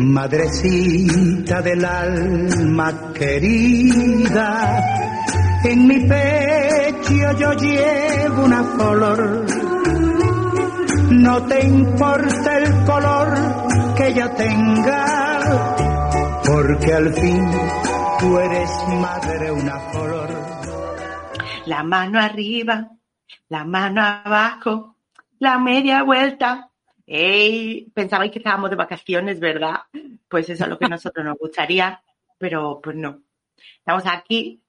[0.00, 4.82] Madrecita del alma querida,
[5.62, 9.44] en mi pecho yo llevo una flor.
[11.10, 15.76] No te importa el color que yo tenga,
[16.46, 17.50] porque al fin
[18.20, 18.70] tú eres
[19.02, 20.30] madre una flor.
[21.66, 22.88] La mano arriba,
[23.50, 24.96] la mano abajo,
[25.38, 26.69] la media vuelta.
[27.12, 27.90] ¡Ey!
[27.92, 29.80] Pensabais que estábamos de vacaciones, ¿verdad?
[30.28, 32.00] Pues eso es lo que a nosotros nos gustaría,
[32.38, 33.22] pero pues no.
[33.78, 34.62] Estamos aquí,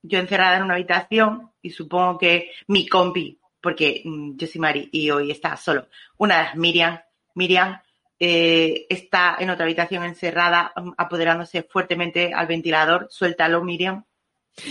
[0.00, 4.88] yo encerrada en una habitación y supongo que mi compi, porque mm, yo soy Mari
[4.92, 7.00] y hoy está solo, una de las Miriam,
[7.34, 7.80] Miriam,
[8.20, 13.08] eh, está en otra habitación encerrada, mm, apoderándose fuertemente al ventilador.
[13.10, 14.04] Suéltalo, Miriam.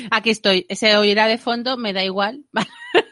[0.09, 0.67] Aquí estoy.
[0.70, 2.45] Se oirá de fondo, me da igual.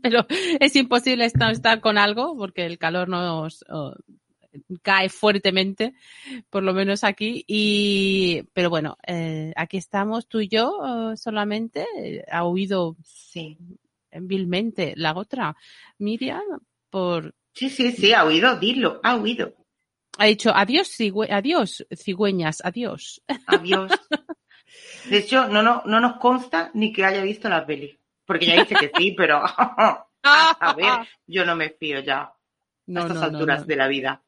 [0.02, 0.26] Pero
[0.60, 3.94] es imposible estar, con algo porque el calor nos oh,
[4.82, 5.94] cae fuertemente,
[6.50, 7.44] por lo menos aquí.
[7.46, 11.86] Y, pero bueno, eh, aquí estamos tú y yo oh, solamente.
[12.30, 13.56] Ha huido Sí.
[14.12, 15.56] vilmente la otra,
[15.98, 16.42] Miriam,
[16.90, 19.54] por Sí, sí, sí, ha huido, dilo, ha huido.
[20.18, 23.22] ha dicho adiós, cigüe- adiós, cigüeñas, adiós.
[23.46, 23.90] Adiós.
[25.10, 27.98] De hecho, no, no, no nos consta ni que haya visto la peli.
[28.30, 29.42] Porque ya dice que sí, pero
[30.22, 32.32] a ver, yo no me fío ya a
[32.86, 33.66] estas no, alturas no.
[33.66, 34.22] de la vida.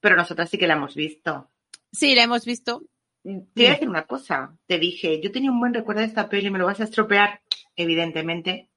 [0.00, 1.50] Pero nosotras sí que la hemos visto.
[1.92, 2.82] Sí, la hemos visto.
[3.22, 4.56] Te voy a decir una cosa.
[4.66, 7.40] Te dije, yo tenía un buen recuerdo de esta peli, me lo vas a estropear.
[7.76, 8.70] Evidentemente,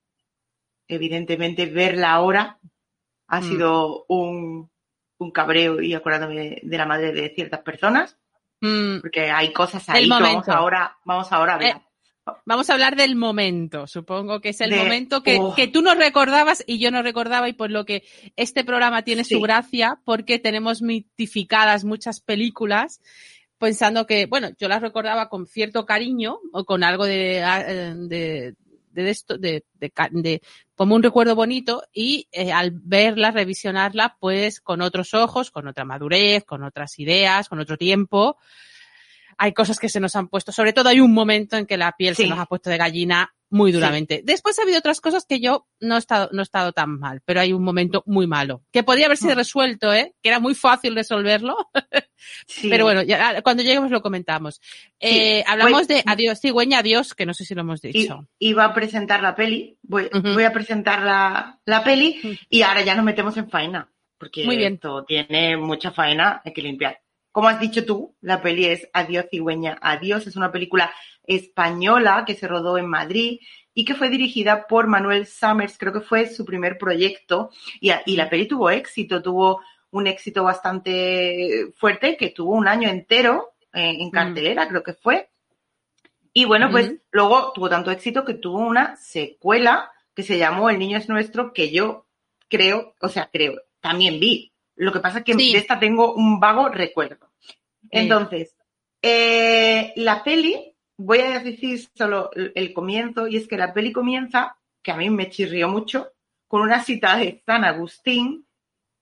[0.87, 2.59] evidentemente, verla ahora
[3.27, 3.43] ha Mm.
[3.43, 4.69] sido un,
[5.17, 8.17] un cabreo y acordándome de, de la madre de ciertas personas,
[8.63, 11.75] Mm, porque hay cosas El ahí que vamos ahora, vamos ahora a ver.
[11.77, 11.81] Eh,
[12.45, 15.55] Vamos a hablar del momento, supongo que es el De- momento que, Oh.
[15.55, 18.03] que tú no recordabas y yo no recordaba y por lo que
[18.35, 19.33] este programa tiene Sí.
[19.35, 23.01] su gracia porque tenemos mitificadas muchas películas
[23.57, 27.93] pensando que, bueno, yo las recordaba con cierto cariño o con algo de, ah, eh,
[27.97, 28.55] de,
[28.91, 30.41] de esto, de, de-
[30.75, 35.85] como un recuerdo bonito y eh, al verla, revisionarla, pues con otros ojos, con otra
[35.85, 38.37] madurez, con otras ideas, con otro tiempo,
[39.37, 41.91] hay cosas que se nos han puesto, sobre todo hay un momento en que la
[41.93, 42.23] piel Sí.
[42.23, 44.21] se nos ha puesto de gallina muy duramente.
[44.23, 47.21] Después ha habido otras cosas que yo no he estado, no he estado tan mal,
[47.25, 49.37] pero hay un momento muy malo, que podría haber sido Mm.
[49.37, 50.13] resuelto, ¿eh?
[50.23, 51.57] que era muy fácil resolverlo,
[52.47, 52.69] Sí.
[52.69, 54.61] pero bueno, ya, cuando lleguemos lo comentamos.
[55.01, 58.25] Eh, hablamos de Adiós, cigüeña, adiós, que no sé si lo hemos dicho.
[58.39, 60.09] iba a presentar la peli, voy,
[60.45, 64.75] a presentar la, la peli y ahora ya nos metemos en faena, porque Muy bien.
[64.75, 67.01] esto tiene mucha faena, hay que limpiar.
[67.31, 70.93] Como has dicho tú, la peli es Adiós cigüeña, adiós, es una película
[71.23, 73.39] española que se rodó en Madrid
[73.73, 78.15] y que fue dirigida por Manuel Summers, creo que fue su primer proyecto y, y
[78.15, 83.95] la peli tuvo éxito, tuvo un éxito bastante fuerte que tuvo un año entero eh,
[83.99, 85.29] en cartelera, creo que fue.
[86.33, 90.79] Y bueno, pues luego tuvo tanto éxito que tuvo una secuela que se llamó El
[90.79, 92.05] niño es nuestro, que yo
[92.47, 94.50] creo, o sea, creo, también vi.
[94.81, 95.53] Lo que pasa es que Sí.
[95.53, 97.29] de esta tengo un vago recuerdo.
[97.91, 98.55] Entonces,
[98.99, 104.57] eh, la peli, voy a decir solo el, comienzo, y es que la peli comienza,
[104.81, 106.13] que a mí me chirrió mucho,
[106.47, 108.47] con una cita de San Agustín,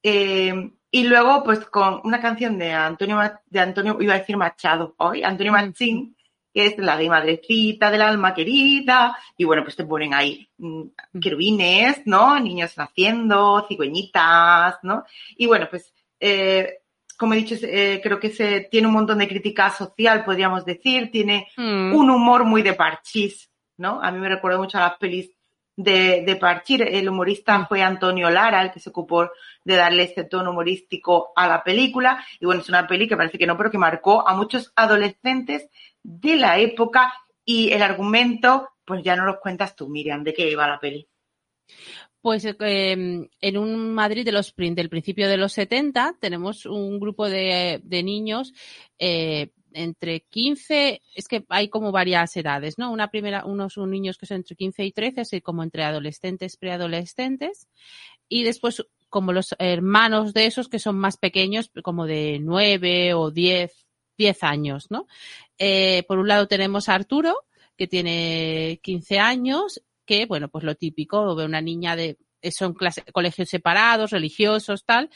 [0.03, 4.95] eh, y luego, pues, con una canción de Antonio, de Antonio, iba a decir Machado,
[4.97, 6.13] hoy, Antonio Machín,
[6.53, 10.83] que es la de Madrecita del alma querida, y bueno, pues te ponen ahí mm,
[11.21, 12.39] querubines, ¿no?
[12.39, 15.03] Niños naciendo, cigüeñitas, ¿no?
[15.37, 16.79] Y bueno, pues, eh,
[17.17, 21.11] como he dicho, eh, creo que se tiene un montón de crítica social, podríamos decir,
[21.11, 21.93] tiene Mm.
[21.93, 24.01] un humor muy de parchís, ¿no?
[24.01, 25.29] A mí me recuerda mucho a las pelis
[25.75, 26.81] de, de Parchís.
[26.85, 29.29] El humorista fue Antonio Lara, el que se ocupó
[29.63, 32.21] de darle este tono humorístico a la película.
[32.39, 35.69] Y bueno, es una peli que parece que no, pero que marcó a muchos adolescentes
[36.03, 37.13] de la época.
[37.45, 41.07] Y el argumento, pues ya no los cuentas tú, Miriam, de qué iba la peli.
[42.21, 42.91] Pues eh,
[43.41, 48.03] en un Madrid de los, del principio de los 70 tenemos un grupo de, de
[48.03, 48.53] niños
[48.97, 52.91] eh, entre 15, es que hay como varias edades, ¿no?
[52.91, 57.67] Una primera, unos niños que son entre 15 y 13, así como entre adolescentes, preadolescentes,
[58.27, 63.31] y después como los hermanos de esos que son más pequeños, como de 9 o
[63.31, 63.87] 10,
[64.19, 65.07] 10 años, ¿no?
[65.57, 67.35] Eh, por un lado tenemos a Arturo,
[67.75, 72.17] que tiene 15 años, que, bueno, pues lo típico, ve una niña de,
[72.51, 75.09] son clase, colegios separados, religiosos, tal,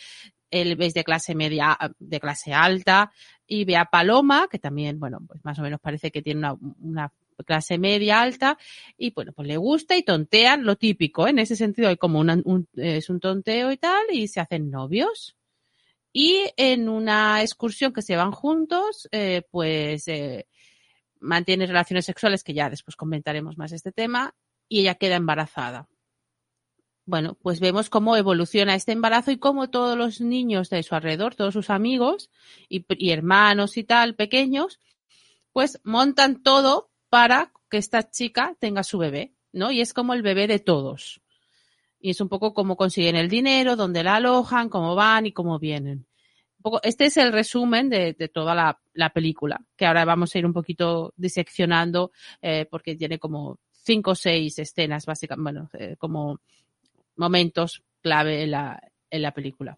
[0.49, 3.11] él es de clase media, de clase alta,
[3.45, 6.57] y ve a Paloma, que también, bueno, pues más o menos parece que tiene una,
[6.79, 7.13] una
[7.45, 8.57] clase media alta,
[8.97, 11.31] y bueno, pues le gusta y tontean lo típico, ¿eh?
[11.31, 14.71] en ese sentido hay como una, un, es un tonteo y tal, y se hacen
[14.71, 15.35] novios.
[16.13, 20.47] Y en una excursión que se van juntos, eh, pues eh,
[21.19, 24.35] mantiene relaciones sexuales, que ya después comentaremos más este tema,
[24.69, 25.89] y ella queda embarazada
[27.05, 31.35] bueno, pues vemos cómo evoluciona este embarazo y cómo todos los niños de su alrededor,
[31.35, 32.29] todos sus amigos
[32.69, 34.79] y, y, hermanos y tal, pequeños,
[35.51, 39.71] pues montan todo para que esta chica tenga su bebé, ¿no?
[39.71, 41.21] Y es como el bebé de todos.
[42.03, 45.57] Y es un poco cómo consiguen el dinero, dónde la alojan, cómo van y cómo
[45.57, 46.05] vienen.
[46.57, 50.35] Un poco, este es el resumen de, de toda la, la, película, que ahora vamos
[50.35, 52.11] a ir un poquito diseccionando,
[52.41, 56.41] eh, porque tiene como cinco o seis escenas, básicamente, bueno, eh, como
[57.15, 59.77] momentos clave en la, en la película.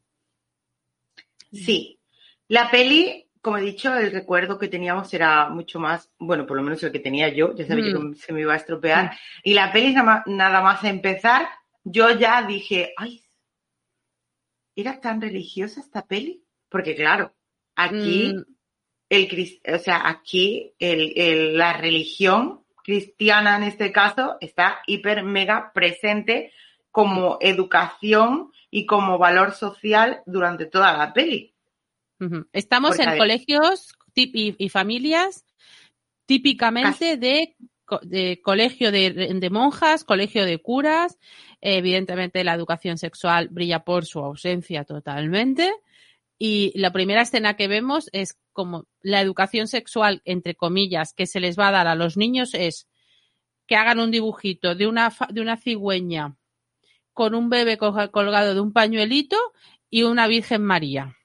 [1.51, 1.99] Sí,
[2.47, 6.63] la peli, como he dicho, el recuerdo que teníamos era mucho más, bueno, por lo
[6.63, 8.13] menos el que tenía yo, ya sabía mm.
[8.13, 9.17] que se me iba a estropear, mm.
[9.43, 11.47] y la peli nada más, nada más empezar,
[11.85, 13.23] yo ya dije, ay,
[14.75, 16.43] ¿era tan religiosa esta peli?
[16.67, 17.33] Porque claro,
[17.75, 18.43] aquí, mm.
[19.09, 25.71] el, o sea, aquí el, el, la religión cristiana en este caso está hiper mega
[25.73, 26.51] presente
[26.91, 31.53] como educación y como valor social durante toda la peli.
[32.53, 35.45] Estamos Porque, en colegios y, y, familias
[36.25, 37.55] típicamente de,
[38.03, 41.17] de, colegio de, de, monjas, colegio de curas.
[41.67, 45.73] Evidentemente la educación sexual brilla por su ausencia totalmente.
[46.37, 51.39] Y la primera escena que vemos es como la educación sexual, entre comillas, que se
[51.39, 52.87] les va a dar a los niños es
[53.65, 56.35] que hagan un dibujito de una, de una cigüeña
[57.13, 59.37] con un bebé colgado de un pañuelito
[59.89, 61.17] y una Virgen María.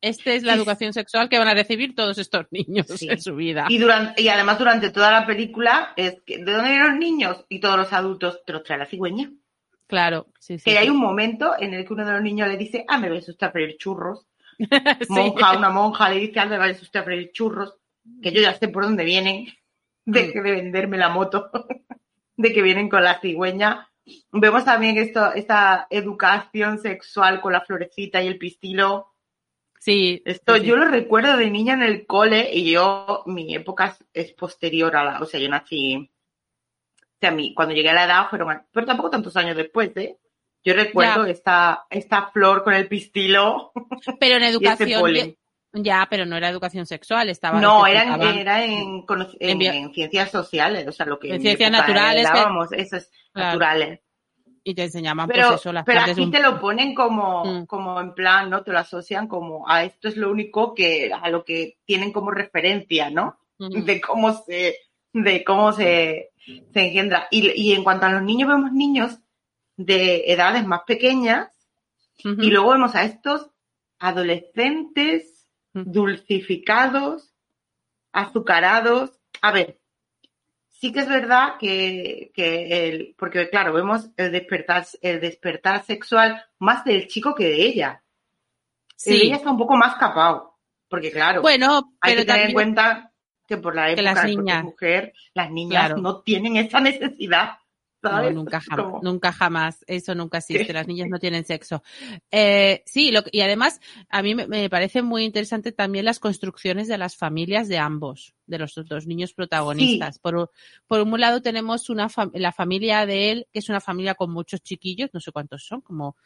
[0.00, 3.08] Esta es la educación sexual que van a recibir todos estos niños sí.
[3.08, 3.66] en su vida.
[3.68, 7.44] Y, durante, y además durante toda la película es que, ¿de dónde vienen los niños?
[7.48, 9.32] Y todos los adultos te los trae la cigüeña.
[9.86, 10.70] Claro, sí, sí.
[10.70, 13.08] Que hay un momento en el que uno de los niños le dice, ah, me
[13.08, 14.26] vais usted a freír churros.
[14.58, 15.06] sí.
[15.08, 17.76] Monja, una monja le dice, ah, me vais usted a freír churros.
[18.22, 19.46] Que yo ya sé por dónde vienen.
[20.04, 21.50] Deje de venderme la moto.
[22.36, 23.88] de que vienen con la cigüeña
[24.32, 29.14] Vemos también esto, esta educación sexual con la florecita y el pistilo.
[29.86, 30.20] Sí.
[30.24, 34.32] Esto sí, yo lo recuerdo de niña en el cole y yo, mi época es
[34.32, 36.10] posterior a la, o sea, yo nací,
[37.00, 40.18] o sea, mi, cuando llegué a la edad fueron, pero tampoco tantos años después, ¿eh?
[40.64, 43.70] Yo recuerdo esta, esta flor con el pistilo.
[44.18, 45.36] Pero en educación,
[45.72, 47.60] ya, pero no era educación sexual, estaba.
[47.60, 49.04] No, era, en, era en,
[49.38, 51.34] en, en, ciencias sociales, o sea, lo que.
[51.34, 52.24] En ciencias naturales.
[52.24, 52.80] Dábamos, que...
[52.80, 53.48] esas claro.
[53.48, 54.00] naturales.
[54.68, 56.32] Y te enseñaban, pero, pues eso, las Pero aquí un...
[56.32, 57.66] te lo ponen como, mm.
[57.66, 58.64] como en plan, ¿no?
[58.64, 62.32] Te lo asocian como a esto es lo único que, a lo que tienen como
[62.32, 63.38] referencia, ¿no?
[63.58, 63.84] Mm.
[63.84, 64.78] De cómo se,
[65.12, 66.32] de cómo se,
[66.72, 67.28] se engendra.
[67.30, 69.20] Y, y en cuanto a los niños, vemos niños
[69.76, 71.48] de edades más pequeñas
[72.24, 73.48] y luego vemos a estos
[74.00, 77.32] adolescentes dulcificados,
[78.10, 79.12] azucarados.
[79.42, 79.78] A ver,
[80.80, 86.44] sí que es verdad que, que el, porque claro, vemos el despertar, el despertar sexual
[86.58, 88.02] más del chico que de ella.
[88.96, 89.12] Sí.
[89.12, 92.48] El de ella está un poco más capado, porque claro, bueno, hay que tener también...
[92.48, 93.12] en cuenta
[93.46, 96.02] que por la época las de mujer, las niñas claro.
[96.02, 97.58] no tienen esa necesidad.
[98.10, 99.84] No, nunca, jamás, nunca jamás.
[99.86, 100.66] Eso nunca existe.
[100.66, 100.72] ¿Qué?
[100.72, 101.82] Las niñas no tienen sexo.
[102.30, 106.88] Eh, sí, lo, y además a mí me, me, parece muy interesante también las construcciones
[106.88, 110.16] de las familias de ambos, de los dos niños protagonistas.
[110.16, 110.20] Sí.
[110.22, 110.50] Por,
[110.86, 114.62] por, un lado tenemos una la familia de él, que es una familia con muchos
[114.62, 116.16] chiquillos, no sé cuántos son, como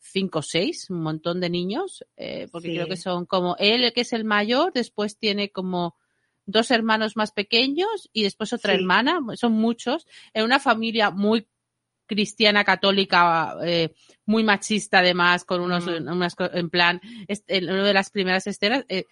[0.00, 2.74] cinco o seis, un montón de niños, eh, porque sí.
[2.74, 5.96] creo que son como él, que es el mayor, después tiene como
[6.50, 8.80] dos hermanos más pequeños y después otra sí.
[8.80, 11.46] hermana, son muchos, en una familia muy
[12.10, 13.94] cristiana católica eh,
[14.26, 16.08] muy machista además con unos mm.
[16.08, 19.04] unas en plan en una de las primeras escenas eh,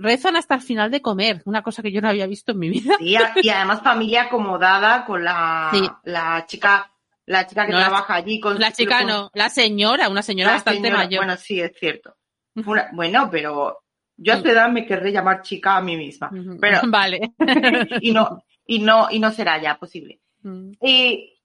[0.00, 2.68] rezan hasta el final de comer una cosa que yo no había visto en mi
[2.68, 5.88] vida sí, y además familia acomodada con la sí.
[6.02, 6.92] la chica
[7.24, 10.22] la chica que no, trabaja la, allí con la chica con, no la señora una
[10.22, 12.16] señora bastante señora, mayor bueno sí es cierto
[12.66, 13.78] una, bueno pero
[14.22, 17.32] Yo a su edad me querré llamar chica a mí misma, pero vale.
[18.00, 20.20] y no y no y no será ya posible.
[20.42, 20.72] Mm.
[20.82, 21.38] Y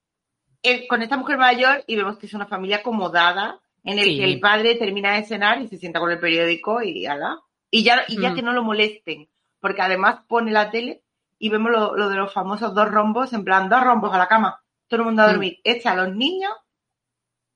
[0.61, 4.17] eh, con esta mujer mayor y vemos que es una familia acomodada en el Sí.
[4.17, 7.39] que el padre termina de cenar y se sienta con el periódico y ala.
[7.71, 8.35] Y ya, y ya Mm.
[8.35, 9.27] que no lo molesten,
[9.59, 11.01] porque además pone la tele
[11.39, 14.27] y vemos lo, lo de los famosos dos rombos, en plan, dos rombos a la
[14.27, 15.31] cama, todo el mundo a Mm.
[15.31, 16.51] dormir, echa a los niños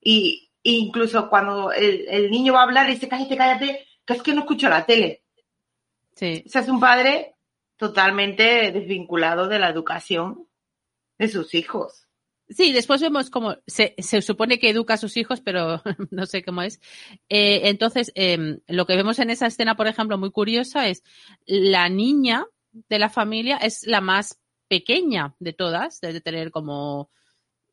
[0.00, 4.18] y, e incluso cuando el, el niño va a hablar y dice, cállate, cállate, que
[4.18, 5.22] es que no escucho la tele.
[6.14, 6.42] Sí.
[6.46, 7.34] O sea, es un padre
[7.76, 10.46] totalmente desvinculado de la educación
[11.18, 12.06] de sus hijos.
[12.48, 16.42] Sí, después vemos cómo se, se supone que educa a sus hijos, pero no sé
[16.42, 16.80] cómo es.
[17.28, 21.04] Eh, entonces, eh, lo que vemos en esa escena, por ejemplo, muy curiosa, es
[21.46, 27.10] la niña de la familia es la más pequeña de todas, debe tener como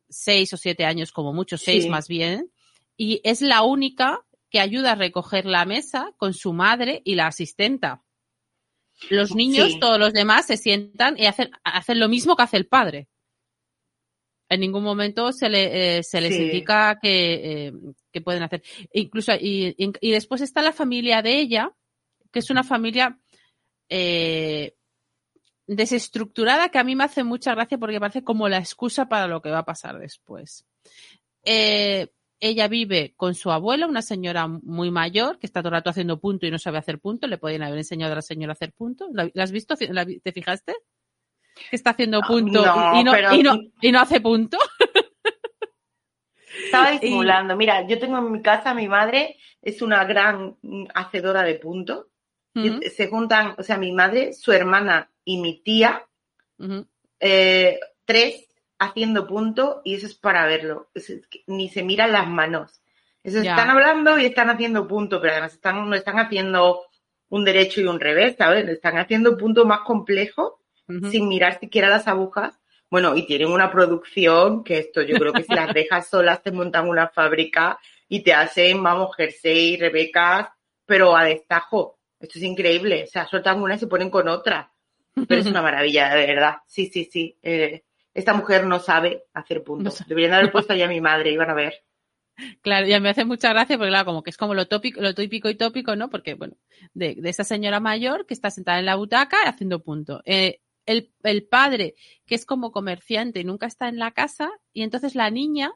[0.08, 1.90] seis o siete años, como mucho, seis Sí.
[1.90, 2.50] más bien,
[2.96, 7.26] y es la única que ayuda a recoger la mesa con su madre y la
[7.26, 8.02] asistenta.
[9.10, 9.80] Los niños, Sí.
[9.80, 13.08] todos los demás, se sientan y hacen, hacen lo mismo que hace el padre.
[14.50, 16.42] En ningún momento se, le, eh, se les Sí.
[16.42, 17.72] indica que, eh,
[18.10, 18.62] que pueden hacer.
[18.92, 21.70] Incluso, y, y- y después está la familia de ella,
[22.32, 23.18] que es una familia
[23.90, 24.74] eh,
[25.66, 29.40] desestructurada que a mí me hace mucha gracia porque parece como la excusa para lo
[29.42, 30.64] que va a pasar después.
[31.44, 32.08] Eh,
[32.40, 36.20] ella vive con su abuela, una señora muy mayor, que está todo el rato haciendo
[36.20, 37.26] punto y no sabe hacer punto.
[37.26, 39.08] Le podían haber enseñado a la señora a hacer punto.
[39.12, 39.74] ¿La, has visto?
[39.90, 40.74] ¿La vi- ¿Te fijaste?
[41.70, 44.58] Que está haciendo punto No, y, no, pero- y, no, y no hace punto.
[46.64, 47.56] Estaba disimulando.
[47.56, 50.56] Mira, yo tengo en mi casa, mi madre es una gran
[50.94, 52.06] hacedora de puntos.
[52.54, 56.04] Y Ujú, Se juntan, o sea, mi madre, su hermana y mi tía,
[57.20, 58.47] eh, tres
[58.78, 60.90] haciendo punto y eso es para verlo.
[60.94, 61.12] Es
[61.46, 62.80] ni se miran las manos.
[63.22, 66.82] Eso están hablando y están haciendo punto, pero además están, no están haciendo
[67.28, 68.66] un derecho y un revés, ¿sabes?
[68.68, 70.60] Están haciendo punto más complejo
[71.10, 72.58] sin mirar siquiera las agujas.
[72.90, 76.52] Bueno, y tienen una producción que esto yo creo que si las dejas solas te
[76.52, 80.48] montan una fábrica y te hacen, vamos, jersey, rebecas,
[80.86, 81.98] pero a destajo.
[82.18, 83.04] Esto es increíble.
[83.04, 84.72] O sea, sueltan una y se ponen con otra.
[85.14, 86.56] Pero es una maravilla, de verdad.
[86.66, 87.36] Sí, sí, sí.
[87.42, 87.84] Eh,
[88.18, 89.94] esta mujer no sabe hacer No puntos.
[89.94, 90.08] sabe.
[90.08, 91.74] Deberían de haber puesto ya a mi madre, iban a ver.
[92.62, 95.12] Claro, ya me hace mucha gracia porque, claro, como que es como lo tópico, lo
[95.14, 96.08] típico y tópico, ¿no?
[96.08, 96.54] Porque, bueno,
[96.94, 100.22] de, de esa señora mayor que está sentada en la butaca haciendo punto.
[100.24, 101.94] Eh, el, el padre,
[102.26, 105.72] que es como comerciante y nunca está en la casa, y entonces la niña,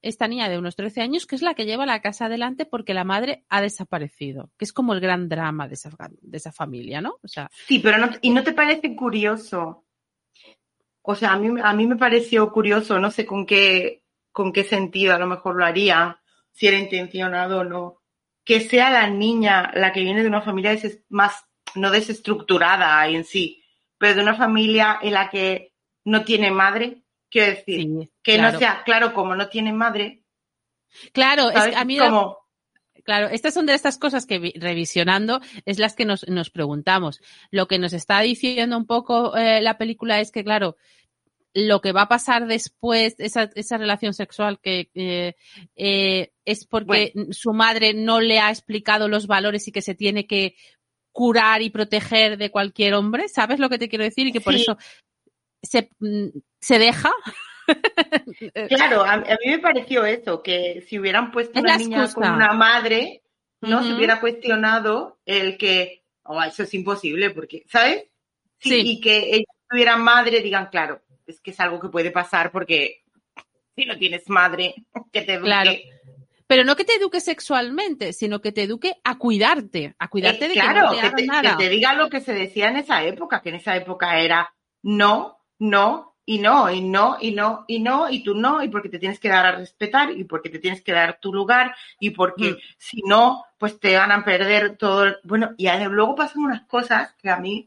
[0.00, 2.94] esta niña de unos 13 años, que es la que lleva la casa adelante porque
[2.94, 5.90] la madre ha desaparecido, que es como el gran drama de esa,
[6.22, 7.16] de esa familia, ¿no?
[7.22, 9.84] O sea, Sí, pero no, ¿y no te parece curioso?
[11.10, 14.02] O sea, a mí, a mí me pareció curioso, no sé con qué,
[14.32, 16.20] con qué sentido a lo mejor lo haría,
[16.52, 18.02] si era intencionado o no,
[18.44, 20.76] que sea la niña la que viene de una familia
[21.08, 23.62] más, no desestructurada en sí,
[23.98, 25.74] pero de una familia en la que
[26.04, 28.52] no tiene madre, quiero decir, sí, que claro.
[28.52, 30.24] no sea, claro, como no tiene madre,
[31.12, 31.74] Claro, es ¿sabes?
[31.74, 32.38] que a mí como,
[33.04, 37.20] Claro, estas son de estas cosas que vi- revisionando es las que nos, nos preguntamos.
[37.50, 40.76] Lo que nos está diciendo un poco eh, la película es que, claro,
[41.54, 45.34] lo que va a pasar después, esa, esa relación sexual que eh,
[45.76, 50.26] eh, es porque su madre no le ha explicado los valores y que se tiene
[50.26, 50.54] que
[51.12, 54.28] curar y proteger de cualquier hombre, ¿sabes lo que te quiero decir?
[54.28, 54.60] Y que por Sí.
[54.62, 54.78] eso
[55.62, 56.28] se, mm,
[56.60, 57.10] se deja.
[58.68, 62.26] Claro, a, a mí me pareció eso, que si hubieran puesto Es una niña excusa.
[62.28, 63.22] con una madre,
[63.60, 68.04] no se hubiera cuestionado el que, oh, eso es imposible, porque, ¿sabes?
[68.58, 68.82] Sí, Sí.
[68.84, 71.00] Y que ella tuviera madre, digan, claro,
[71.30, 73.02] es que es algo que puede pasar porque
[73.76, 74.74] si no tienes madre,
[75.12, 75.46] que te eduque.
[75.46, 75.70] Claro.
[76.46, 80.48] Pero no que te eduque sexualmente, sino que te eduque a cuidarte, a cuidarte Eh,
[80.48, 81.56] de claro, que no te que hagan te, nada.
[81.56, 84.52] que te diga lo que se decía en esa época, que en esa época era
[84.82, 88.88] no, no, y no, y no, y no, y no, y tú no, y porque
[88.88, 92.10] te tienes que dar a respetar, y porque te tienes que dar tu lugar, y
[92.10, 92.56] porque Mm.
[92.78, 95.04] si no, pues te van a perder todo.
[95.04, 97.66] el- Bueno, y luego pasan unas cosas que a mí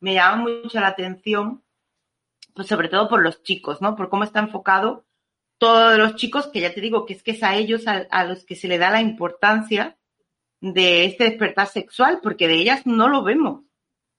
[0.00, 1.62] me llaman mucho la atención,
[2.58, 3.94] pues sobre todo por los chicos, ¿no?
[3.94, 5.04] Por cómo está enfocado
[5.58, 8.24] todos los chicos, que ya te digo que es que es a ellos a, a
[8.24, 9.96] los que se le da la importancia
[10.60, 13.62] de este despertar sexual, porque de ellas no lo vemos.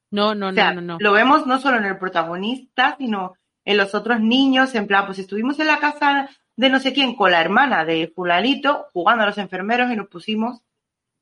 [0.10, 0.98] No, no, O sea, no, no, no.
[1.02, 3.34] lo vemos no solo en el protagonista, sino
[3.66, 7.14] en los otros niños, en plan, pues estuvimos en la casa de no sé quién
[7.14, 10.62] con la hermana de fulanito, jugando a los enfermeros y nos pusimos,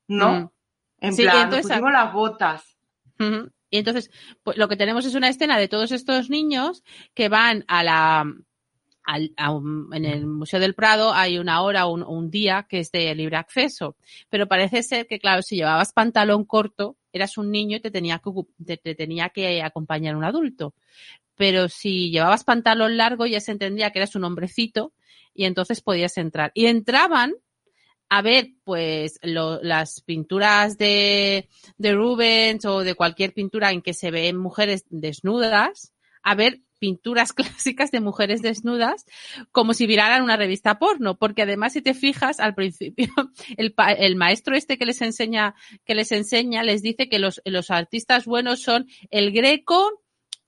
[0.06, 0.32] ¿no?
[0.32, 0.50] Mm.
[1.00, 2.78] En Sí, plan, nos pusimos las botas.
[3.18, 3.50] Ujú.
[3.70, 4.10] Y entonces,
[4.42, 6.82] pues lo que tenemos es una escena de todos estos niños
[7.14, 8.24] que van a la
[9.36, 12.80] a un- en el Museo del Prado hay una hora o un, un día que
[12.80, 13.96] es de libre acceso,
[14.28, 18.18] pero parece ser que, claro, si llevabas pantalón corto, eras un niño y te tenía
[18.22, 18.30] que,
[18.64, 20.74] te, te tenía que acompañar un adulto.
[21.36, 24.92] Pero si llevabas pantalón largo ya se entendía que eras un hombrecito
[25.34, 26.50] y entonces podías entrar.
[26.54, 27.34] Y entraban
[28.08, 33.94] a ver, pues, lo- las pinturas de, de Rubens o de cualquier pintura en que
[33.94, 39.04] se ven mujeres desnudas, a ver pinturas clásicas de mujeres desnudas
[39.52, 43.08] como si miraran una revista porno, porque además si te fijas al principio
[43.56, 47.70] el, el maestro este que les enseña que les enseña les dice que los, los
[47.72, 50.02] artistas buenos son el Greco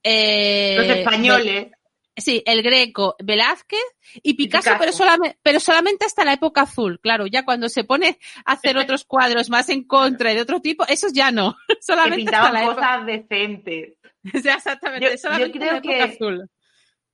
[0.05, 1.73] eh, Los españoles.
[2.21, 3.81] Sí, el Greco, Velázquez
[4.23, 4.79] y Picasso, Picasso.
[4.81, 7.01] Pero, solamente, pero solamente hasta la época azul.
[7.01, 10.61] Claro, ya cuando se pone a hacer otros cuadros más en contra y de otro
[10.61, 11.57] tipo, esos ya no.
[11.69, 12.77] que Solamente hasta pintaban la época.
[12.77, 13.95] cosas decentes.
[14.35, 16.51] O sea, exactamente, Yo- yo solamente creo la época que- azul.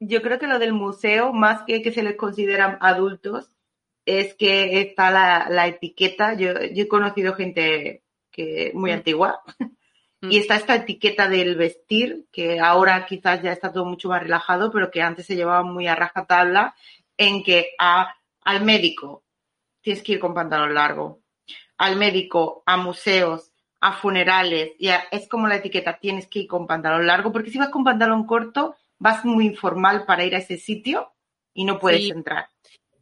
[0.00, 3.50] Yo creo que lo del museo, más que que se les consideran adultos,
[4.04, 6.34] es que está la, la etiqueta.
[6.34, 8.94] Yo, yo he conocido gente que muy Mm.
[8.94, 9.40] antigua
[10.22, 10.30] Mm.
[10.32, 14.70] y está esta etiqueta del vestir, que ahora quizás ya está todo mucho más relajado,
[14.72, 16.74] pero que antes se llevaba muy a rajatabla,
[17.18, 19.24] en que a, al médico
[19.82, 21.20] tienes que ir con pantalón largo,
[21.78, 26.46] al médico, a museos, a funerales, y a- es como la etiqueta, tienes que ir
[26.48, 30.38] con pantalón largo, porque si vas con pantalón corto, vas muy informal para ir a
[30.38, 31.12] ese sitio
[31.52, 32.10] y no puedes Sí.
[32.10, 32.48] entrar.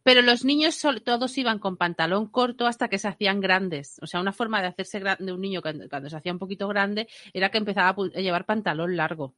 [0.05, 3.97] Pero los niños todos iban con pantalón corto hasta que se hacían grandes.
[4.03, 6.37] O sea, una forma de hacerse gran- de un niño cuando, cuando se hacía un
[6.37, 9.33] poquito grande era que empezaba a, llevar pantalón largo.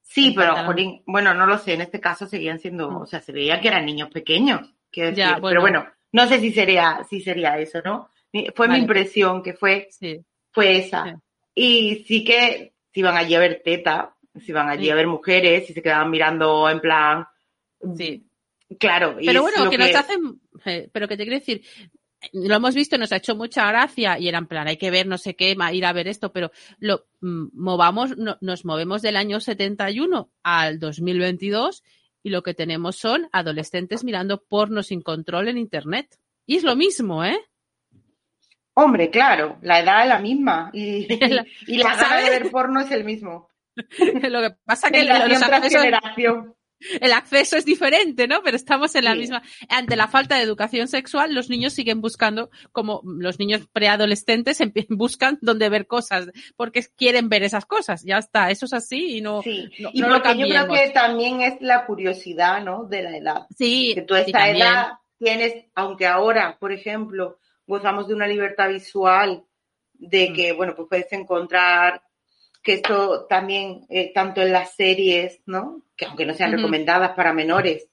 [0.00, 0.66] Sí, El pero, pantalón.
[0.72, 2.96] jolín, bueno, no lo sé, en este caso seguían siendo, Mm.
[3.02, 5.60] o sea, se veía que eran niños pequeños, decir, Ya, pero bueno.
[5.60, 8.08] bueno, no sé si sería, si sería eso, ¿no?
[8.54, 10.24] Fue mi impresión que fue, Sí.
[10.50, 11.04] fue esa.
[11.04, 11.12] Sí.
[11.54, 14.90] Y sí que si iban allí a ver teta, si iban allí Sí.
[14.90, 17.26] a ver mujeres, si se quedaban mirando en plan,
[17.96, 18.26] Sí.
[18.78, 19.16] Claro.
[19.20, 21.62] y Pero es bueno, lo que, nos hacen, eh, pero que te quiero decir,
[22.32, 25.06] lo hemos visto, nos ha hecho mucha gracia y era en plan, hay que ver
[25.06, 29.16] no sé qué, ir a ver esto, pero lo mm, movamos, no- nos movemos del
[29.16, 31.82] año 71 al 2022
[32.22, 36.16] y lo que tenemos son adolescentes mirando porno sin control en internet.
[36.46, 37.38] Y es lo mismo, ¿eh?
[38.74, 42.90] Hombre, claro, la edad es la misma y, La- y la de ver porno es
[42.90, 43.48] el mismo.
[43.98, 46.54] lo que pasa que Generación los generación.
[47.00, 48.42] el acceso es diferente, ¿no?
[48.42, 49.18] Pero estamos en la Sí.
[49.18, 49.42] misma.
[49.68, 55.38] Ante la falta de educación sexual, los niños siguen buscando, como los niños preadolescentes buscan
[55.42, 58.02] donde ver cosas, porque quieren ver esas cosas.
[58.04, 59.42] Ya está, eso es así y no.
[59.42, 62.84] Sí, no- y no lo porque yo creo que también es la curiosidad, ¿no?
[62.84, 63.46] De la edad.
[63.56, 68.68] Sí, que tú a esta edad tienes, aunque ahora, por ejemplo, gozamos de una libertad
[68.70, 69.44] visual,
[69.94, 70.34] de Mm.
[70.34, 72.02] que, bueno, pues puedes encontrar
[72.62, 75.82] que esto también, eh, tanto en las series, ¿no?
[75.96, 77.88] Que aunque no sean recomendadas para menores,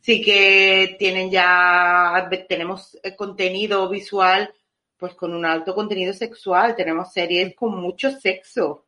[0.00, 4.52] sí que tienen ya, tenemos eh, contenido visual,
[4.96, 8.84] pues con un alto contenido sexual, tenemos series con mucho sexo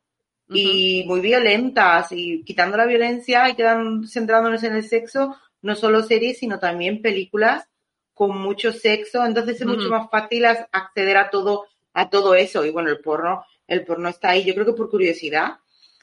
[0.49, 2.11] y muy violentas.
[2.11, 7.01] Y quitando la violencia y quedan centrándonos en el sexo, no solo series, sino también
[7.01, 7.67] películas
[8.13, 12.65] con mucho sexo, entonces es mucho más fácil acceder a todo, a todo eso.
[12.65, 15.57] Y bueno, el porno, el porno está ahí, yo creo que por curiosidad,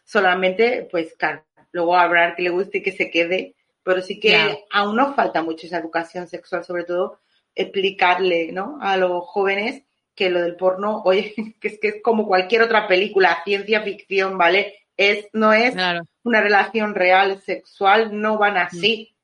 [0.04, 4.30] solamente, pues claro, luego habrá que le guste y que se quede, pero sí que
[4.30, 4.56] Ya.
[4.70, 7.20] aún nos falta mucho esa educación sexual, sobre todo
[7.54, 8.78] explicarle, ¿no?
[8.80, 9.82] A los jóvenes
[10.14, 14.38] que lo del porno, oye, que es que es como cualquier otra película, ciencia ficción,
[14.38, 14.74] ¿vale?
[14.96, 19.16] Es, no es Claro, una relación real sexual, no van así.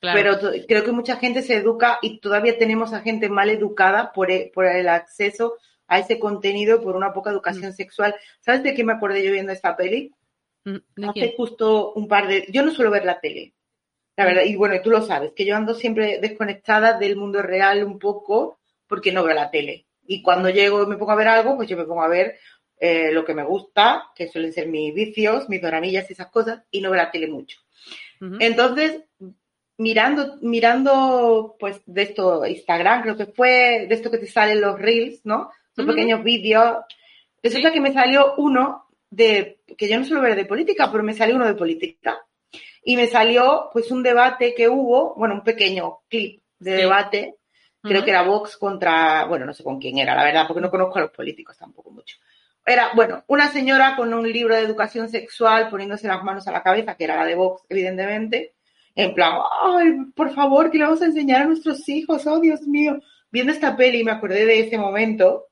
[0.00, 0.38] claro.
[0.40, 4.30] Pero creo que mucha gente se educa y todavía tenemos a gente mal educada por
[4.30, 5.58] e- por el acceso
[5.92, 8.14] a ese contenido por una poca educación sexual.
[8.40, 10.12] ¿Sabes de qué me acordé yo viendo esta peli?
[10.64, 11.32] Mm, ¿de Hace quién?
[11.36, 12.46] justo un par de...
[12.50, 13.52] Yo no suelo ver la tele,
[14.16, 17.84] la verdad, y bueno, tú lo sabes, que yo ando siempre desconectada del mundo real
[17.84, 19.86] un poco porque no veo la tele.
[20.06, 22.38] Y cuando llego y me pongo a ver algo, pues yo me pongo a ver
[22.78, 26.62] eh, lo que me gusta, que suelen ser mis vicios, mis doramillas y esas cosas,
[26.70, 27.58] y no veo la tele mucho.
[28.38, 29.02] Entonces,
[29.78, 34.78] mirando, mirando, pues, de esto, Instagram, creo que fue, de esto que te salen los
[34.78, 35.50] reels, ¿no?
[35.74, 36.78] Son pequeños vídeos.
[37.42, 37.74] Resulta Sí.
[37.74, 41.36] que me salió uno de, que yo no suelo ver de política, pero me salió
[41.36, 42.18] uno de política.
[42.84, 46.76] Y me salió, pues, un debate que hubo, bueno, un pequeño clip de Sí.
[46.76, 47.36] debate,
[47.82, 50.70] creo que era Vox contra, bueno, no sé con quién era, la verdad, porque no
[50.70, 52.16] conozco a los políticos tampoco mucho.
[52.64, 56.62] Era, bueno, una señora con un libro de educación sexual poniéndose las manos a la
[56.62, 58.54] cabeza, que era la de Vox, evidentemente,
[58.94, 59.32] en plan,
[59.62, 63.00] ay, por favor, que le vamos a enseñar a nuestros hijos, oh, Dios mío.
[63.30, 65.46] Viendo esta peli me acordé de ese momento,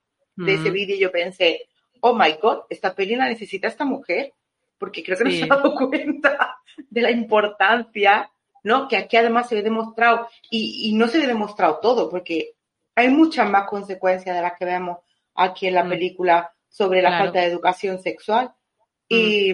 [0.45, 1.69] de ese vídeo, y yo pensé,
[2.01, 4.33] oh my God, esta peli la necesita esta mujer,
[4.79, 5.39] porque creo que no Sí.
[5.39, 8.31] se ha dado cuenta de la importancia,
[8.65, 8.89] ¿no?
[8.89, 12.55] Que aquí además se ve demostrado, y, y no se ve demostrado todo, porque
[12.95, 14.99] hay muchas más consecuencias de las que vemos
[15.35, 15.89] aquí en la Mm.
[15.89, 17.25] película sobre la Claro.
[17.25, 18.53] falta de educación sexual.
[19.09, 19.53] Y,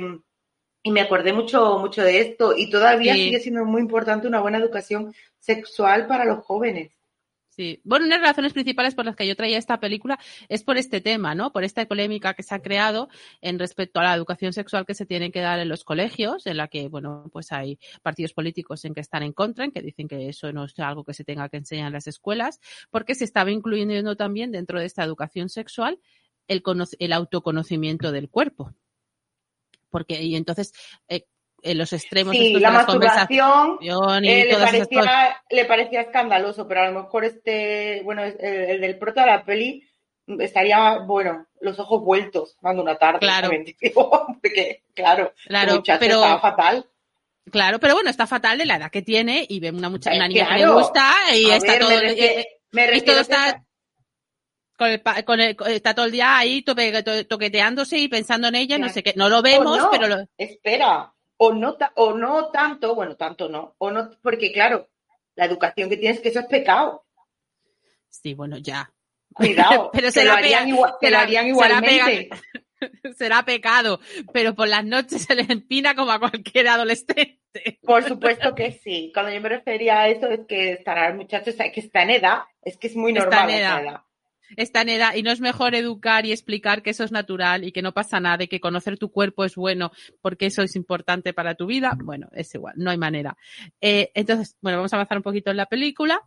[0.82, 2.54] y me acordé mucho, mucho de esto.
[2.56, 3.24] Y todavía Sí.
[3.24, 6.92] sigue siendo muy importante una buena educación sexual para los jóvenes.
[7.56, 7.80] Sí.
[7.84, 10.18] Bueno, una de las razones principales por las que yo traía esta película
[10.50, 11.52] es por este tema, ¿no?
[11.52, 13.08] Por esta polémica que se ha creado
[13.40, 16.58] en respecto a la educación sexual que se tiene que dar en los colegios, en
[16.58, 20.06] la que, bueno, pues hay partidos políticos en que están en contra, en que dicen
[20.06, 23.24] que eso no es algo que se tenga que enseñar en las escuelas, porque se
[23.24, 25.98] estaba incluyendo también dentro de esta educación sexual
[26.48, 28.74] el, cono- el autoconocimiento del cuerpo.
[29.88, 30.74] Porque, y entonces,
[31.08, 31.24] eh,
[31.70, 37.02] en los extremos Sí, la masturbación eh, le, parecía, le parecía escandaloso, pero a lo
[37.02, 39.82] mejor este, bueno, el, el del prota de la peli
[40.40, 43.20] estaría, bueno, los ojos vueltos, mando una tarde.
[43.20, 43.48] Claro.
[44.42, 46.86] porque, claro, Claro, muchacho pero- estaba fatal.
[47.48, 50.16] Claro, pero bueno, está fatal de la edad que tiene y ve una, mucha, Eh,
[50.16, 53.20] una niña que le gusta y A está ver, todo, me refiero- eh, y todo
[53.20, 53.62] está esa-
[54.76, 58.78] con el, con el- con- está todo el día ahí toqueteándose y pensando en ella,
[58.78, 59.12] no sé qué.
[59.14, 63.48] No lo vemos, O no, pero lo- Espera, o no, o no tanto, bueno, tanto
[63.48, 64.88] no, o no, porque claro,
[65.34, 67.04] la educación que tienes que eso es pecado.
[68.08, 68.92] sí, bueno, ya.
[69.34, 72.30] Cuidado, Pero se lo la harían, pega- igual- se lo la- harían igualmente.
[73.16, 74.00] Será pecado,
[74.34, 77.38] pero por las noches se le empina como a cualquier adolescente.
[77.82, 79.10] Por supuesto que sí.
[79.14, 82.02] Cuando yo me refería a eso es que estará el muchacho, o sea, que está
[82.02, 84.00] en edad, es que es muy Está normal en esa edad.
[84.56, 87.72] Está en edad y no es mejor educar y explicar que eso es natural y
[87.72, 91.32] que no pasa nada y que conocer tu cuerpo es bueno porque eso es importante
[91.32, 91.96] para tu vida.
[92.02, 93.36] Bueno, es igual, no hay manera.
[93.80, 96.20] Eh, entonces, bueno, vamos a avanzar un poquito en la película.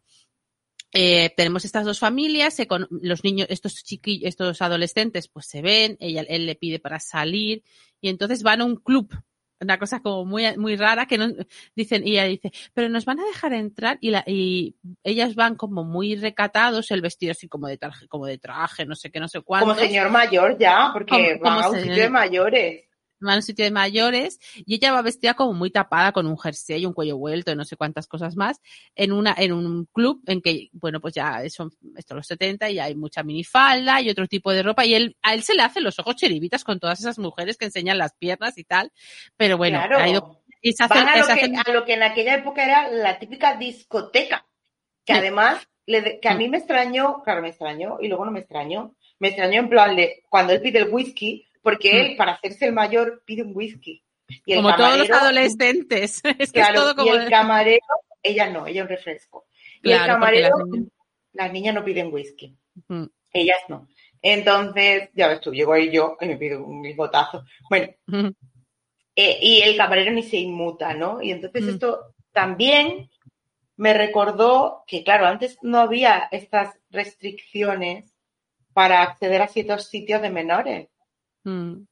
[0.92, 2.58] Eh, tenemos estas dos familias,
[2.90, 7.64] los niños, estos chiquillos, estos adolescentes, pues se ven, ella, él le pide para salir
[8.02, 9.14] y entonces van a un club.
[9.62, 11.28] Una cosa como muy, muy rara que no,
[11.76, 15.56] dicen, y ella dice, pero nos van a dejar entrar y, la, y ellas van
[15.56, 19.20] como muy recatados, el vestido así como de traje, como de traje, no sé qué,
[19.20, 19.68] no sé cuánto.
[19.68, 22.89] Como señor mayor ya, porque Como- van como a un señor- sitio de mayores.
[23.22, 26.38] Van a un sitio de mayores y ella va vestida como muy tapada con un
[26.38, 28.62] jersey, un cuello vuelto y no sé cuántas cosas más
[28.96, 32.80] en una en un club en que bueno pues ya son estos los 70 y
[32.80, 35.84] hay mucha minifalda y otro tipo de ropa y él a él se le hacen
[35.84, 38.92] los ojos cheribitas con todas esas mujeres que enseñan las piernas y tal
[39.38, 39.98] pero bueno claro.
[39.98, 42.04] ha ido y se hacen, Van a lo, se que, hacen- a lo que en
[42.04, 44.46] aquella época era la típica discoteca,
[45.06, 45.20] que Sí.
[45.20, 48.94] además, le que a mí me extrañó, claro, me extrañó, y luego no me extrañó,
[49.20, 51.98] me extrañó en plan de cuando él pide el whisky, porque Mm.
[52.12, 54.04] él, para hacerse el mayor, pide un whisky.
[54.46, 57.80] Y el como todos los adolescentes es que Claro, es todo como y el camarero,
[58.24, 59.46] ella no, ella un refresco.
[59.78, 60.92] Y Claro, el camarero, las niñas-
[61.34, 62.56] las niñas no piden whisky,
[62.88, 63.06] Mm.
[63.34, 63.88] ellas no.
[64.22, 67.44] Entonces, ya ves tú, llego ahí yo y me pido un bigotazo.
[67.70, 67.88] Bueno,
[69.16, 71.22] eh, y el camarero ni se inmuta, ¿no?
[71.22, 71.70] Y entonces Mm.
[71.70, 73.10] esto también
[73.78, 78.14] me recordó que, claro, antes no había estas restricciones
[78.74, 80.90] para acceder a ciertos sitios de menores.
[81.44, 81.84] Mm.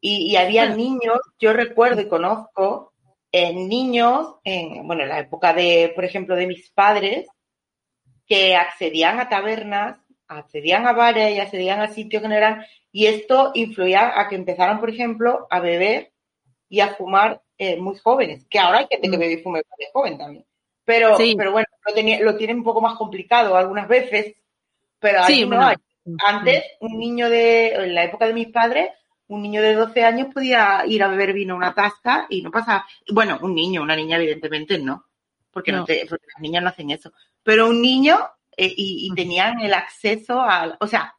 [0.00, 0.76] Y, y había Bueno.
[0.76, 2.92] niños, yo recuerdo y conozco
[3.30, 7.28] eh, niños, en, bueno, en la época de, por ejemplo, de mis padres,
[8.26, 13.06] que accedían a tabernas, accedían a bares y accedían a sitios que no eran, y
[13.06, 16.12] esto influía a que empezaran, por ejemplo, a beber
[16.68, 19.20] y a fumar eh, muy jóvenes, que ahora hay gente que Mm.
[19.20, 20.44] bebe y fume de joven también.
[20.84, 21.34] Pero, Sí.
[21.36, 24.34] pero bueno, lo, tenía, lo tienen un poco más complicado algunas veces,
[24.98, 25.66] pero aquí Sí, no bueno.
[25.68, 25.76] hay.
[26.26, 28.90] Antes, un niño de, en la época de mis padres,
[29.28, 32.50] un niño de 12 años podía ir a beber vino a una tasca y no
[32.50, 32.84] pasa.
[33.12, 35.06] Bueno, un niño, una niña, evidentemente no,
[35.50, 35.78] porque, no.
[35.78, 35.84] No.
[35.84, 37.12] te- porque las niñas no hacen eso.
[37.42, 38.18] Pero un niño
[38.56, 40.76] eh, y, y tenían el acceso al.
[40.80, 41.14] O sea,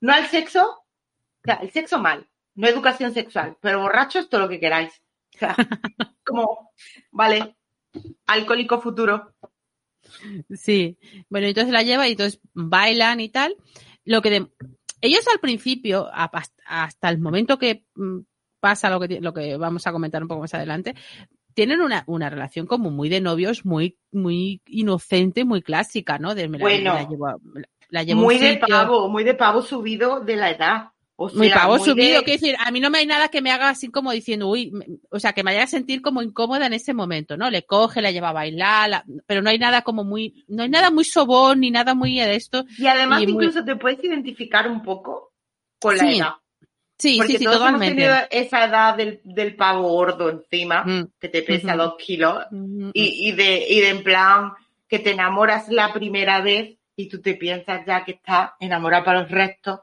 [0.00, 0.84] no al sexo, o
[1.44, 4.92] sea, el sexo mal, no educación sexual, pero borrachos todo lo que queráis.
[5.34, 5.56] O sea,
[6.24, 6.72] como,
[7.10, 7.56] vale,
[8.26, 9.34] alcohólico futuro.
[10.54, 13.56] Sí, bueno, entonces la lleva y entonces bailan y tal.
[14.04, 14.48] Lo que de-
[15.00, 18.20] ellos al principio, hasta, el momento que mm,
[18.60, 20.94] pasa lo que, lo que vamos a comentar un poco más adelante,
[21.54, 26.34] tienen una, una relación como muy de novios, muy, muy inocente, muy clásica, ¿no?
[26.34, 26.94] De, me la- Bueno.
[26.94, 27.26] la llevo
[27.90, 30.91] la Muy de pavo, muy de pavo subido de la edad.
[31.26, 33.28] O Muy sea, pavo muy subido, de- quiero decir, a mí no me hay nada
[33.28, 34.72] que me haga así como diciendo, uy,
[35.10, 37.50] o sea, que me haga sentir como incómoda en ese momento, ¿no?
[37.50, 40.68] Le coge, la lleva a bailar, la- pero no hay nada como muy, no hay
[40.68, 42.64] nada muy sobón ni nada muy de esto.
[42.78, 45.32] Y además y muy- incluso te puedes identificar un poco
[45.80, 46.32] con la Sí, edad.
[46.98, 47.94] Sí, Porque sí, sí, todos hemos totalmente.
[48.02, 52.90] tenido esa edad del, del pavo gordo encima, Mm, que te pesa dos kilos, mm,
[52.94, 54.52] y, y de, y de en plan
[54.88, 59.20] que te enamoras la primera vez y tú te piensas ya que estás enamorada para
[59.22, 59.80] los restos,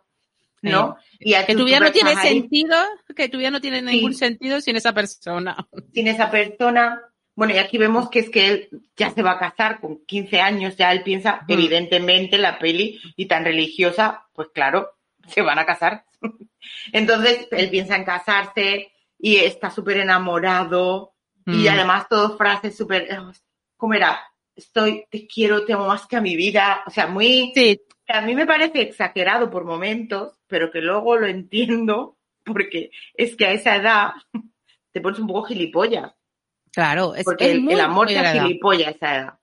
[0.62, 0.98] ¿no?
[1.20, 2.76] Y que tu vida no tiene ahí sentido,
[3.16, 5.56] que tu vida no tiene ningún sentido sin esa persona.
[5.94, 7.02] sin esa persona.
[7.36, 10.42] Bueno, y aquí vemos que es que él ya se va a casar con 15
[10.42, 11.52] años, ya él piensa, Mm.
[11.54, 14.90] evidentemente, la peli y tan religiosa, pues claro,
[15.28, 16.04] se van a casar.
[16.92, 21.14] Entonces, él piensa en casarse y está súper enamorado
[21.46, 21.70] y Mm.
[21.70, 23.08] además todo frases súper,
[23.78, 24.20] ¿cómo era?
[24.56, 26.84] Estoy, te quiero, te amo más que a mi vida.
[26.86, 31.28] O sea, muy, Sí, a mí me parece exagerado por momentos, pero que luego lo
[31.28, 34.10] entiendo porque es que a esa edad
[34.92, 36.14] te pones un poco gilipollas.
[36.72, 37.16] claro.
[37.16, 39.40] Es, Porque es el, muy, el amor te gilipollas a esa edad.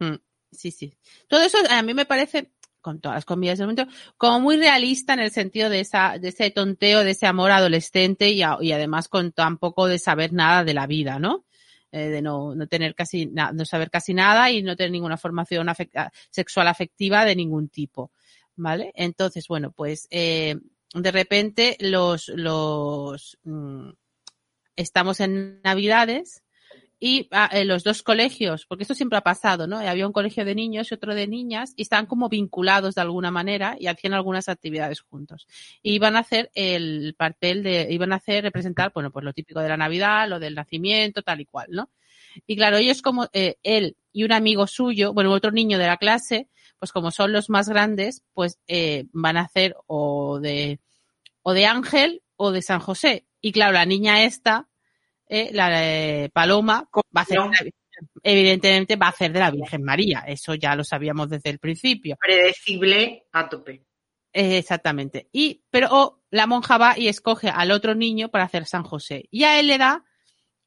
[0.00, 0.16] Mm,
[0.52, 0.92] Sí, sí.
[1.28, 5.12] Todo eso a mí me parece, con todas las comidas del momento, como muy realista
[5.12, 8.72] en el sentido de esa, de ese tonteo, de ese amor adolescente y, a- y
[8.72, 11.44] además con tan poco de saber nada de la vida, ¿no?
[11.92, 15.16] Eh, de no, no tener casi na- no saber casi nada y no tener ninguna
[15.16, 18.12] formación afec- sexual afectiva de ningún tipo.
[18.56, 18.92] ¿Vale?
[18.94, 20.54] Entonces, bueno, pues eh,
[20.94, 23.90] de repente los, los mm,
[24.76, 26.42] estamos en Navidades
[27.02, 29.78] y ah, los dos colegios, porque esto siempre ha pasado, ¿no?
[29.78, 33.30] Había un colegio de niños y otro de niñas y estaban como vinculados de alguna
[33.30, 35.48] manera y hacían algunas actividades juntos.
[35.82, 39.60] Y iban a hacer el papel de, iban a hacer, representar, bueno, pues lo típico
[39.60, 41.88] de la Navidad, lo del nacimiento, tal y cual, ¿no?
[42.46, 45.96] Y claro, ellos como eh, él y un amigo suyo, bueno, otro niño de la
[45.96, 50.80] clase, pues como son los más grandes, pues eh, van a hacer o de,
[51.42, 53.24] o de Ángel o de San José.
[53.40, 54.68] Y claro, la niña esta,
[55.32, 57.52] eh, la eh, Paloma, va a hacer, No.
[58.24, 60.24] evidentemente va a hacer de la Virgen María.
[60.26, 62.16] Eso ya lo sabíamos desde el principio.
[62.20, 63.84] Predecible a tope.
[64.32, 65.28] Eh, exactamente.
[65.32, 69.28] Y, pero o la monja va y escoge al otro niño para hacer San José.
[69.30, 70.04] Y a él le da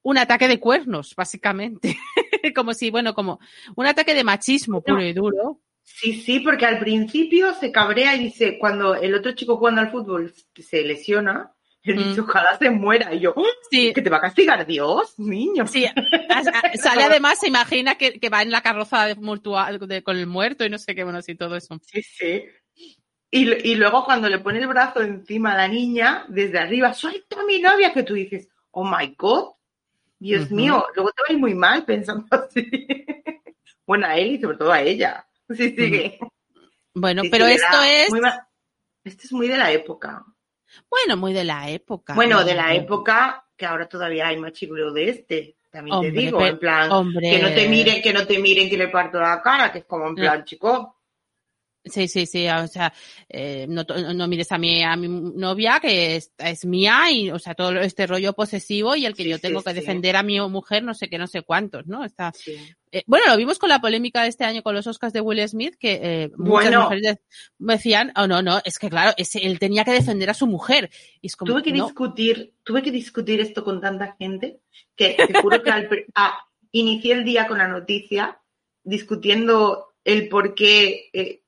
[0.02, 1.97] un ataque de cuernos, básicamente.
[2.56, 3.39] como si, bueno, como
[3.76, 5.60] un ataque de machismo puro y duro.
[5.82, 9.91] Sí, sí, porque al principio se cabrea y dice, cuando el otro chico jugando al
[9.91, 11.52] fútbol se lesiona,
[11.91, 12.09] él Mm.
[12.09, 13.13] dice, ojalá se muera.
[13.13, 13.45] Y yo, "¡Oh!
[13.69, 15.67] Sí, que te va a castigar Dios, niño.
[15.67, 15.85] Sí,
[16.75, 19.15] sale además, se imagina que, que va en la carroza de
[19.87, 21.77] de- con el muerto y no sé qué, bueno, sí, todo eso.
[21.83, 22.43] Sí, sí.
[23.31, 27.41] Y, y luego cuando le pone el brazo encima a la niña, desde arriba, suelta
[27.41, 29.49] a mi novia, que tú dices, oh my God,
[30.19, 32.69] Dios mío, luego te va a ir muy mal pensando así.
[33.85, 35.27] bueno, a él y sobre todo a ella.
[35.49, 36.19] Sí, sí, que-
[36.93, 38.09] Bueno, sí, pero sí, esto es,
[39.03, 40.23] Esto es muy de la época.
[40.89, 42.13] Bueno, muy de la época.
[42.13, 42.45] Bueno, ¿no?
[42.45, 45.55] de la época que ahora todavía hay machibuleo de este.
[45.69, 48.69] También Hombre, te digo, en plan, Hombre, que no te miren, que no te miren,
[48.69, 50.97] que le parto la cara, que es como en plan, chico.
[51.85, 52.93] Sí, sí, sí, o sea,
[53.27, 57.37] eh, no, no mires a mi, a mi novia que es, es mía y, o
[57.39, 59.79] sea, todo este rollo posesivo y el que Sí, yo tengo sí, que sí.
[59.81, 62.05] defender a mi mujer no sé qué, no sé cuántos, ¿no?
[62.05, 62.31] Está.
[62.91, 65.45] Eh, bueno, lo vimos con la polémica de este año con los Oscars de Will
[65.49, 66.81] Smith, que eh, muchas Bueno.
[66.83, 67.21] mujeres de-
[67.57, 70.89] decían, oh no, no, es que claro, es- él tenía que defender a su mujer.
[71.21, 74.59] Y es como, Tuve que no, discutir, tuve que discutir esto con tanta gente
[74.95, 76.39] que te juro que al a-
[76.71, 78.39] inicié el día con la noticia
[78.83, 81.41] discutiendo el por qué eh,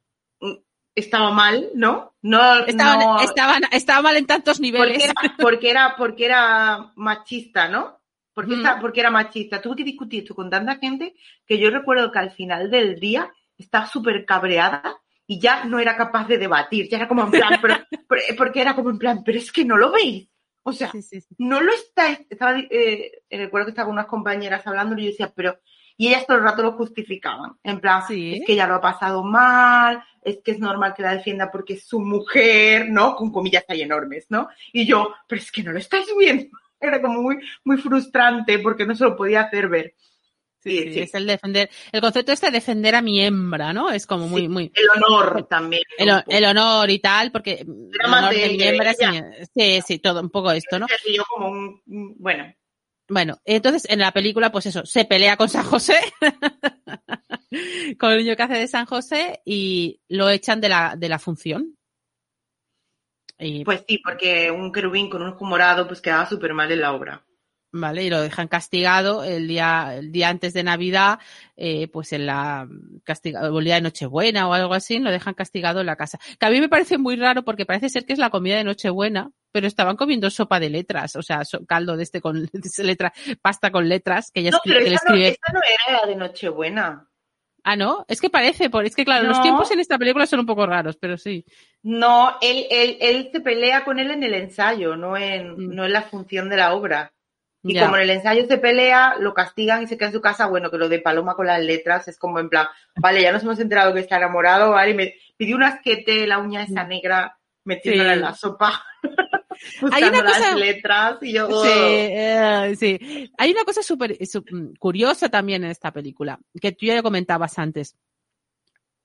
[0.95, 2.15] estaba mal, ¿no?
[2.21, 5.03] No, estaban, no- estaban, estaba mal en tantos porque niveles.
[5.03, 7.99] era, porque era, porque era machista, ¿no?
[8.33, 9.61] Porque, esta- porque era machista.
[9.61, 13.31] Tuve que discutir esto con tanta gente que yo recuerdo que al final del día
[13.57, 16.89] estaba súper cabreada y ya no era capaz de debatir.
[16.89, 17.75] Ya era como en plan, pero,
[18.09, 20.29] pero- porque era como en plan, pero es que no lo veis.
[20.67, 21.35] O sea, Sí, sí, sí.
[21.37, 22.21] no lo estáis.
[22.29, 25.59] Estaba, eh, recuerdo que estaba con unas compañeras hablando y yo decía, pero.
[25.97, 27.53] Y ellas todo el rato lo justificaban.
[27.63, 28.35] En plan, Sí.
[28.35, 31.73] es que ella lo ha pasado mal, es que es normal que la defienda porque
[31.73, 33.15] es su mujer, ¿no?
[33.15, 34.49] Con comillas ahí enormes, ¿no?
[34.73, 36.45] Y yo, pero es que no lo estáis viendo.
[36.79, 39.93] Era como muy, muy frustrante porque no se lo podía hacer ver.
[40.59, 40.99] Sí, Sí.
[41.01, 43.91] Es el defender, el concepto este de defender a mi hembra, ¿no?
[43.91, 45.83] Es como muy, Sí, muy, El honor también.
[45.97, 48.93] el, honor y tal, porque el honor de de mi hembra,
[49.53, 50.87] sí, sí, todo, un poco esto, ¿no?
[51.15, 51.81] Yo como un-
[52.17, 52.51] bueno,
[53.07, 55.97] Bueno, entonces en la película, pues eso, se pelea con San José,
[57.99, 61.19] con el niño que hace de San José y lo echan de la, de la
[61.19, 61.77] función.
[63.37, 66.93] Y, pues sí, porque un querubín con un morado pues quedaba súper mal en la
[66.93, 67.25] obra.
[67.77, 71.19] Vale, y lo dejan castigado el día, el día antes de Navidad,
[71.57, 72.67] eh, pues en la
[73.03, 76.17] castiga, el día de Nochebuena o algo así, lo dejan castigado en la casa.
[76.39, 78.63] Que a mí me parece muy raro porque parece ser que es la comida de
[78.63, 83.13] Nochebuena, pero estaban comiendo sopa de letras, o sea, so- caldo de este con letra,
[83.41, 85.59] pasta con letras, que ella No, pero que le esa no, esa no
[85.89, 87.07] era la de Nochebuena.
[87.67, 88.05] Ah, ¿no?
[88.07, 90.67] Es que parece, por, es que claro, los tiempos en esta película son un poco
[90.67, 91.43] raros, pero sí.
[91.81, 95.73] No, él, él, él se pelea con él en el ensayo, no en, Mm.
[95.73, 97.11] no en la función de la obra.
[97.67, 100.45] Y como en el ensayo se pelea, lo castigan y se queda en su casa,
[100.45, 103.41] bueno, que lo de Paloma con las letras es como en plan, vale, ya nos
[103.43, 107.39] hemos enterado que está enamorado, vale, y me pidió un asquete, la uña esa negra,
[107.63, 108.15] metiéndola Sí.
[108.17, 108.83] en la sopa,
[109.93, 113.31] Hay una las cosa- letras, y yo, Sí, eh, sí.
[113.37, 114.17] Hay una cosa súper
[114.51, 117.95] mm, curiosa también en esta película, que tú ya comentabas antes.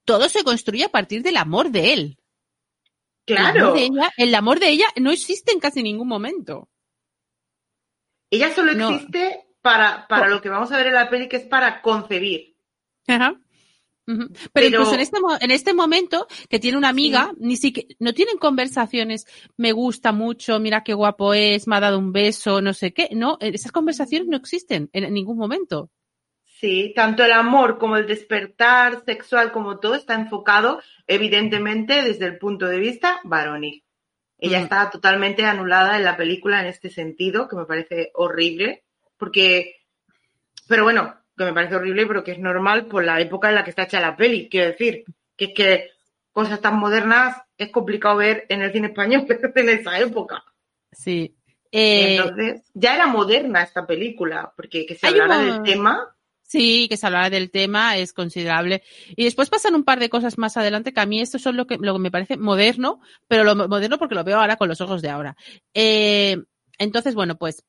[0.04, 2.18] Todo se construye a partir del amor de él.
[3.26, 3.48] Claro.
[3.48, 6.68] El amor, de ella, el amor de ella no existe en casi ningún momento.
[8.30, 8.90] Ella solo No.
[8.90, 12.56] existe para, para lo que vamos a ver en la peli, que es para concebir.
[13.06, 13.34] Ajá.
[14.06, 18.12] Pero, Pero- incluso en este, en este momento que tiene una amiga, ni siquiera, no
[18.12, 22.72] tienen conversaciones, me gusta mucho, mira qué guapo es, me ha dado un beso, no
[22.72, 23.08] sé qué.
[23.12, 25.90] No, esas conversaciones no existen en ningún momento.
[26.44, 32.36] Sí, tanto el amor como el despertar sexual, como todo, está enfocado, evidentemente, desde el
[32.38, 33.84] punto de vista varonil.
[34.40, 34.62] Ella Mm.
[34.64, 38.84] está totalmente anulada en la película en este sentido, que me parece horrible,
[39.16, 39.76] porque,
[40.68, 43.64] pero bueno, que me parece horrible, pero que es normal por la época en la
[43.64, 44.48] que está hecha la peli.
[44.48, 45.04] Quiero decir,
[45.36, 45.90] que es que
[46.32, 50.42] cosas tan modernas es complicado ver en el cine español en esa época.
[50.92, 51.34] Sí.
[51.72, 56.16] Eh, Entonces, ya era moderna esta película, porque que se hablara mo- del tema,
[56.50, 58.82] Sí, que se hablara del tema es considerable.
[59.14, 61.64] Y después pasan un par de cosas más adelante que a mí esto son lo
[61.68, 64.68] que, lo que me parece moderno, pero lo mo- moderno porque lo veo ahora con
[64.68, 65.36] los ojos de ahora.
[65.74, 66.38] Eh,
[66.78, 67.64] entonces, bueno, pues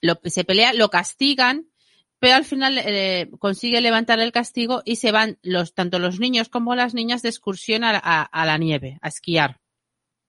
[0.00, 1.72] lo, se pelea, lo castigan,
[2.20, 6.48] pero al final eh, consigue levantar el castigo y se van los, tanto los niños
[6.48, 9.60] como las niñas de excursión a, a- a la nieve, a esquiar.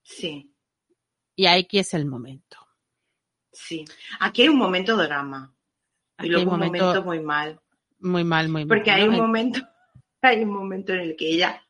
[0.01, 0.51] sí.
[1.35, 2.57] Y aquí es el momento.
[3.53, 3.85] Sí,
[4.19, 5.55] aquí hay un momento de drama
[6.19, 7.59] y Aquí luego un momento, momento muy mal,
[7.99, 8.77] Muy mal, muy mal.
[8.77, 9.59] porque hay un momento,
[10.21, 11.61] hay un momento en el que ella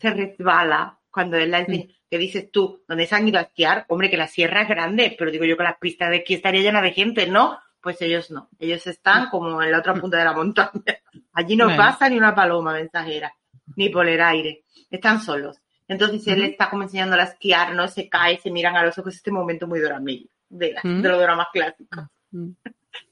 [0.00, 3.84] se resbala cuando él la enseña, que dices tú, ¿dónde se han ido a esquiar?
[3.88, 6.60] Hombre, que la sierra es grande, pero digo yo que las pistas de esquí estaría
[6.62, 7.58] llena de gente, ¿no?
[7.80, 10.70] Pues ellos no, ellos están como en la otra punta de la montaña.
[11.32, 11.82] Allí no Bueno.
[11.82, 13.32] pasa ni una paloma mensajera,
[13.76, 15.58] ni por el aire, están solos.
[15.86, 16.50] Entonces él Ujú.
[16.50, 17.86] está como enseñándola a esquiar, ¿no?
[17.88, 21.02] Se cae, se miran a los ojos, este momento muy doramillo, de, la- Ujú.
[21.02, 22.04] de los dramas clásicos.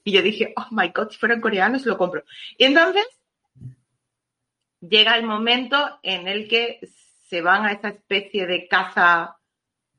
[0.03, 2.23] Y yo dije, oh my god, si fueran coreanos lo compro.
[2.57, 3.05] Y entonces
[4.81, 6.79] llega el momento en el que
[7.29, 9.37] se van a esa especie de casa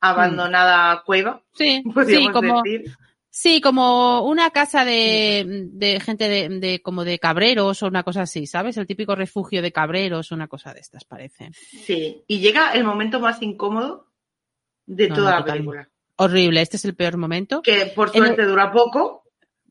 [0.00, 2.84] abandonada cueva, Sí, sí, como, decir.
[3.30, 8.22] Sí, como una casa de, de gente de, de- como de cabreros o una cosa
[8.22, 8.76] así, ¿sabes?
[8.76, 11.50] El típico refugio de cabreros una cosa de estas, parece.
[11.54, 14.12] Sí, y llega el momento más incómodo
[14.86, 15.88] de No, toda no, la película.
[16.16, 17.62] Horrible, este es el peor momento.
[17.62, 19.23] Que por el- suerte dura poco.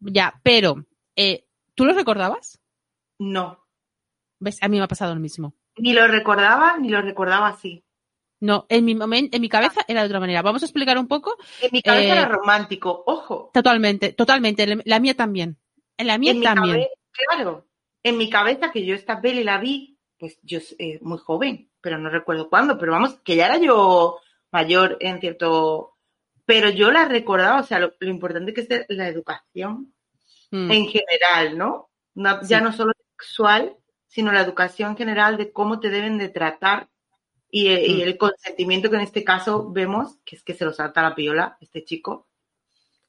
[0.05, 0.85] Ya, pero,
[1.15, 2.59] eh, ¿tú lo recordabas?
[3.19, 3.59] No,
[4.39, 4.57] ¿Ves?
[4.61, 5.53] A mí me ha pasado lo mismo.
[5.77, 7.83] ni lo recordaba, ni lo recordaba así.
[8.41, 10.41] No, en mi momento, en mi cabeza era de otra manera.
[10.41, 11.37] Vamos a explicar un poco.
[11.61, 13.51] En mi cabeza Eh, era romántico, ojo.
[13.53, 14.81] Totalmente, totalmente.
[14.83, 15.57] La mía también.
[15.97, 16.75] En la mía en mi también.
[16.75, 17.67] cabe- claro,
[18.03, 21.97] en mi cabeza que yo esta peli la vi, pues yo eh, muy joven, pero
[21.97, 24.19] no recuerdo cuándo, pero vamos, que ya era yo
[24.51, 25.92] mayor en cierto...
[26.45, 29.93] Pero yo la recordaba, o sea, lo, lo importante que es la educación
[30.51, 30.71] Mm.
[30.71, 31.89] en general, ¿no?
[32.15, 32.47] No- Sí.
[32.49, 33.75] Ya no solo sexual,
[34.07, 36.89] sino la educación en general de cómo te deben de tratar
[37.49, 38.01] y, eh, y Mm.
[38.01, 41.57] el consentimiento que en este caso vemos, que es que se lo salta la piola
[41.61, 42.27] este chico.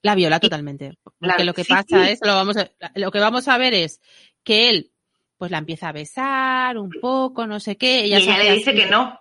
[0.01, 0.93] La viola totalmente.
[1.03, 2.11] Porque La- lo que sí, pasa sí.
[2.11, 4.01] es, lo, vamos a, lo que vamos a ver es
[4.43, 4.91] que él,
[5.37, 8.07] pues la empieza a besar un poco, no sé qué.
[8.07, 9.19] Y Ella, se ella le dice así, que no.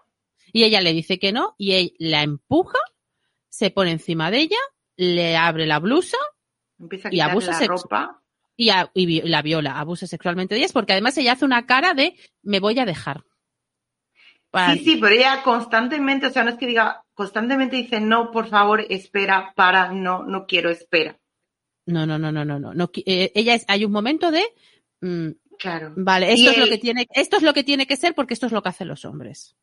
[0.52, 2.78] Y ella le dice que no, y él la empuja,
[3.56, 4.56] se pone encima de ella,
[4.96, 6.16] le abre la blusa
[6.78, 7.68] Empieza a Y la sexual.
[7.68, 8.22] ropa.
[8.56, 11.66] y, a- y vi- la viola, abusa sexualmente de ella, porque además ella hace una
[11.66, 13.22] cara de me voy a dejar.
[14.50, 18.30] Para- Sí, sí, pero ella constantemente, o sea, no es que diga, constantemente dice, no,
[18.30, 21.18] por favor, espera, para, no, no quiero, espera.
[21.86, 22.90] No, no, no, no, no, no.
[23.06, 24.42] eh, ella es, hay un momento de
[25.00, 25.92] mm, Claro.
[25.96, 28.34] vale, Y esto es lo que tiene, esto es lo que tiene que ser porque
[28.34, 29.54] esto es lo que hacen los hombres.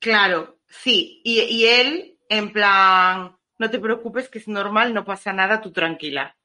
[0.00, 1.20] Claro, sí.
[1.24, 5.70] Y, y él, en plan, no te preocupes, que es normal, no pasa nada, tú
[5.72, 6.36] tranquila.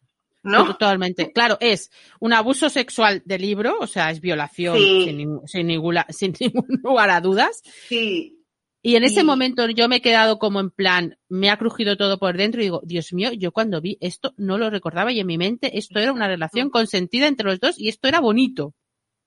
[0.44, 0.66] ¿No?
[0.66, 1.32] Totalmente.
[1.34, 5.04] Claro, es un abuso sexual de libro, o sea, es violación Sí.
[5.48, 7.62] sin, ninguna- sin ningún lugar a dudas.
[7.88, 8.34] Sí,
[8.84, 12.18] Y en ese momento yo me he quedado como en plan, me ha crujido todo
[12.20, 15.28] por dentro y digo, Dios mío, yo cuando vi esto no lo recordaba y en
[15.28, 18.74] mi mente esto era una relación consentida entre los dos y esto era bonito.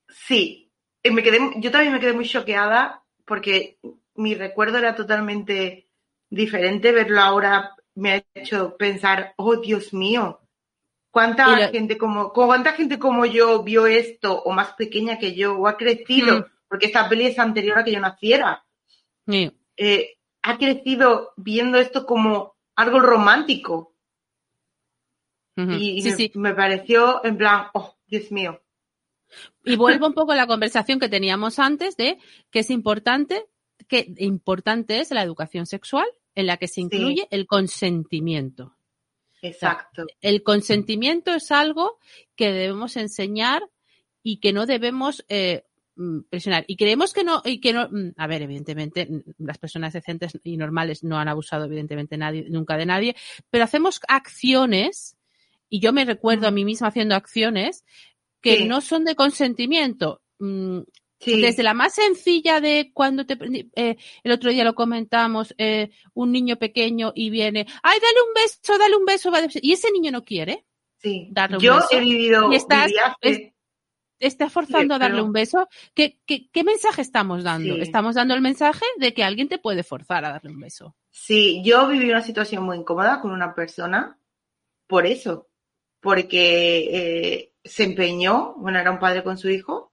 [0.09, 0.69] sí.
[1.03, 3.79] Y me quedé, yo también me quedé muy choqueada porque
[4.15, 5.89] mi recuerdo era totalmente
[6.31, 6.91] diferente.
[6.91, 10.39] Verlo ahora me ha hecho pensar, oh Dios mío,
[11.11, 15.55] cuánta lo- gente como, cuánta gente como yo vio esto, o más pequeña que yo,
[15.57, 16.45] o ha crecido, Mm.
[16.67, 18.65] porque esta peli es anterior a que yo naciera.
[19.77, 23.93] Eh, ha crecido viendo esto como algo romántico.
[25.57, 26.31] Y Sí, me, sí.
[26.35, 28.61] me pareció en plan, oh, Dios mío.
[29.63, 32.17] Y vuelvo un poco a la conversación que teníamos antes de
[32.49, 33.45] que es importante,
[33.87, 38.75] que importante es la educación sexual en la que se incluye el consentimiento.
[39.41, 40.05] Exacto.
[40.21, 41.97] El consentimiento es algo
[42.35, 43.63] que debemos enseñar
[44.23, 45.63] y que no debemos eh,
[45.95, 46.63] mm, presionar.
[46.67, 50.39] Y creemos que no, y que no, mm, a ver, evidentemente, mm, las personas decentes
[50.43, 53.15] y normales no han abusado, evidentemente, nadie, nunca de nadie,
[53.49, 55.17] pero hacemos acciones,
[55.69, 57.83] y yo me recuerdo a mí misma haciendo acciones
[58.41, 58.65] que Sí.
[58.65, 60.21] no son de consentimiento.
[61.23, 61.39] Sí.
[61.39, 63.37] Desde la más sencilla de cuando te,
[63.75, 68.33] eh, el otro día lo comentamos, eh, un niño pequeño y viene, ay, dale un
[68.33, 70.65] beso, dale un beso, y ese niño no quiere,
[70.97, 71.27] Sí.
[71.31, 71.87] darle un Yo beso.
[71.91, 73.53] he vivido, Y estás- viví hace-
[74.19, 75.67] está forzando Sí, a darle un beso.
[75.93, 77.75] ¿Qué, qué, qué mensaje estamos dando?
[77.75, 77.81] Sí.
[77.81, 80.95] Estamos dando el mensaje de que alguien te puede forzar a darle un beso.
[81.11, 84.17] Sí, yo viví una situación muy incómoda con una persona
[84.87, 85.49] por eso,
[85.99, 89.90] porque eh, se empeñó, bueno, era un padre con su hijo,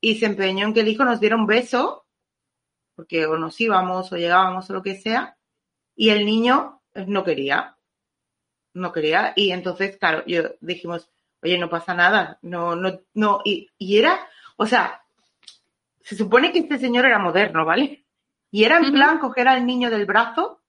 [0.00, 2.06] y se empeñó en que el hijo nos diera un beso,
[2.94, 5.36] porque o nos íbamos o llegábamos o lo que sea,
[5.96, 7.76] y el niño eh, no quería,
[8.74, 11.10] no quería, y entonces, claro, yo dijimos,
[11.42, 15.02] oye, no pasa nada, no, no, no, y, y era, o sea,
[16.02, 18.04] se supone que este señor era moderno, ¿vale?
[18.50, 20.60] Y era en plan coger al niño del brazo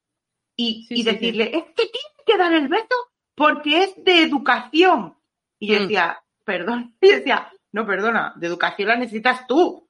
[0.56, 1.12] y, Sí, y sí, sí.
[1.12, 2.96] decirle, es que tienes que dar el beso
[3.36, 5.16] porque es de educación.
[5.58, 5.82] Y yo Mm.
[5.84, 9.88] decía, perdón, y decía, no, perdona, de educación la necesitas tú.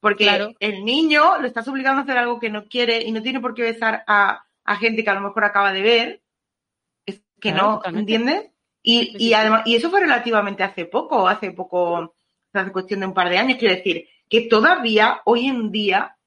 [0.00, 0.52] Porque Claro.
[0.60, 3.54] el niño lo estás obligando a hacer algo que no quiere y no tiene por
[3.54, 6.22] qué besar a, a gente que a lo mejor acaba de ver.
[7.06, 8.14] Es que Claro, no, totalmente.
[8.14, 8.50] ¿entiendes?
[8.82, 12.14] Y, Sí, sí, y además, y eso fue relativamente hace poco, hace poco,
[12.52, 16.18] hace cuestión de un par de años, quiero decir, que todavía hoy en día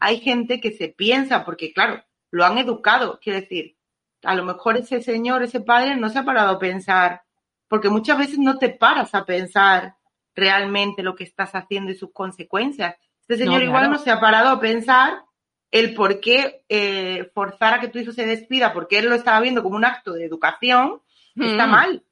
[0.00, 3.76] hay gente que se piensa, porque claro, lo han educado, quiero decir,
[4.22, 7.22] a lo mejor ese señor, ese padre no se ha parado a pensar,
[7.68, 9.96] porque muchas veces no te paras a pensar
[10.34, 12.96] realmente lo que estás haciendo y sus consecuencias.
[13.20, 13.92] Este señor No, igual claro.
[13.94, 15.22] no se ha parado a pensar
[15.70, 19.40] el por qué eh, forzar a que tu hijo se despida, porque él lo estaba
[19.40, 21.00] viendo como un acto de educación,
[21.36, 22.04] está Mm, mal.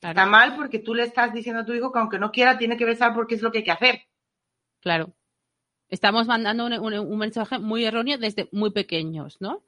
[0.00, 2.58] Claro, Está mal porque tú le estás diciendo a tu hijo que aunque no quiera,
[2.58, 4.02] tiene que besar porque es lo que hay que hacer.
[4.80, 5.12] claro.
[5.88, 9.62] Estamos mandando un, un- un mensaje muy erróneo desde muy pequeños, ¿no?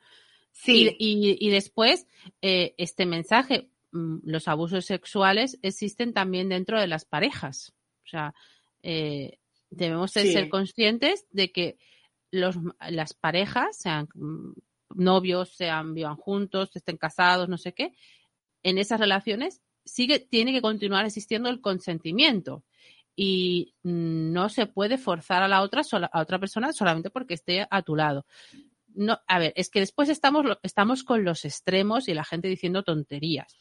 [0.50, 2.08] Sí, Y, y- y después,
[2.42, 7.72] eh, este mensaje, mm, los abusos sexuales existen también dentro de las parejas.
[8.08, 8.34] O sea,
[8.82, 9.38] eh,
[9.70, 10.32] debemos de Sí.
[10.32, 11.76] ser conscientes de que
[12.30, 12.56] los,
[12.90, 14.08] las parejas, sean
[14.94, 17.92] novios, sean vivan juntos, estén casados, no sé qué,
[18.62, 22.64] en esas relaciones sigue, tiene que continuar existiendo el consentimiento.
[23.14, 27.66] Y no se puede forzar a la otra, sola- a otra persona solamente porque esté
[27.70, 28.24] a tu lado
[28.94, 32.82] no, a ver, es que después estamos, estamos con los extremos y la gente diciendo
[32.82, 33.56] tonterías.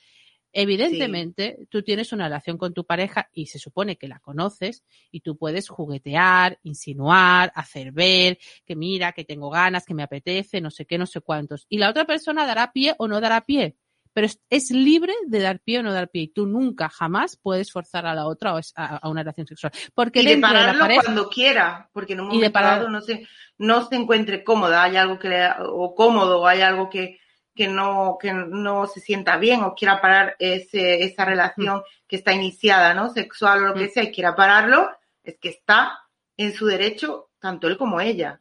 [0.54, 5.22] Evidentemente, tú tienes una relación con tu pareja y se supone que la conoces y
[5.22, 10.72] tú puedes juguetear, insinuar, hacer ver que mira, que tengo ganas, que me apetece, no
[10.72, 11.66] sé qué, no sé cuántos.
[11.70, 13.76] Y la otra persona dará pie o no dará pie,
[14.14, 17.38] pero es, es libre de dar pie o no dar pie y tú nunca, jamás
[17.38, 19.72] puedes forzar a la otra o a, a una relación sexual.
[19.94, 21.04] Porque y de de pararlo pareja...
[21.04, 23.28] cuando quiera, porque en un Y de momento parar- dado no se,
[23.60, 27.20] no se encuentre cómoda, hay algo que le, o cómodo, o hay algo que,
[27.58, 32.32] que no, que no se sienta bien, o quiera parar ese, esa relación que está
[32.34, 33.10] iniciada, ¿no?
[33.10, 34.90] Sexual o lo que sea, y quiera pararlo,
[35.24, 36.00] es que está
[36.38, 38.40] en su derecho, tanto él como ella.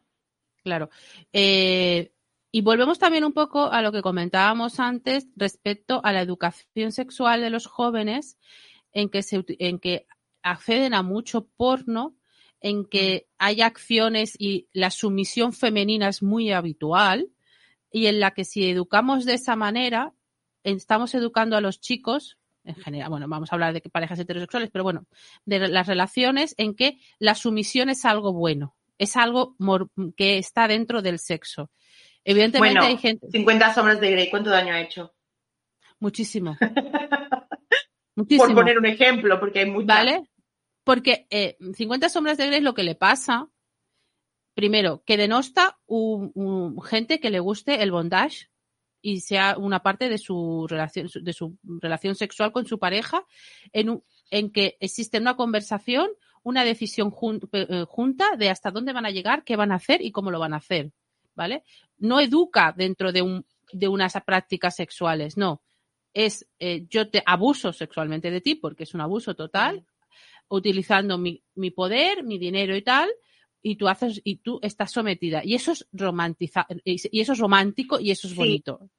[0.63, 0.89] Claro.
[1.33, 2.11] Eh,
[2.51, 7.41] y volvemos también un poco a lo que comentábamos antes respecto a la educación sexual
[7.41, 8.37] de los jóvenes,
[8.93, 10.05] en que, se, en que
[10.43, 12.15] acceden a mucho porno,
[12.61, 17.29] en que hay acciones y la sumisión femenina es muy habitual,
[17.91, 20.13] y en la que si educamos de esa manera,
[20.63, 24.83] estamos educando a los chicos, en general, bueno, vamos a hablar de parejas heterosexuales, pero
[24.83, 25.05] bueno,
[25.45, 29.55] de las relaciones en que la sumisión es algo bueno, es algo
[30.15, 31.71] que está dentro del sexo.
[32.23, 35.13] Evidentemente Bueno, hay gente, 50 sombras de Grey, ¿cuánto daño ha hecho?
[35.99, 36.57] muchísimo.
[38.15, 38.47] muchísimo.
[38.47, 39.87] Por poner un ejemplo, porque hay muchas.
[39.87, 40.23] ¿Vale?
[40.83, 43.47] Porque eh, 50 sombras de Grey lo que le pasa,
[44.57, 48.49] primero, que denosta un, un- gente que le guste el bondage
[49.03, 53.23] y sea una parte de su relación, de su relación sexual con su pareja,
[53.71, 56.09] en, un- en que existe una conversación,
[56.41, 60.01] una decisión jun- eh, junta de hasta dónde van a llegar, qué van a hacer
[60.01, 60.91] y cómo lo van a hacer.
[61.35, 61.63] ¿Vale?
[61.99, 65.61] No educa dentro de, un, de unas prácticas sexuales, no.
[66.15, 69.85] Es eh, yo te abuso sexualmente de ti porque es un abuso total,
[70.49, 73.07] utilizando mi, mi poder, mi dinero y tal,
[73.67, 75.41] y tú haces, y tú estás sometida.
[75.43, 78.39] Y eso es romantiza, y eso es romántico y eso es Sí.
[78.39, 78.89] bonito.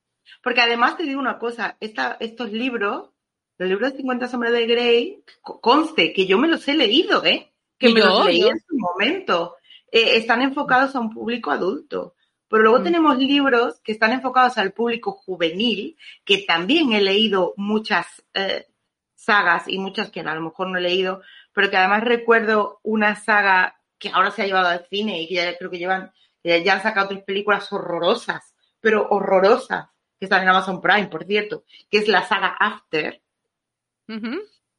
[0.43, 3.11] Porque además te digo una cosa, esta, estos libros,
[3.59, 7.25] los libros de 50 sombras de Grey, co- conste que yo me los he leído,
[7.25, 7.53] ¿eh?
[7.79, 9.57] Que me yo, los leí en su momento.
[9.91, 12.15] Eh, están enfocados a un público adulto.
[12.51, 12.85] Pero luego Mm.
[12.85, 18.67] tenemos libros que están enfocados al público juvenil, que también he leído muchas eh,
[19.15, 23.17] sagas y muchas que a lo mejor no he leído, pero que además recuerdo una
[23.17, 26.73] saga que ahora se ha llevado al cine y que ya creo que llevan, ya
[26.73, 29.89] han sacado tres películas horrorosas, pero horrorosas,
[30.19, 33.23] que están en Amazon Prime, por cierto, que es la saga After,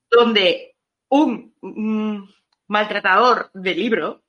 [0.10, 0.76] donde
[1.10, 2.34] un
[2.68, 4.24] maltratador de libro,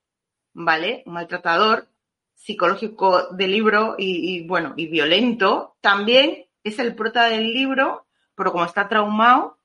[0.52, 1.02] ¿vale?
[1.06, 1.88] Un maltratador
[2.34, 8.52] psicológico de libro y, y, bueno, y violento, también es el prota del libro, pero
[8.52, 9.58] como está traumado,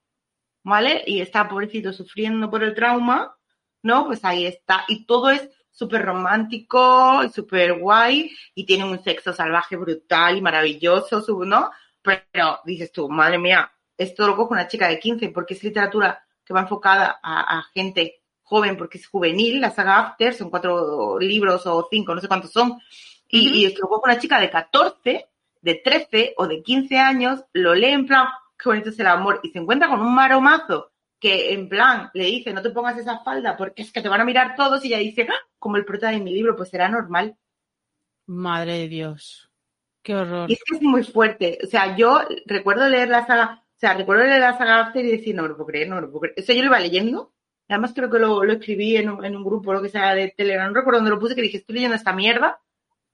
[0.64, 1.04] ¿vale?
[1.06, 3.38] Y está pobrecito sufriendo por el trauma,
[3.86, 4.08] ¿no?
[4.08, 4.84] Pues ahí está.
[4.88, 10.42] Y todo es súper romántico y súper guay y tiene un sexo salvaje brutal y
[10.42, 11.70] maravilloso, ¿no?
[12.02, 16.26] Pero dices tú, madre mía, esto lo coge una chica de 15 porque es literatura
[16.44, 21.20] que va enfocada a, a gente joven porque es juvenil, la saga After, son cuatro
[21.20, 22.80] libros o cinco, no sé cuántos son,
[23.28, 25.28] y, y esto lo coge una chica de 14,
[25.62, 28.28] de 13 o de 15 años, lo lee en plan,
[28.58, 32.26] qué bonito es el amor, y se encuentra con un maromazo que en plan le
[32.26, 34.90] dice, no te pongas esa falda porque es que te van a mirar todos, y
[34.90, 37.36] ella dice, "Ah, como el prota de mi libro, pues será normal.
[38.28, 39.50] Madre de Dios.
[40.04, 40.50] Qué horror.
[40.50, 41.58] Y es que es muy fuerte.
[41.64, 45.10] O sea, yo recuerdo leer la saga, o sea, recuerdo leer la saga After y
[45.10, 46.36] decir, no me lo puedo creer, no me lo puedo creer.
[46.38, 47.34] Eso yo lo iba leyendo.
[47.68, 50.34] Además creo que lo, lo escribí en un, en un grupo, lo que sea, de
[50.38, 50.68] Telegram.
[50.68, 52.62] No recuerdo dónde lo puse, que dije, estoy leyendo esta mierda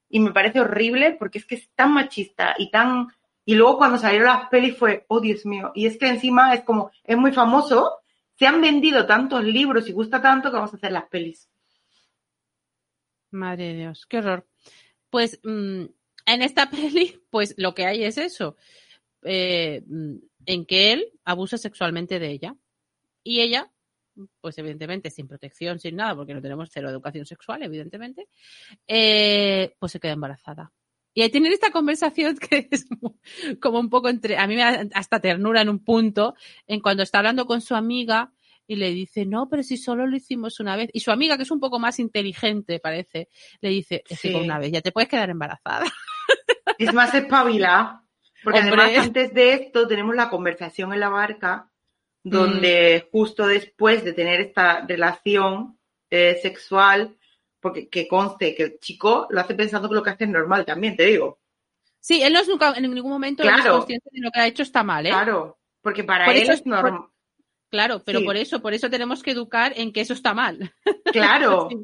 [0.10, 3.08] y me parece horrible porque es que es tan machista y tan...
[3.46, 5.72] Y luego cuando salieron las pelis fue, oh Dios mío.
[5.74, 8.02] Y es que encima es como, es muy famoso,
[8.36, 11.50] se han vendido tantos libros y gusta tanto que vamos a hacer las pelis.
[13.32, 14.48] Madre de Dios, qué horror.
[15.10, 15.86] Pues mm,
[16.26, 18.58] en esta peli, pues lo que hay es eso,
[19.24, 20.16] eh, mm,
[20.46, 22.56] en que él abusa sexualmente de ella
[23.24, 23.72] y ella,
[24.42, 28.28] pues evidentemente sin protección, sin nada, porque no tenemos cero educación sexual, evidentemente,
[28.88, 30.72] eh, pues se queda embarazada.
[31.14, 32.86] Y ahí tienen esta conversación que es
[33.62, 36.36] como un poco entre, a mí me da hasta ternura en un punto,
[36.68, 38.32] en cuando está hablando con su amiga
[38.68, 40.90] y le dice, no, pero si solo lo hicimos una vez.
[40.94, 43.28] Y su amiga, que es un poco más inteligente, parece,
[43.60, 44.36] le dice, es que Sí.
[44.36, 45.86] una vez ya te puedes quedar embarazada.
[46.78, 48.04] Es más espabilada.
[48.44, 48.82] Porque Hombre.
[48.82, 51.70] además antes de esto tenemos la conversación en la barca
[52.24, 57.18] donde justo después de tener esta relación eh, sexual,
[57.62, 60.66] porque que conste que el chico lo hace pensando que lo que hace es normal
[60.66, 61.40] también, te digo.
[62.00, 63.78] Sí, él no es nunca, en ningún momento él es Claro.
[63.78, 65.10] consciente de lo que ha hecho está mal, ¿eh?
[65.10, 67.06] Claro, porque para Por él eso es normal.
[67.70, 68.26] Claro, pero Sí.
[68.26, 70.74] por eso, por eso tenemos que educar en que eso está mal.
[71.14, 71.78] Claro, Sí.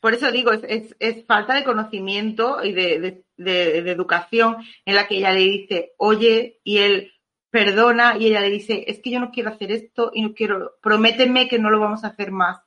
[0.00, 4.56] por eso digo, es, es- es falta de conocimiento y de, de- de- de educación
[4.84, 7.10] en la que ella le dice, oye, y él
[7.50, 10.72] perdona, y ella le dice, es que yo no quiero hacer esto y no quiero,
[10.82, 12.60] prométeme que no lo vamos a hacer más.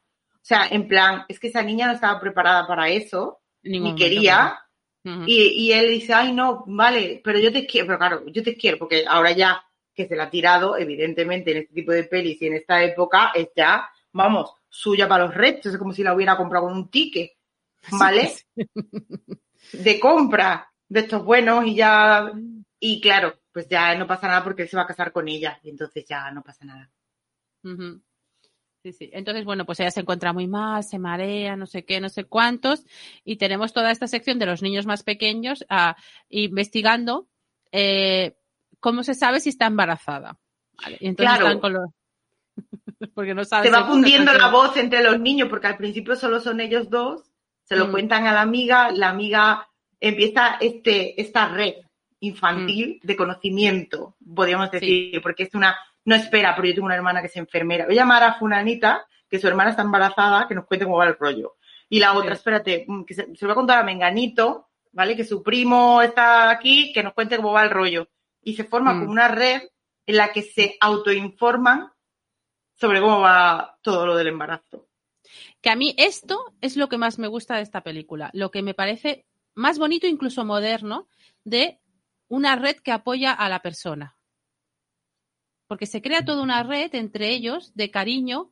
[0.47, 3.99] O sea, en plan, es que esa niña no estaba preparada para eso, ningún ni
[3.99, 4.57] quería,
[5.03, 8.55] y, y él dice, ay, no, vale, pero yo te quiero, pero claro, yo te
[8.55, 9.61] quiero, porque ahora ya
[9.93, 13.33] que se la ha tirado, evidentemente, en este tipo de pelis y en esta época,
[13.35, 16.89] es ya, vamos, suya para los restos, es como si la hubiera comprado con un
[16.89, 17.33] ticket,
[17.99, 18.31] ¿vale?
[19.73, 22.31] De compra de estos buenos y ya,
[22.79, 25.59] y claro, pues ya no pasa nada porque él se va a casar con ella,
[25.61, 26.89] y entonces ya no pasa nada.
[28.87, 29.09] Sí, sí.
[29.11, 32.23] Entonces, bueno, pues ella se encuentra muy mal, se marea, no sé qué, no sé
[32.23, 32.85] cuántos,
[33.25, 35.97] y tenemos toda esta sección de los niños más pequeños ah,
[36.29, 37.27] investigando
[37.73, 38.37] eh,
[38.79, 40.37] cómo se sabe si está embarazada.
[40.81, 41.47] Vale, y entonces Claro.
[41.47, 41.89] están con los...
[43.13, 46.39] Porque no saben Se va fundiendo la voz entre los niños porque al principio solo
[46.39, 47.29] son ellos dos,
[47.63, 47.91] se lo Mm.
[47.91, 49.67] cuentan a la amiga, la amiga
[49.99, 51.73] empieza este, esta red
[52.21, 54.71] infantil de conocimiento, podríamos Mm.
[54.71, 54.75] Sí.
[54.79, 55.77] decir, porque es una,
[56.07, 57.85] no espera, pero yo tengo una hermana que es enfermera.
[57.85, 61.07] Voy a llamar a Funanita, que su hermana está embarazada, que nos cuente cómo va
[61.07, 61.55] el rollo.
[61.89, 62.37] Y la otra, Sí.
[62.39, 65.15] espérate, mm, que se, se lo voy a contar a Menganito, ¿vale?
[65.15, 68.07] Que su primo está aquí, que nos cuente cómo va el rollo.
[68.41, 68.99] Y se forma Mm.
[68.99, 69.61] como una red
[70.05, 71.91] en la que se autoinforman
[72.73, 74.85] sobre cómo va todo lo del embarazo.
[75.61, 78.61] que a mí esto es lo que más me gusta de esta película, lo que
[78.61, 81.09] me parece más bonito, incluso moderno,
[81.43, 81.79] de
[82.29, 84.15] una red que apoya a la persona.
[85.67, 88.49] Porque se crea toda una red entre ellos de cariño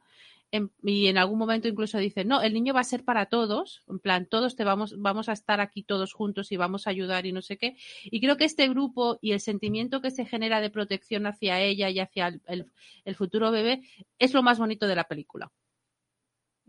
[0.51, 3.83] en- y en algún momento incluso dicen, no, el niño va a ser para todos,
[3.89, 7.25] en plan, todos te vamos, vamos a estar aquí todos juntos y vamos a ayudar
[7.25, 7.75] y no sé qué.
[8.03, 11.89] Y creo que este grupo y el sentimiento que se genera de protección hacia ella
[11.89, 12.71] y hacia el- el-
[13.03, 13.81] el futuro bebé
[14.19, 15.51] es lo más bonito de la película.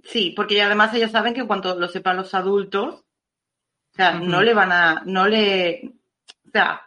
[0.02, 4.42] Sí, porque además ellos saben que en cuanto lo sepan los adultos, o sea, no
[4.42, 5.92] le van a, no le,
[6.46, 6.82] o sea,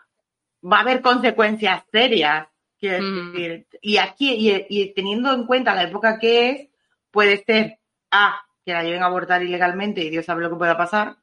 [0.63, 2.47] va a haber consecuencias serias,
[2.79, 3.31] quiero Mm.
[3.31, 3.67] decir.
[3.81, 6.69] Y aquí, y, y teniendo en cuenta la época que es,
[7.11, 7.79] puede ser
[8.11, 11.17] A, que la lleven a abortar ilegalmente y Dios sabe lo que pueda pasar.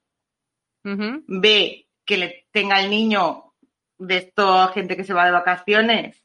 [0.82, 3.52] B, que le tenga el niño
[3.98, 6.22] de esta gente que se va de vacaciones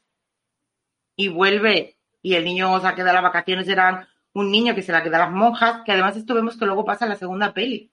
[1.16, 4.92] y vuelve y el niño se ha quedado las vacaciones eran un niño que se
[4.92, 7.52] la queda a las monjas, que además esto vemos que luego pasa en la segunda
[7.52, 7.90] peli.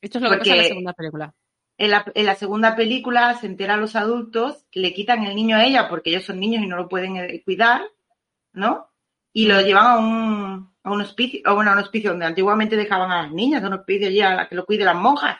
[0.00, 1.34] Esto es lo que pasa en la segunda película.
[1.78, 5.64] En la, en la, segunda película se enteran los adultos, le quitan el niño a
[5.64, 7.82] ella porque ellos son niños y no lo pueden eh, cuidar,
[8.52, 8.90] ¿no?
[9.32, 12.76] Y lo llevan a un, a un hospicio, o bueno, a un hospicio donde antiguamente
[12.76, 15.38] dejaban a las niñas, a un hospicio ya a la que lo cuide las monjas.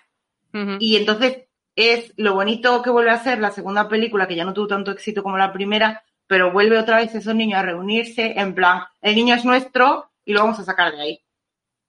[0.55, 0.77] Uh -huh.
[0.79, 4.55] Y entonces es lo bonito que vuelve a ser la segunda película, que ya no
[4.55, 8.55] tuvo tanto éxito como la primera, pero vuelve otra vez esos niños a reunirse en
[8.55, 11.21] plan, el niño es nuestro y lo vamos a sacar de ahí.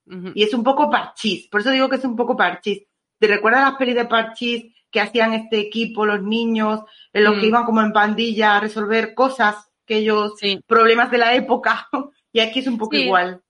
[0.06, 0.32] Uh -huh.
[0.34, 2.82] Y es un poco parchís, por eso digo que es un poco parchís.
[3.20, 6.80] ¿Te recuerdas las pelis de parchís que hacían este equipo, los niños,
[7.12, 7.40] en los mm.
[7.40, 10.58] que iban como en pandilla a resolver cosas, que ellos, sí.
[10.66, 11.88] problemas de la época?
[12.32, 13.02] y aquí es un poco sí.
[13.02, 13.42] igual.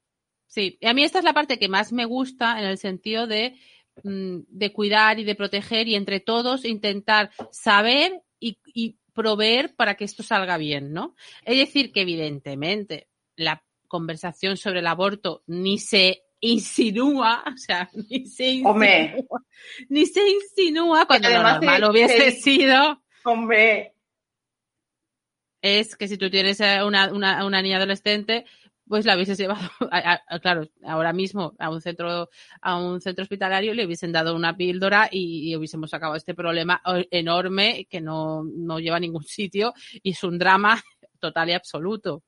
[0.48, 3.28] Sí, y a mí esta es la parte que más me gusta en el sentido
[3.28, 3.54] de,
[4.02, 9.94] mm, de cuidar y de proteger y entre todos intentar saber y, y proveer para
[9.94, 11.14] que esto salga bien, ¿no?
[11.44, 13.06] Es decir, que evidentemente
[13.36, 19.24] la conversación sobre el aborto ni se insinúa, o sea, ni se insinúa, Hombre.
[19.88, 23.02] ni se insinúa cuando lo normal hubiese sido.
[23.24, 23.94] Hombre.
[25.62, 28.46] Es que si tú tienes una, una, una niña adolescente,
[28.90, 29.60] pues la hubieses llevado,
[29.92, 32.28] a, a, claro, ahora mismo a un centro,
[32.60, 36.82] a un centro hospitalario le hubiesen dado una píldora y, y hubiésemos acabado este problema
[37.10, 40.82] enorme que no, no lleva a ningún sitio y es un drama
[41.20, 42.24] total y absoluto.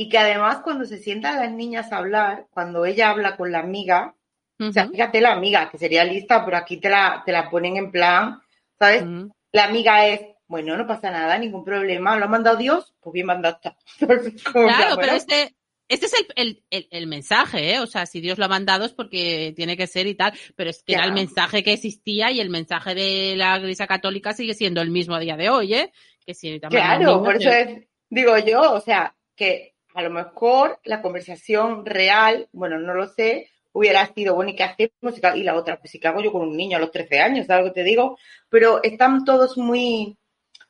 [0.00, 3.58] Y que además cuando se sientan las niñas a hablar, cuando ella habla con la
[3.58, 4.14] amiga,
[4.60, 4.68] uh -huh.
[4.68, 7.76] o sea, fíjate la amiga, que sería lista, pero aquí te la, te la ponen
[7.76, 8.40] en plan,
[8.78, 9.02] ¿sabes?
[9.02, 9.32] Uh -huh.
[9.50, 13.26] La amiga es, bueno, no pasa nada, ningún problema, lo ha mandado Dios, pues bien
[13.26, 13.58] mandado
[14.52, 15.56] claro, pero este,
[15.88, 17.80] este es el, el, el, el, mensaje, ¿eh?
[17.80, 20.70] O sea, si Dios lo ha mandado es porque tiene que ser y tal, pero
[20.70, 21.08] es que claro.
[21.08, 24.90] era el mensaje que existía y el mensaje de la Iglesia Católica sigue siendo el
[24.90, 25.90] mismo a día de hoy, ¿eh?
[26.24, 31.02] Que si claro, por eso es, digo yo, o sea, que a lo mejor la
[31.02, 35.18] conversación real, bueno, no lo sé, hubiera sido, bueno, ¿y qué hacemos?
[35.34, 37.66] Y la otra, pues si cago yo con un niño a los 13 años, ¿sabes
[37.66, 38.16] lo que te digo?
[38.48, 40.16] Pero están todos muy,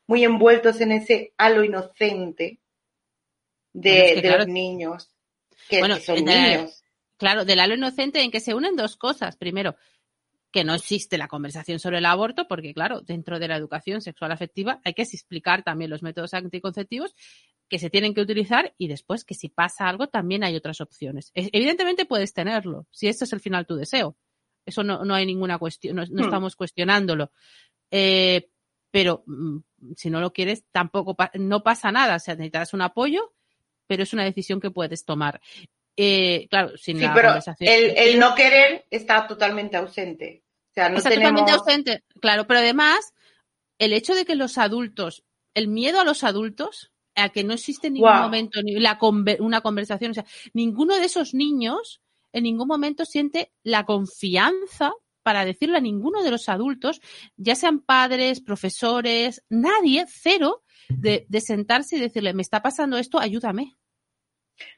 [0.07, 2.59] muy envueltos en ese halo inocente
[3.75, 5.11] de, bueno, es que, de claro, los niños,
[5.69, 6.83] que, bueno, que son de, niños.
[7.19, 9.37] Claro, del halo inocente en que se unen dos cosas.
[9.37, 9.77] Primero,
[10.51, 14.33] que no existe la conversación sobre el aborto, porque claro, dentro de la educación sexual
[14.33, 17.15] afectiva hay que explicar también los métodos anticonceptivos
[17.69, 21.31] que se tienen que utilizar y después que si pasa algo también hay otras opciones.
[21.35, 24.17] Evidentemente puedes tenerlo, si este es el final tu deseo.
[24.65, 26.25] Eso no, no hay ninguna cuestión, no, no hmm.
[26.25, 27.31] estamos cuestionándolo.
[27.91, 28.49] Eh,
[28.91, 29.59] pero mm,
[29.97, 32.17] si no lo quieres, tampoco no pasa nada.
[32.17, 33.35] O sea, necesitas un apoyo,
[33.87, 35.41] pero es una decisión que puedes tomar.
[35.97, 40.45] Eh, claro, sin sí, la pero el, el, no querer está totalmente ausente.
[40.71, 41.41] O sea, no está tenemos...
[41.41, 43.15] totalmente ausente, claro, pero además,
[43.79, 47.89] el hecho de que los adultos, el miedo a los adultos, a que no existe
[47.89, 48.23] en ningún wow.
[48.23, 48.99] momento ni la,
[49.41, 52.01] una conversación, o sea, ninguno de esos niños
[52.33, 54.93] en ningún momento siente la confianza
[55.23, 57.01] para decirle a ninguno de los adultos,
[57.37, 63.19] ya sean padres, profesores, nadie, cero, de, de sentarse y decirle, me está pasando esto,
[63.19, 63.77] ayúdame.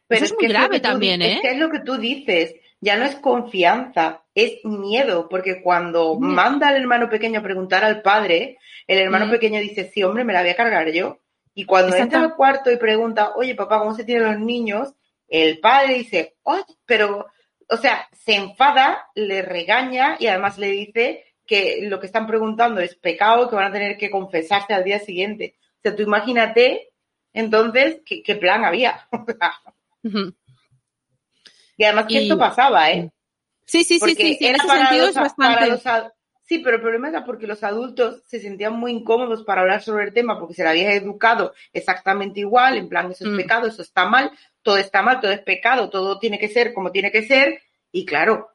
[0.08, 1.34] Pero Eso es, es muy grave es también, ¿eh?
[1.34, 6.16] Es, que es lo que tú dices, ya no es confianza, es miedo, porque cuando
[6.16, 6.24] mm.
[6.24, 9.30] manda al hermano pequeño a preguntar al padre, el hermano mm.
[9.30, 11.19] pequeño dice, sí, hombre, me la voy a cargar yo.
[11.54, 14.94] Y cuando entra al cuarto y pregunta, oye, papá, ¿cómo se tienen los niños?
[15.28, 17.26] El padre dice, oye, pero,
[17.68, 22.80] o sea, se enfada, le regaña y además le dice que lo que están preguntando
[22.80, 25.56] es pecado, que van a tener que confesarse al día siguiente.
[25.78, 26.92] O sea, tú imagínate
[27.32, 29.08] entonces qué, qué plan había.
[31.76, 32.18] y además que y...
[32.18, 33.10] esto pasaba, ¿eh?
[33.64, 35.66] Sí, sí, sí, sí, sí, en ese sentido es bastante...
[35.66, 35.82] Los,
[36.50, 40.06] sí, pero el problema era porque los adultos se sentían muy incómodos para hablar sobre
[40.06, 43.36] el tema porque se la había educado exactamente igual, en plan, eso es mm.
[43.36, 46.90] pecado, eso está mal, todo está mal, todo es pecado, todo tiene que ser como
[46.90, 48.48] tiene que ser, y claro,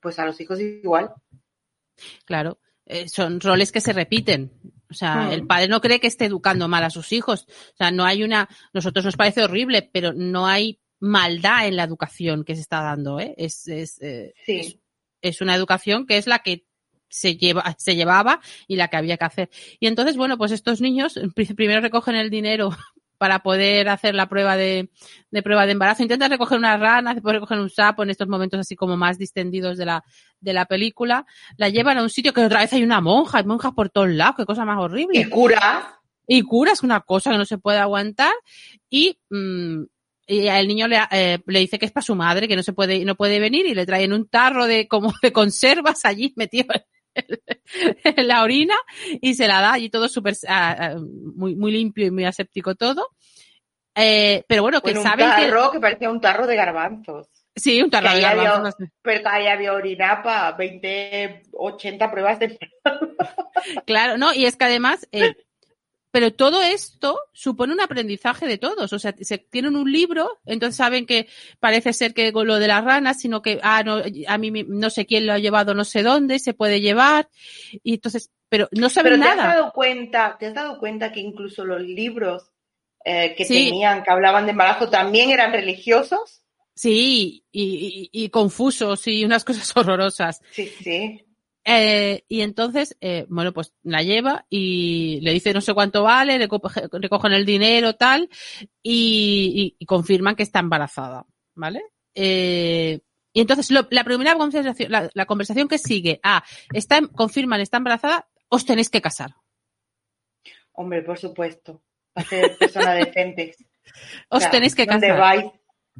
[0.00, 1.12] pues a los hijos igual.
[2.24, 4.50] Claro, eh, son roles que se repiten.
[4.90, 5.32] O sea, mm.
[5.32, 7.46] el padre no cree que esté educando mal a sus hijos.
[7.74, 11.84] O sea, no hay una, nosotros nos parece horrible, pero no hay maldad en la
[11.84, 13.34] educación que se está dando, ¿eh?
[13.36, 14.58] Es, es, eh, sí.
[14.58, 14.78] es,
[15.20, 16.69] es, una educación que es la que
[17.10, 19.50] se lleva, se llevaba y la que había que hacer.
[19.78, 22.70] Y entonces, bueno, pues estos niños primero recogen el dinero
[23.18, 24.88] para poder hacer la prueba de,
[25.30, 26.02] de prueba de embarazo.
[26.02, 29.76] Intentan recoger una rana, después recoger un sapo en estos momentos así como más distendidos
[29.76, 30.04] de la,
[30.40, 31.26] de la película.
[31.58, 34.08] La llevan a un sitio que otra vez hay una monja, hay monjas por todos
[34.08, 35.20] lados, qué cosa más horrible.
[35.20, 36.00] Y cura.
[36.26, 38.32] Y cura es una cosa que no se puede aguantar.
[38.88, 39.82] Y, mmm,
[40.30, 42.72] y el niño le, eh, le, dice que es para su madre, que no se
[42.72, 46.68] puede, no puede venir y le traen un tarro de como de conservas allí metido
[48.16, 48.74] la orina
[49.20, 51.00] y se la da allí todo súper uh,
[51.34, 53.08] muy, muy limpio y muy aséptico todo.
[53.94, 55.80] Eh, pero bueno, que Con un saben tarro que...
[55.80, 57.28] parecía un tarro de garbanzos.
[57.54, 58.80] Sí, un tarro Que de había- garbanzos.
[58.80, 58.92] no sé.
[59.02, 62.58] Pero que ahí había orina para 20, 80 pruebas de...
[63.84, 65.34] Claro, no, y es que además, eh,
[66.10, 68.92] pero todo esto supone un aprendizaje de todos.
[68.92, 71.28] O sea, se tienen un libro, entonces saben que
[71.60, 75.06] parece ser que lo de las ranas, sino que, ah, no, a mí no sé
[75.06, 77.28] quién lo ha llevado, no sé dónde, se puede llevar.
[77.82, 79.54] Y entonces, pero no saben Pero te has nada.
[79.54, 82.50] dado cuenta, te has dado cuenta que incluso los libros
[83.04, 83.54] eh, que Sí.
[83.66, 86.42] tenían, que hablaban de embarazo, también eran religiosos.
[86.74, 90.40] Sí, y, y- y confusos y unas cosas horrorosas.
[90.50, 91.24] Sí, sí.
[91.72, 96.36] Eh, y entonces, eh, bueno, pues la lleva y le dice no sé cuánto vale,
[96.36, 96.60] le co-
[96.92, 98.28] recogen el dinero, tal,
[98.82, 101.80] y, y- y confirman que está embarazada, ¿vale?
[102.14, 102.98] Eh,
[103.32, 106.42] y entonces lo- la primera conversación, la, la conversación que sigue, ah,
[106.72, 109.30] está, em- confirman, está embarazada, os tenéis que casar.
[110.72, 111.82] Hombre, por supuesto.
[112.12, 113.56] Para ser personas decentes.
[114.30, 115.20] O Os sea, tenéis que ¿dónde casar.
[115.20, 115.44] vais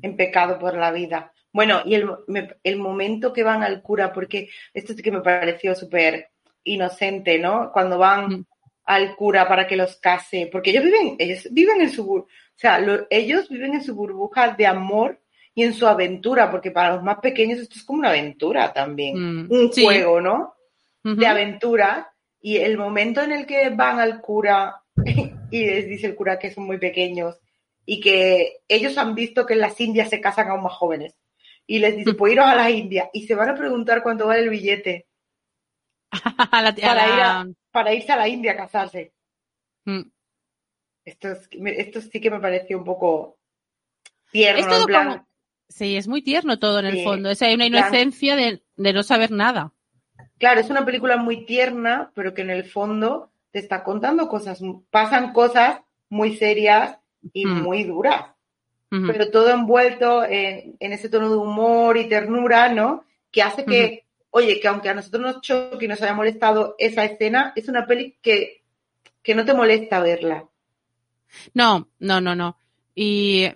[0.02, 1.32] en pecado por la vida?
[1.53, 5.20] Bueno, y el, me- el momento que van al cura, porque esto sí que me
[5.20, 6.28] pareció súper
[6.64, 7.70] inocente, ¿no?
[7.72, 8.44] Cuando van Mm.
[8.84, 12.78] al cura para que los case, porque ellos viven, ellos viven en su, o sea,
[12.78, 15.20] lo- ellos viven en su burbuja de amor
[15.55, 19.42] y en su aventura, porque para los más pequeños esto es como una aventura también,
[19.46, 19.84] Mm, un sí.
[19.84, 20.55] juego, ¿no?
[21.03, 24.82] De aventura y el momento en el que van al cura
[25.51, 27.38] y les dice el cura que son muy pequeños
[27.86, 31.14] y que ellos han visto que en las Indias se casan aún más jóvenes
[31.72, 34.42] y les dice, pues iros a las Indias y se van a preguntar cuánto vale
[34.42, 35.06] el billete
[36.24, 39.12] la- para, ir la- a, para irse a la India a casarse.
[39.84, 40.00] Mm.
[41.04, 43.38] Esto, es- esto sí que me pareció un poco
[44.32, 45.28] tierno, Es todo en plan, como-
[45.68, 47.30] Sí, es muy tierno todo en el Sí, fondo.
[47.30, 49.72] O sea, hay una inocencia de, de no saber nada.
[50.38, 54.60] Claro, es una película muy tierna, pero que en el fondo te está contando cosas,
[54.90, 56.98] pasan cosas muy serias
[57.32, 57.62] y Mm.
[57.62, 58.32] muy duras.
[58.91, 63.05] Pero todo envuelto en, en ese tono de humor y ternura, ¿no?
[63.30, 67.05] Que hace que, oye, que aunque a nosotros nos choque y nos haya molestado esa
[67.05, 68.64] escena, es una peli que,
[69.22, 70.45] que no te molesta verla.
[71.55, 72.57] No, no, no, no.
[72.95, 73.47] Y,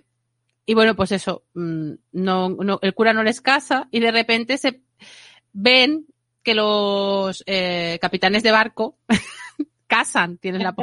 [0.65, 4.57] y bueno, pues eso, mm, no, no, el cura no les casa y de repente
[4.57, 4.81] se
[5.51, 6.05] ven
[6.43, 8.97] que los eh, capitanes de barco
[9.87, 10.73] casan, tienen la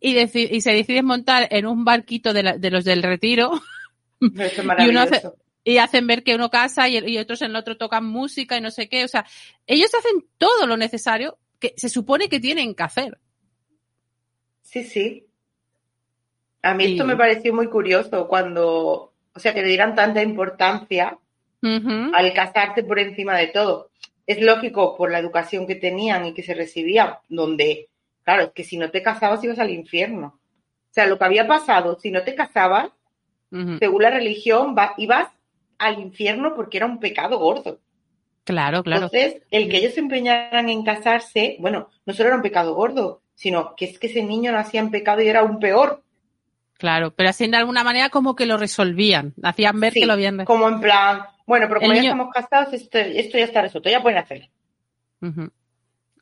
[0.00, 3.52] y, y se deciden montar en un barquito de, la- de los del retiro
[4.20, 5.14] Esto es Y uno maravilloso.
[5.14, 5.28] hace-
[5.62, 8.60] y hacen ver que uno casa y, y otros en el otro tocan música y
[8.62, 9.04] no sé qué.
[9.04, 9.26] O sea,
[9.66, 13.18] ellos hacen todo lo necesario que se supone que tienen que hacer.
[14.62, 15.26] Sí, sí.
[16.62, 21.18] A mí esto me pareció muy curioso cuando, o sea, que le dieran tanta importancia
[21.62, 23.90] al casarse por encima de todo.
[24.30, 27.88] Es lógico por la educación que tenían y que se recibían, donde,
[28.22, 30.38] claro, es que si no te casabas ibas al infierno.
[30.90, 32.90] O sea, lo que había pasado, si no te casabas,
[33.80, 35.26] según la religión, va- ibas
[35.78, 37.80] al infierno porque era un pecado gordo.
[38.44, 39.06] Claro, claro.
[39.06, 43.22] Entonces, el que ellos se empeñaran en casarse, bueno, no solo era un pecado gordo,
[43.34, 46.04] sino que es que ese niño nacía en pecado y era aún peor.
[46.78, 50.12] Claro, pero así de alguna manera como que lo resolvían, hacían ver Sí, que lo
[50.14, 50.44] habían.
[50.44, 53.60] Como en plan, bueno, pero como El ya niño- estamos casados, esto, esto ya está
[53.62, 54.46] resuelto, ya pueden hacerlo.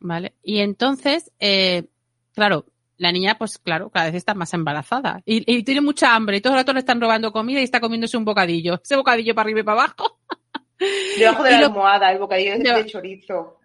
[0.01, 0.35] Vale.
[0.43, 1.85] Y entonces, eh,
[2.35, 2.65] claro,
[2.97, 6.41] la niña, pues claro, cada vez está más embarazada y, y tiene mucha hambre y
[6.41, 8.81] todo el rato le están robando comida y está comiéndose un bocadillo.
[8.83, 10.19] Ese bocadillo para arriba y para abajo.
[11.19, 13.59] Debajo de Y la lo- almohada, el bocadillo de, de chorizo.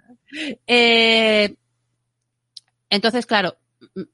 [0.67, 1.55] Eh,
[2.89, 3.55] entonces, claro,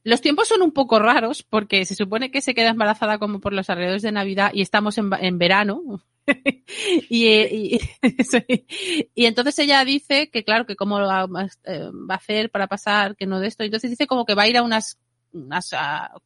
[0.04, 3.52] los tiempos son un poco raros porque se supone que se queda embarazada como por
[3.52, 6.02] los alrededores de Navidad y estamos en verano.
[7.08, 7.78] y, eh,
[9.14, 11.26] y, entonces ella dice que, claro, que cómo lo va,
[11.64, 13.62] eh, va a hacer para pasar, que no de esto.
[13.64, 14.98] Entonces dice como que va a ir a unas,
[15.32, 15.70] unas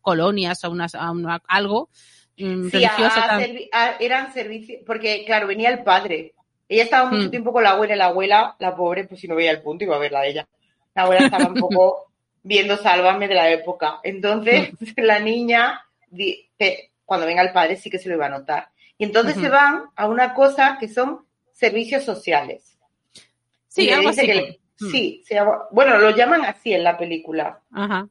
[0.01, 1.89] colonias, a unas, a una- algo
[2.37, 3.21] mm, Sí, religioso.
[3.21, 3.69] a- servi-
[4.01, 6.35] eran servicios, porque claro, venía el padre.
[6.69, 7.31] Ella estaba mucho Mm.
[7.31, 9.85] tiempo con la abuela y la abuela, la pobre, pues si no veía el punto
[9.85, 10.49] iba a ver la de ella.
[10.95, 12.07] La abuela estaba un poco
[12.43, 14.01] viendo Sálvame de la época.
[14.03, 15.81] Entonces, la niña,
[17.05, 18.69] cuando venga el padre sí que se lo iba a notar.
[19.05, 22.79] Y entonces se van a una cosa que son servicios sociales.
[23.69, 24.25] Sí, algo así.
[24.27, 25.39] que le- Sí, se
[25.71, 27.61] bueno, lo llaman así en la película.
[27.71, 28.09] Ajá.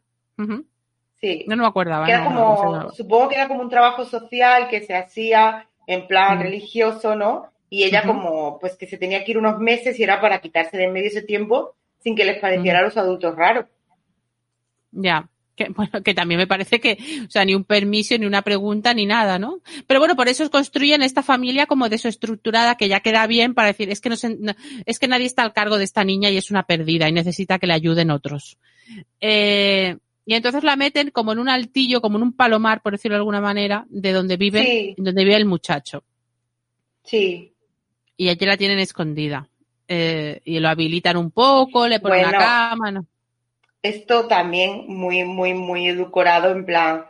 [1.19, 1.45] Sí.
[1.47, 2.05] No, no me acordaba.
[2.05, 5.67] que era no, no como, supongo que era como un trabajo social que se hacía
[5.87, 6.41] en plan Mm.
[6.41, 7.51] religioso, ¿no?
[7.69, 10.77] Y ella como, pues que se tenía que ir unos meses y era para quitarse
[10.77, 13.67] de en medio ese tiempo sin que les pareciera a los adultos raro.
[14.91, 15.29] Ya.
[15.55, 16.97] Que, bueno, que también me parece que,
[17.27, 19.59] o sea, ni un permiso, ni una pregunta, ni nada, ¿no?
[19.87, 23.89] Pero bueno, por eso construyen esta familia como desestructurada que ya queda bien para decir,
[23.91, 26.37] es que no, se- no- es que nadie está al cargo de esta niña y
[26.37, 28.57] es una perdida y necesita que le ayuden otros.
[29.21, 33.15] Eh, Y entonces la meten como en un altillo, como en un palomar, por decirlo
[33.15, 34.95] de alguna manera, de donde vive, Sí.
[34.97, 36.03] donde vive el muchacho.
[37.03, 37.51] Sí.
[38.15, 39.49] Y allí la tienen escondida.
[39.87, 42.29] Eh, y lo habilitan un poco, le ponen Bueno.
[42.29, 43.05] una cama, ¿no?
[43.83, 47.05] Esto también muy, muy, muy edulcorado, en plan,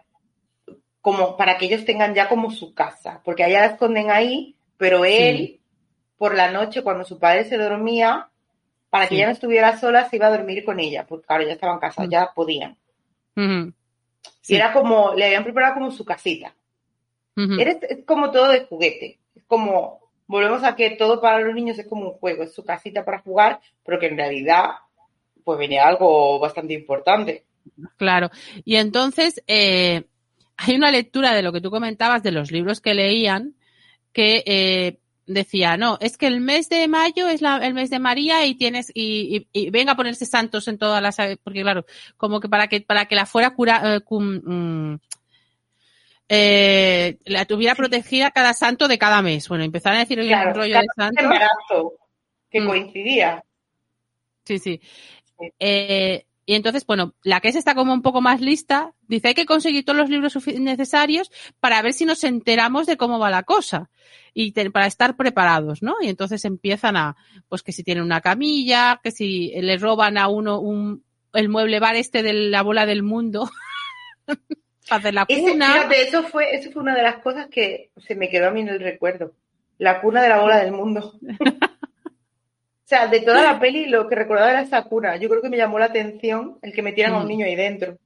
[1.01, 5.05] como para que ellos tengan ya como su casa, porque allá la esconden ahí, pero
[5.05, 5.59] él,
[6.17, 8.29] por la noche, cuando su padre se dormía,
[8.89, 11.53] para que ella no estuviera sola, se iba a dormir con ella, porque claro, ya
[11.53, 12.11] estaban casados, Mm.
[12.11, 12.77] ya podían.
[13.35, 13.69] Ujú.
[13.69, 13.73] Y
[14.41, 14.55] Sí.
[14.55, 16.53] era como, le habían preparado como su casita.
[17.35, 17.53] Ujú.
[17.59, 19.19] Era- es como todo de juguete.
[19.35, 22.63] Es como, volvemos a que todo para los niños es como un juego, es su
[22.63, 24.71] casita para jugar, pero que en realidad,
[25.43, 27.45] pues venía algo bastante importante.
[27.97, 28.29] Claro.
[28.65, 30.03] Y entonces, eh,
[30.57, 33.55] hay una lectura de lo que tú comentabas de los libros que leían
[34.11, 37.97] que eh, decía, no, es que el mes de mayo es la- el mes de
[37.99, 41.85] María y tienes, y, y- y venga a ponerse santos en todas las, porque claro,
[42.17, 44.99] como que para que, para que la fuera cura, eh, cum- mm,
[46.29, 49.47] eh, la tuviera protegida cada santo de cada mes.
[49.49, 51.93] Bueno, empezaron a decir el Claro, rollo cada de embarazo
[52.49, 52.67] que Mm.
[52.67, 53.43] coincidía.
[54.45, 54.81] Sí, sí.
[55.59, 59.33] Eh, y entonces, bueno, la que es está como un poco más lista, dice hay
[59.33, 61.31] que conseguir todos los libros necesarios
[61.61, 63.89] para ver si nos enteramos de cómo va la cosa
[64.33, 65.95] y te- para estar preparados, ¿no?
[66.01, 67.15] Y entonces empiezan a,
[67.47, 71.03] pues que si tienen una camilla, que si le roban a uno un,
[71.33, 73.49] el mueble bar este de la bola del mundo
[74.89, 75.73] para hacer la Ese, cuna.
[75.73, 78.61] fíjate, eso fue, eso fue una de las cosas que se me quedó a mí
[78.61, 79.33] en el recuerdo.
[79.77, 81.13] La cuna de la bola del mundo.
[82.93, 85.17] O sea, de toda la peli lo que recordaba era esa cuna.
[85.17, 87.97] Yo creo que me llamó la atención el que metieran a un niño ahí dentro.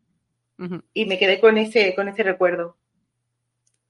[0.94, 2.78] Y me quedé con ese, con ese recuerdo.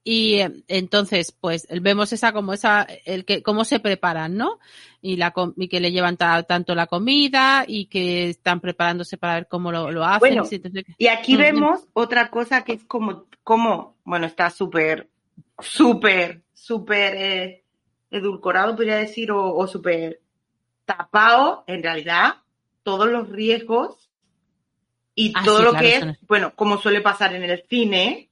[0.04, 4.58] Y eh, entonces, pues vemos esa como esa, el que, cómo se preparan, ¿no?
[5.02, 9.34] Y la y que le llevan ta- tanto la comida y que están preparándose para
[9.34, 10.20] ver cómo lo, lo hacen.
[10.20, 14.26] Bueno, y si- entonces- Y aquí Mm, vemos otra cosa que es como, como bueno,
[14.26, 15.08] está súper,
[15.60, 17.64] súper, súper eh,
[18.10, 20.20] edulcorado, podría decir, o, o súper
[20.88, 22.36] tapado, en realidad,
[22.82, 24.08] todos los riesgos
[25.14, 28.30] y Ah, todo sí, lo claro, que es, bueno, como suele pasar en el cine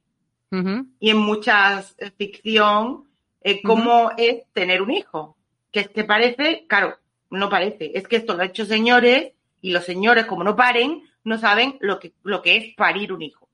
[1.00, 3.04] y en muchas eh, ficción,
[3.42, 5.36] eh, cómo es tener un hijo.
[5.70, 6.96] Que es que parece, claro,
[7.28, 11.02] no parece, es que esto lo han hecho señores y los señores, como no paren,
[11.24, 13.48] no saben lo que, lo que es parir un hijo.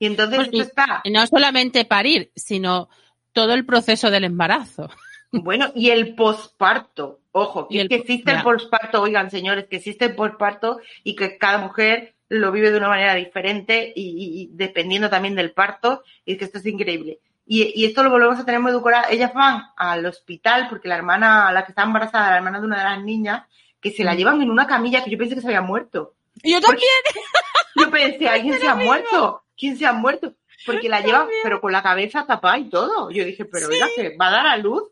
[0.00, 2.88] Y entonces Pues, esto y- está, Y no solamente parir, sino
[3.32, 4.88] todo el proceso del embarazo.
[5.32, 9.76] Bueno, y el posparto, ojo, Y que, el- que existe el posparto, oigan señores, que
[9.76, 15.08] existe el posparto y que cada mujer lo vive de una manera diferente y, dependiendo
[15.08, 17.20] también del parto, y es que esto es increíble.
[17.46, 19.06] Y, y esto lo volvemos a tener muy educado.
[19.10, 22.78] Ellas van al hospital porque la hermana, la que está embarazada, la hermana de una
[22.78, 23.44] de las niñas,
[23.80, 26.12] que se la llevan en una camilla que yo pensé que se había muerto.
[26.42, 26.82] Yo Porque-
[27.14, 27.26] también.
[27.76, 29.42] Yo pensé, ¿alguien se ha muerto?
[29.56, 30.34] ¿Quién se ha muerto?
[30.66, 33.10] Porque la llevan, pero con la cabeza tapada y todo.
[33.10, 34.82] Yo dije, pero oiga, que va a dar a luz.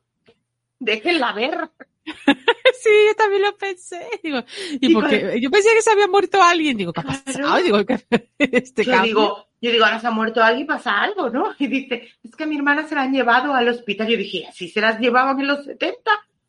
[0.79, 1.71] Déjenla ver.
[2.83, 4.07] Sí, yo también lo pensé.
[4.23, 4.39] Digo,
[4.81, 6.77] y porque yo pensé que se había muerto alguien.
[6.77, 7.57] Digo, ¿qué ha pasado?
[7.63, 8.05] Digo, ¿qué-
[8.39, 9.09] este yo cambio.
[9.09, 11.53] digo, yo digo, ahora se ha muerto alguien, pasa algo, ¿no?
[11.59, 14.07] Y dice, es que a mi hermana se la han llevado al hospital.
[14.07, 15.99] Yo dije, ¿así se las llevaban en los 70?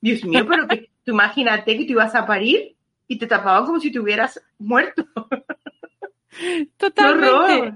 [0.01, 2.75] Dios mío, pero que tú imagínate que tú ibas a parir
[3.07, 5.07] y te tapaban como si te hubieras muerto.
[6.30, 7.30] ¡Qué Totalmente.
[7.34, 7.73] horror!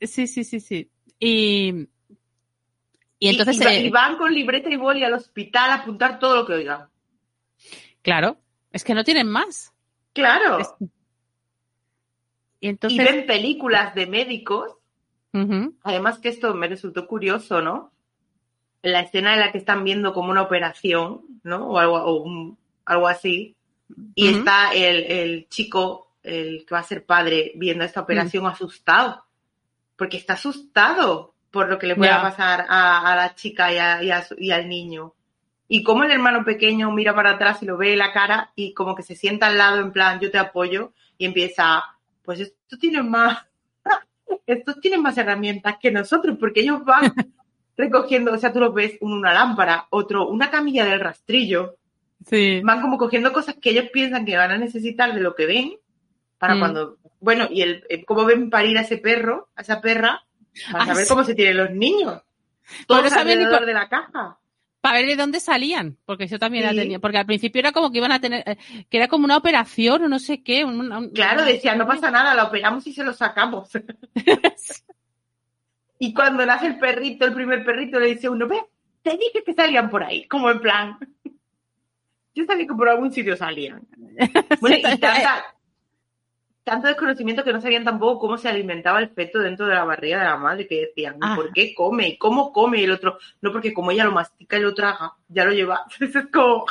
[0.00, 0.90] Sí, sí, sí, sí.
[1.18, 1.86] Y,
[3.20, 6.18] y entonces, y, va- eh, y van con libreta y boli al hospital a apuntar
[6.18, 6.88] todo lo que oigan.
[8.02, 8.38] claro,
[8.72, 9.72] es que no tienen más.
[10.12, 10.58] Claro.
[10.58, 10.74] Es-
[12.62, 14.76] Y Y entonces, ven películas de médicos
[15.84, 17.92] Además que esto me resultó curioso, ¿no?
[18.82, 21.68] La escena en la que están viendo como una operación, ¿no?
[21.68, 23.54] O algo, o un- algo así.
[24.16, 28.46] Y está el, el chico, el que va a ser padre, viendo esta operación Mm.
[28.48, 29.24] asustado.
[29.96, 32.22] Porque está asustado por lo que le pueda Ya.
[32.22, 35.14] pasar a, a la chica y, a- y a su- y al niño.
[35.68, 38.94] Y como el hermano pequeño mira para atrás y lo ve la cara y como
[38.94, 41.82] que se sienta al lado en plan, yo te apoyo, y empieza,
[42.22, 43.46] pues esto tiene más,
[44.46, 47.12] estos tienen más herramientas que nosotros, porque ellos van
[47.76, 51.76] recogiendo, o sea, tú los ves, uno una lámpara, otro una camilla del rastrillo,
[52.26, 52.60] sí.
[52.62, 55.72] van como cogiendo cosas que ellos piensan que van a necesitar de lo que ven,
[56.38, 56.58] para Mm.
[56.58, 60.24] cuando, bueno, y el, el- cómo ven parir a ese perro, a esa perra,
[60.72, 62.22] para saber cómo se tienen los niños.
[62.86, 64.36] Todos no ni por- de la caja.
[64.80, 67.90] Para ver de dónde salían, porque yo también la tenía, porque al principio era como
[67.92, 68.56] que iban a tener, eh,
[68.88, 70.64] que era como una operación o no sé qué.
[71.12, 73.68] Claro, decía, no pasa nada, la operamos y se lo sacamos.
[75.98, 78.58] Y cuando nace el perrito, el primer perrito, le dice uno, ve,
[79.02, 80.98] te dije que salían por ahí, como en plan.
[82.34, 83.82] Yo sabía que por algún sitio salían.
[84.60, 85.44] Bueno, y tanta,
[86.70, 90.18] tanto desconocimiento que no sabían tampoco cómo se alimentaba el feto dentro de la barriga
[90.20, 91.34] de la madre, que decían, Ah.
[91.36, 92.08] ¿por qué come?
[92.08, 92.80] ¿Y cómo come?
[92.80, 95.84] Y el otro, no, porque como ella lo mastica y lo traga, ya lo lleva.
[96.00, 96.64] Es como,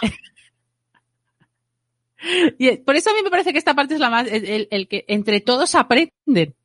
[2.57, 4.67] Y por eso a mí me parece que esta parte es la más, el, el-
[4.71, 6.55] el que entre todos aprenden.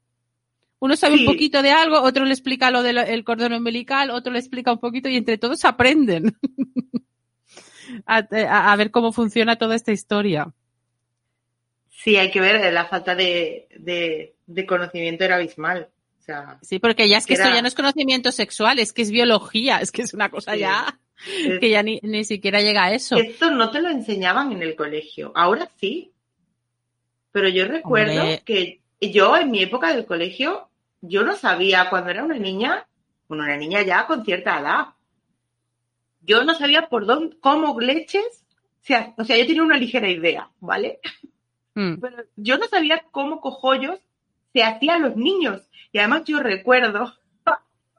[0.81, 1.21] Uno sabe Sí.
[1.27, 4.79] un poquito de algo, otro le explica lo del cordón umbilical, otro le explica un
[4.81, 6.37] poquito y entre todos aprenden.
[8.07, 10.53] a, a- a ver cómo funciona toda esta historia.
[12.05, 15.89] Sí, hay que ver, la falta de, de, de conocimiento era abismal.
[16.21, 18.93] O sea, Sí, porque ya es que Era- esto ya no es conocimiento sexual, es
[18.93, 20.61] que es biología, es que es una cosa Sí.
[20.61, 20.99] ya
[21.45, 23.17] es- que ya ni, ni siquiera llega a eso.
[23.17, 25.33] esto no te lo enseñaban en el colegio.
[25.35, 26.13] Ahora sí.
[27.33, 28.43] Pero yo recuerdo Hombre.
[28.45, 30.69] que yo en mi época del colegio,
[31.01, 32.87] yo no sabía cuando era una niña,
[33.29, 34.87] bueno, una niña ya con cierta edad,
[36.23, 38.45] yo no sabía por dónde, cómo leches,
[38.83, 41.01] o sea, o sea, yo tenía una ligera idea, ¿vale?
[41.75, 41.95] Mm.
[42.37, 43.99] Yo no sabía cómo cojollos
[44.53, 45.69] se hacían los niños.
[45.93, 47.13] Y además yo recuerdo,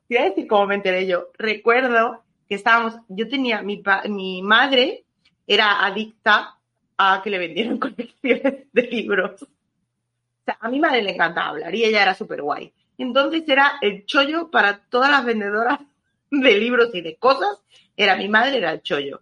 [0.08, 4.42] te voy a decir cómo me enteré yo, recuerdo que estábamos, yo tenía, mi, mi
[4.42, 5.04] madre
[5.48, 6.58] era adicta
[6.98, 9.44] a que le vendieran colecciones de libros.
[9.44, 12.72] O sea, a mi madre le encantaba hablar y ella era súper guay.
[12.98, 15.80] Entonces era el chollo para todas las vendedoras
[16.32, 17.62] de libros y de cosas.
[17.98, 19.22] Era mi madre, era el chollo.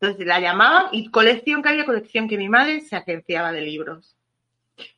[0.00, 4.16] Entonces la llamaban y colección que había colección que mi madre se agenciaba de libros.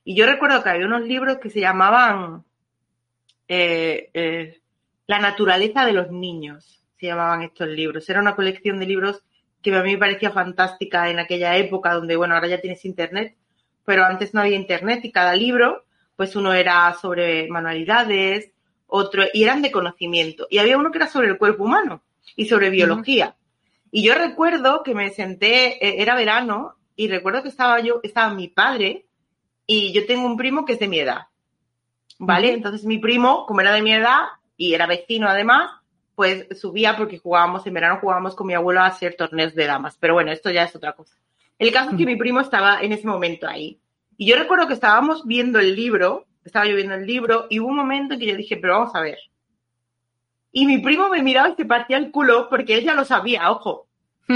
[0.04, 2.44] Y yo recuerdo que había unos libros que se llamaban
[3.48, 4.60] eh, eh,
[5.06, 8.08] La naturaleza de los niños, se llamaban estos libros.
[8.10, 9.22] Era una colección de libros
[9.62, 13.36] que a mí me parecía fantástica en aquella época donde, bueno, ahora ya tienes internet,
[13.84, 15.84] pero antes no había internet y cada libro,
[16.16, 18.52] pues uno era sobre manualidades,
[18.86, 20.46] otro, y eran de conocimiento.
[20.50, 22.02] Y había uno que era sobre el cuerpo humano
[22.36, 23.36] y sobre biología.
[23.90, 28.34] Y yo recuerdo que me senté, eh, era verano, y recuerdo que estaba yo, estaba
[28.34, 29.06] mi padre,
[29.66, 31.26] y yo tengo un primo que es de mi edad.
[32.18, 32.52] ¿Vale?
[32.52, 34.20] Entonces mi primo, como era de mi edad,
[34.56, 35.70] y era vecino además,
[36.14, 39.96] pues subía porque jugábamos, en verano jugábamos con mi abuelo a hacer torneos de damas.
[39.98, 41.16] Pero bueno, esto ya es otra cosa.
[41.58, 43.80] El caso es que mi primo estaba en ese momento ahí.
[44.18, 47.68] Y yo recuerdo que estábamos viendo el libro, estaba yo viendo el libro, y hubo
[47.68, 49.18] un momento en que yo dije, pero vamos a ver.
[50.52, 53.50] Y mi primo me miraba y se partía el culo porque él ya lo sabía,
[53.50, 53.86] ojo.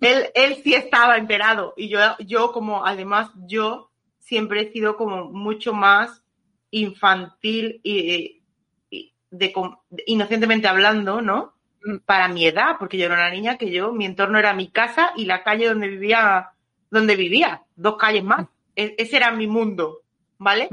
[0.00, 1.74] él, él sí estaba enterado.
[1.76, 6.22] Y yo, yo como, además, yo siempre he sido como mucho más
[6.70, 8.42] infantil y,
[8.90, 9.76] y de, com-
[10.06, 11.54] inocentemente hablando, ¿no?
[11.84, 11.96] Mm.
[12.06, 15.12] Para mi edad, porque yo era una niña que yo, mi entorno era mi casa
[15.16, 16.50] y la calle donde vivía,
[16.90, 18.46] donde vivía, dos calles más.
[18.76, 19.98] E- ese era mi mundo,
[20.38, 20.68] ¿vale?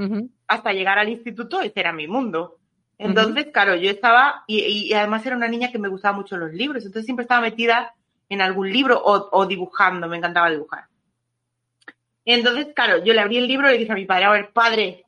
[0.47, 2.58] Hasta llegar al instituto, ese era mi mundo.
[2.99, 6.51] Entonces, claro, yo estaba, y, y además era una niña que me gustaba mucho los
[6.53, 7.93] libros, entonces siempre estaba metida
[8.27, 10.85] en algún libro o, o dibujando, me encantaba dibujar.
[12.25, 14.51] Entonces, claro, yo le abrí el libro y le dije a mi padre, a ver,
[14.51, 15.05] padre,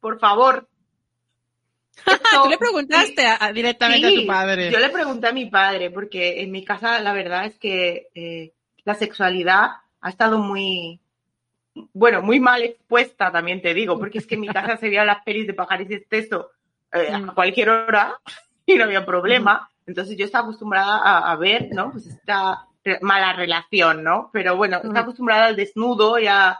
[0.00, 0.68] por favor.
[2.06, 4.70] esto- Tú le preguntaste a- directamente Sí, a tu padre.
[4.70, 8.52] Yo le pregunté a mi padre, porque en mi casa la verdad es que eh,
[8.84, 9.68] la sexualidad
[10.00, 11.00] ha estado muy,
[11.94, 15.06] bueno, muy mal expuesta, también te digo, porque es que en mi casa se veían
[15.06, 16.50] las pelis de pajares y exceso
[16.94, 17.30] eh, Mm.
[17.30, 18.18] a cualquier hora
[18.66, 19.68] y no había problema.
[19.86, 21.92] Entonces yo estaba acostumbrada a, a ver, ¿no?
[21.92, 24.30] Pues esta re- mala relación, ¿no?
[24.32, 26.58] Pero bueno, estaba acostumbrada al desnudo y a,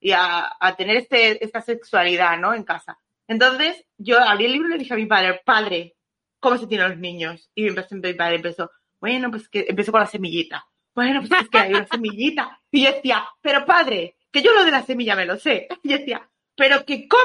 [0.00, 2.54] y a, a tener este, esta sexualidad, ¿no?
[2.54, 2.98] En casa.
[3.28, 5.94] Entonces, yo abrí el libro y le dije a mi padre, padre,
[6.40, 7.50] ¿cómo se tienen los niños?
[7.54, 8.70] Y empezó, mi padre empezó,
[9.00, 10.66] bueno, pues que empezó con la semillita.
[10.94, 12.60] Bueno, pues es que hay una semillita.
[12.70, 15.68] Y yo decía, pero padre, que yo lo de la semilla me lo sé.
[15.82, 17.22] Y yo decía, pero que cómo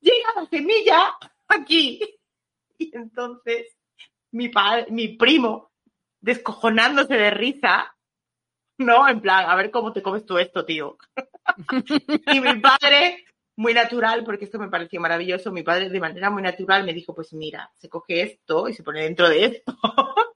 [0.00, 1.14] llega la semilla
[1.54, 2.00] aquí.
[2.78, 3.76] Y entonces,
[4.32, 5.70] mi padre, mi primo,
[6.20, 7.94] descojonándose de risa,
[8.78, 9.08] ¿no?
[9.08, 10.96] En plan, a ver cómo te comes tú esto, tío.
[12.32, 13.24] y mi padre,
[13.56, 17.14] muy natural, porque esto me pareció maravilloso, mi padre de manera muy natural me dijo,
[17.14, 19.76] pues mira, se coge esto y se pone dentro de esto.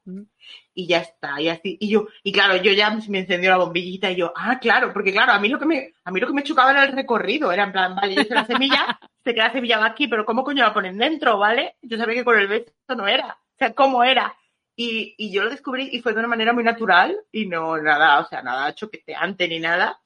[0.73, 1.77] y ya está, y así.
[1.79, 5.11] Y yo, y claro, yo ya me encendió la bombillita y yo, ah, claro, porque
[5.11, 7.51] claro, a mí lo que me, a mí lo que me chocaba era el recorrido,
[7.51, 10.25] era en plan, vale, yo sé la semilla, sé que la semilla va aquí, pero
[10.25, 11.75] ¿cómo coño la ponen dentro, vale?
[11.81, 14.35] Yo sabía que con el beso no era, o sea, ¿cómo era?
[14.75, 18.19] Y, y yo lo descubrí y fue de una manera muy natural y no nada,
[18.19, 20.01] o sea, nada choqueteante ni nada.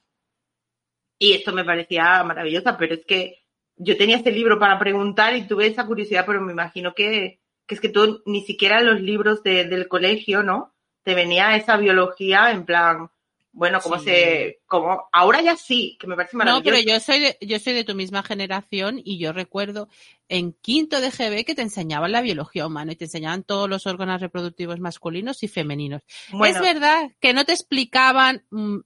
[1.19, 3.37] Y esto me parecía maravillosa, pero es que
[3.75, 7.75] yo tenía este libro para preguntar y tuve esa curiosidad, pero me imagino que, que
[7.75, 10.73] es que tú ni siquiera en los libros de- del colegio, ¿no?
[11.03, 13.09] Te venía esa biología en plan,
[13.53, 14.05] bueno, cómo Sí.
[14.05, 16.63] se, como, ahora ya sí, que me parece No, maravilloso.
[16.63, 19.89] pero yo soy de, yo soy de tu misma generación y yo recuerdo
[20.29, 23.87] en quinto de GB que te enseñaban la biología humana y te enseñaban todos los
[23.87, 26.01] órganos reproductivos masculinos y femeninos.
[26.31, 28.79] Bueno, Es verdad que no te explicaban mm,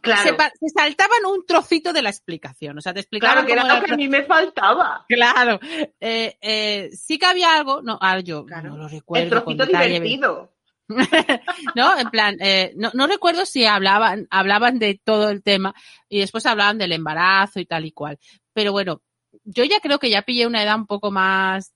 [0.00, 2.78] Claro, se, saltaban un trocito de la explicación.
[2.78, 5.04] O sea, te explicaban claro que era lo que a mí me faltaba.
[5.08, 5.60] Claro,
[6.00, 8.70] eh, eh, sí que había algo, no, ahora yo Claro.
[8.70, 10.52] no lo El recuerdo con trocito detalle, divertido.
[11.74, 11.98] ¿no?
[11.98, 15.74] En plan, eh, no, no recuerdo si hablaban, hablaban de todo el tema
[16.08, 18.18] y después hablaban del embarazo y tal y cual.
[18.52, 19.02] Pero bueno,
[19.44, 21.72] yo ya creo que ya pillé una edad un poco más,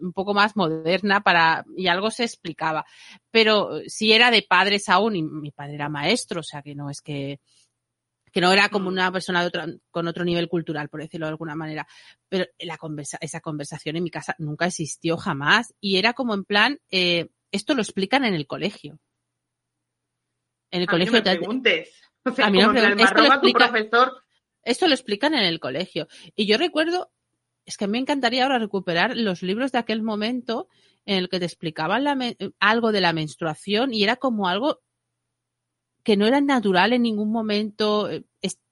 [0.00, 2.84] un poco más moderna para, y algo se explicaba.
[3.30, 6.90] Pero si era de padres aún, y mi padre era maestro, o sea que no
[6.90, 7.40] es que,
[8.32, 11.54] que no era como una persona de con otro nivel cultural, por decirlo de alguna
[11.54, 11.86] manera.
[12.28, 16.44] Pero la conversa, esa conversación en mi casa nunca existió jamás y era como en
[16.44, 18.98] plan, eh, esto lo explican en el colegio.
[20.70, 22.00] En el A mí no colegio me te- preguntes.
[22.24, 24.22] O sea, A mí no me preguntes, esto lo explica- profesor.
[24.62, 26.08] esto lo explican en el colegio.
[26.34, 27.12] Y yo recuerdo,
[27.66, 30.68] es que me encantaría ahora recuperar los libros de aquel momento
[31.06, 32.16] en el que te explicaban la
[32.60, 34.80] algo de la menstruación y era como algo
[36.04, 38.08] que no era natural en ningún momento.
[38.10, 38.22] eh,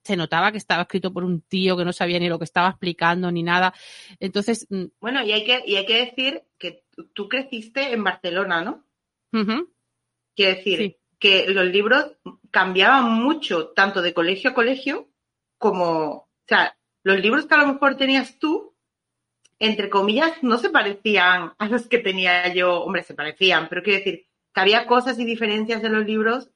[0.05, 2.67] Se notaba que estaba escrito por un tío que no sabía ni lo que estaba
[2.69, 3.73] explicando ni nada.
[4.19, 8.61] Entonces, mm, Bueno, y hay que, y hay que decir que tú- creciste en Barcelona,
[8.63, 8.83] ¿no?
[9.31, 9.69] ujú,
[10.35, 10.97] Quiere decir Sí.
[11.19, 12.17] que los libros
[12.51, 15.07] cambiaban mucho, tanto de colegio a colegio,
[15.57, 18.75] como, o sea, los libros que a lo mejor tenías tú,
[19.59, 23.99] entre comillas, no se parecían a los que tenía yo, hombre, se parecían, pero quiero
[23.99, 26.49] decir que había cosas y diferencias de los libros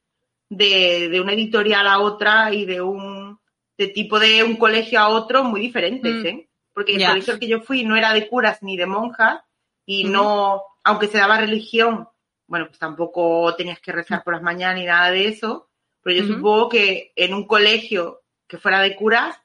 [0.49, 3.39] de, de una editorial a otra y de un
[3.77, 6.25] de tipo de un colegio a otro muy diferentes, Mm.
[6.25, 6.49] ¿eh?
[6.73, 9.41] Porque el colegio al que yo fui no era de curas ni de monjas
[9.85, 12.07] y no, aunque se daba religión,
[12.45, 15.69] bueno, pues tampoco tenías que rezar por las mañanas ni nada de eso,
[16.03, 19.39] pero yo supongo que en un colegio que fuera de curas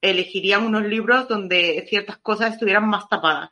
[0.00, 3.50] elegirían unos libros donde ciertas cosas estuvieran más tapadas.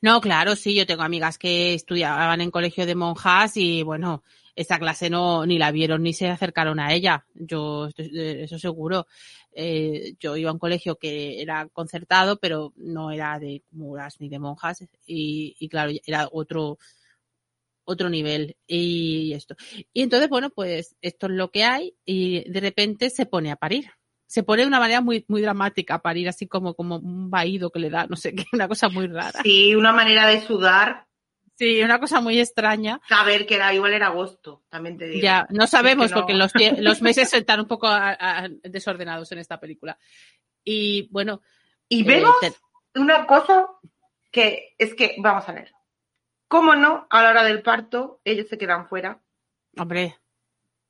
[0.00, 4.22] No, claro, sí, yo tengo amigas que estudiaban en colegio de monjas y bueno,
[4.60, 7.24] esa clase no ni la vieron ni se acercaron a ella.
[7.34, 9.06] Yo eh, eso seguro.
[9.52, 14.28] Eh, yo iba a un colegio que era concertado, pero no era de curas ni
[14.28, 16.78] de monjas y, y claro, era otro
[17.84, 19.56] otro nivel y esto.
[19.92, 23.56] Y entonces, bueno, pues esto es lo que hay y de repente se pone a
[23.56, 23.90] parir.
[24.26, 27.70] Se pone de una manera muy, muy dramática a parir, así como, como un vaído
[27.70, 29.42] que le da, no sé qué, una cosa muy rara.
[29.42, 31.06] Sí, una manera de sudar,
[31.60, 33.02] Sí, una cosa muy extraña.
[33.06, 35.20] saber que era igual era agosto, también te digo.
[35.22, 36.26] Ya, no sabemos Es que no.
[36.26, 36.34] porque
[36.82, 39.98] los, meses están un poco a- a- desordenados en esta película.
[40.64, 41.42] Y bueno,
[41.86, 42.54] Y eh, vemos te-
[42.98, 43.66] una cosa
[44.30, 45.70] que es que, vamos a ver,
[46.48, 47.06] ¿cómo no?
[47.10, 49.22] A la hora del parto, ellos se quedan fuera
[49.76, 50.16] hombre,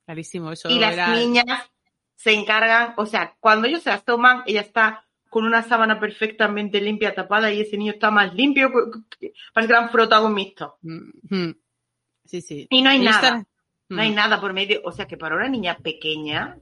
[0.05, 1.09] clarísimo, eso y las era...
[1.13, 1.69] niñas
[2.15, 6.81] se encargan, o sea, cuando ellos se las toman, ella está con una sábana perfectamente
[6.81, 8.69] limpia, tapada, y ese niño está más limpio,
[9.53, 10.77] parece que lo han frotado un mixto.
[12.25, 12.67] Sí, sí.
[12.69, 13.45] Y no hay Y nada,
[13.89, 14.15] no hay Mm.
[14.15, 16.57] nada por medio, o sea, que para una niña pequeña,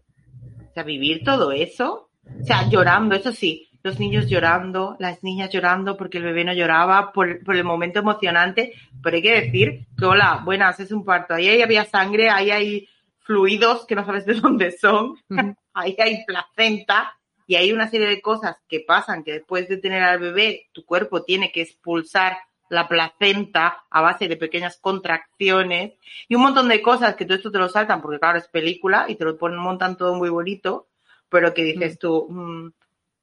[0.70, 5.50] o sea, vivir todo eso, o sea, llorando, eso sí, los niños llorando, las niñas
[5.50, 9.88] llorando porque el bebé no lloraba por, por el momento emocionante, pero hay que decir
[9.98, 12.88] que, hola, buenas, es un parto, ahí hay- había sangre, ahí hay
[13.20, 15.18] fluidos que no sabes de dónde son, Ujú.
[15.74, 17.16] ahí hay placenta
[17.50, 20.86] y hay una serie de cosas que pasan que después de tener al bebé, tu
[20.86, 22.38] cuerpo tiene que expulsar
[22.70, 25.94] la placenta a base de pequeñas contracciones
[26.28, 29.08] y un montón de cosas que todo esto te lo saltan porque claro es película
[29.10, 30.90] y te lo ponen, montan todo muy bonito,
[31.28, 32.72] pero que dices tú, mm,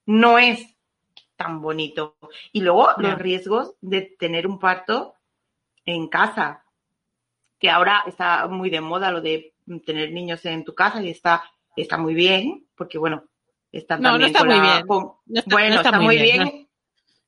[0.06, 0.74] no es
[1.36, 2.16] tan bonito.
[2.50, 5.14] Y luego los riesgos de tener un parto
[5.84, 6.64] en casa,
[7.60, 9.54] que ahora está muy de moda lo de
[9.84, 11.44] tener niños en tu casa y está,
[11.76, 13.22] está muy bien, porque bueno,
[13.72, 14.86] está No, no está muy la- bien.
[14.86, 16.52] con- No está- bueno, no está, muy bien, no-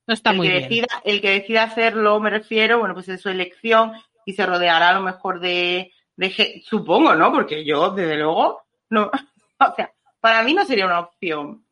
[0.06, 0.68] No está el muy que bien.
[0.68, 3.92] decida, el que decida hacerlo, me refiero, bueno, pues es su elección
[4.24, 7.30] y se rodeará a lo mejor de, de supongo, ¿no?
[7.32, 9.10] Porque yo, desde luego, no,
[9.60, 11.64] o sea, para mí no sería una opción.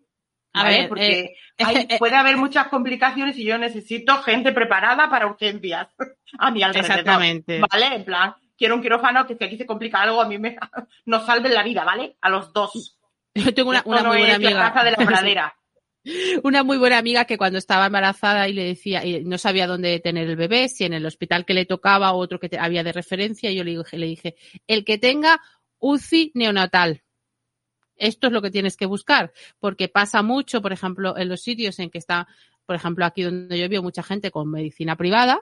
[0.52, 5.10] A ver, porque eh, hay- eh, puede haber muchas complicaciones y yo necesito gente preparada
[5.10, 5.88] para urgencias
[6.38, 6.90] a mi alrededor.
[6.98, 7.60] Exactamente.
[7.70, 7.94] ¿Vale?
[7.94, 10.56] En plan, quiero un quirófano que si aquí se complica algo, a mí me
[11.04, 12.16] nos salven la vida, ¿vale?
[12.22, 12.95] A los dos.
[13.44, 14.84] Yo tengo una, muy buena la amiga.
[14.84, 15.56] de la pradera.
[16.44, 19.98] una muy buena amiga que cuando estaba embarazada y le decía, y no sabía dónde
[20.00, 22.84] tener el bebé, si en el hospital que le tocaba o otro que te- había
[22.84, 24.36] de referencia, yo le dije, le dije,
[24.66, 25.40] el que tenga
[25.78, 27.02] UCI neonatal.
[27.96, 31.78] Esto es lo que tienes que buscar, porque pasa mucho, por ejemplo, en los sitios
[31.78, 32.28] en que está,
[32.66, 35.40] por ejemplo, aquí donde yo veo mucha gente con medicina privada,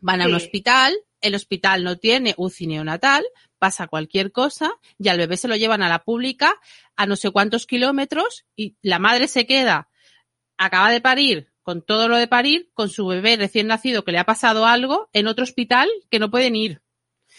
[0.00, 3.24] van a un hospital, el hospital no tiene UCI neonatal,
[3.62, 6.52] pasa cualquier cosa y al bebé se lo llevan a la pública
[6.96, 9.88] a no sé cuántos kilómetros y la madre se queda,
[10.58, 14.18] acaba de parir, con todo lo de parir, con su bebé recién nacido que le
[14.18, 16.82] ha pasado algo en otro hospital que no pueden ir.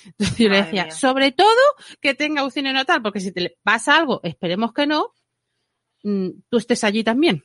[0.05, 0.91] Entonces yo le decía, mía.
[0.93, 1.61] sobre todo
[1.99, 5.13] que tenga UCI neonatal, porque si te pasa algo, esperemos que no,
[6.03, 7.43] mm, tú estés allí también.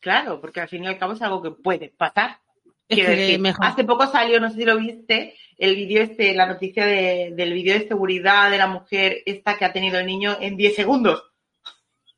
[0.00, 2.42] Claro, porque al fin y al cabo es algo que puede pasar.
[2.88, 3.64] Es que decir, mejor.
[3.66, 7.52] Hace poco salió, no sé si lo viste, el vídeo este, la noticia de- del
[7.52, 11.22] vídeo de seguridad de la mujer esta que ha tenido el niño en 10 segundos.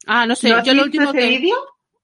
[0.06, 1.28] Ah, no sé, ¿No has yo lo último ese que...
[1.28, 1.56] vídeo?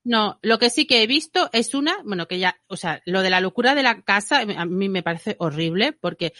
[0.05, 3.23] No, lo que sí que he visto es una, bueno, que ya, o sea, lo
[3.23, 6.33] de la locura de la casa a mí me parece horrible porque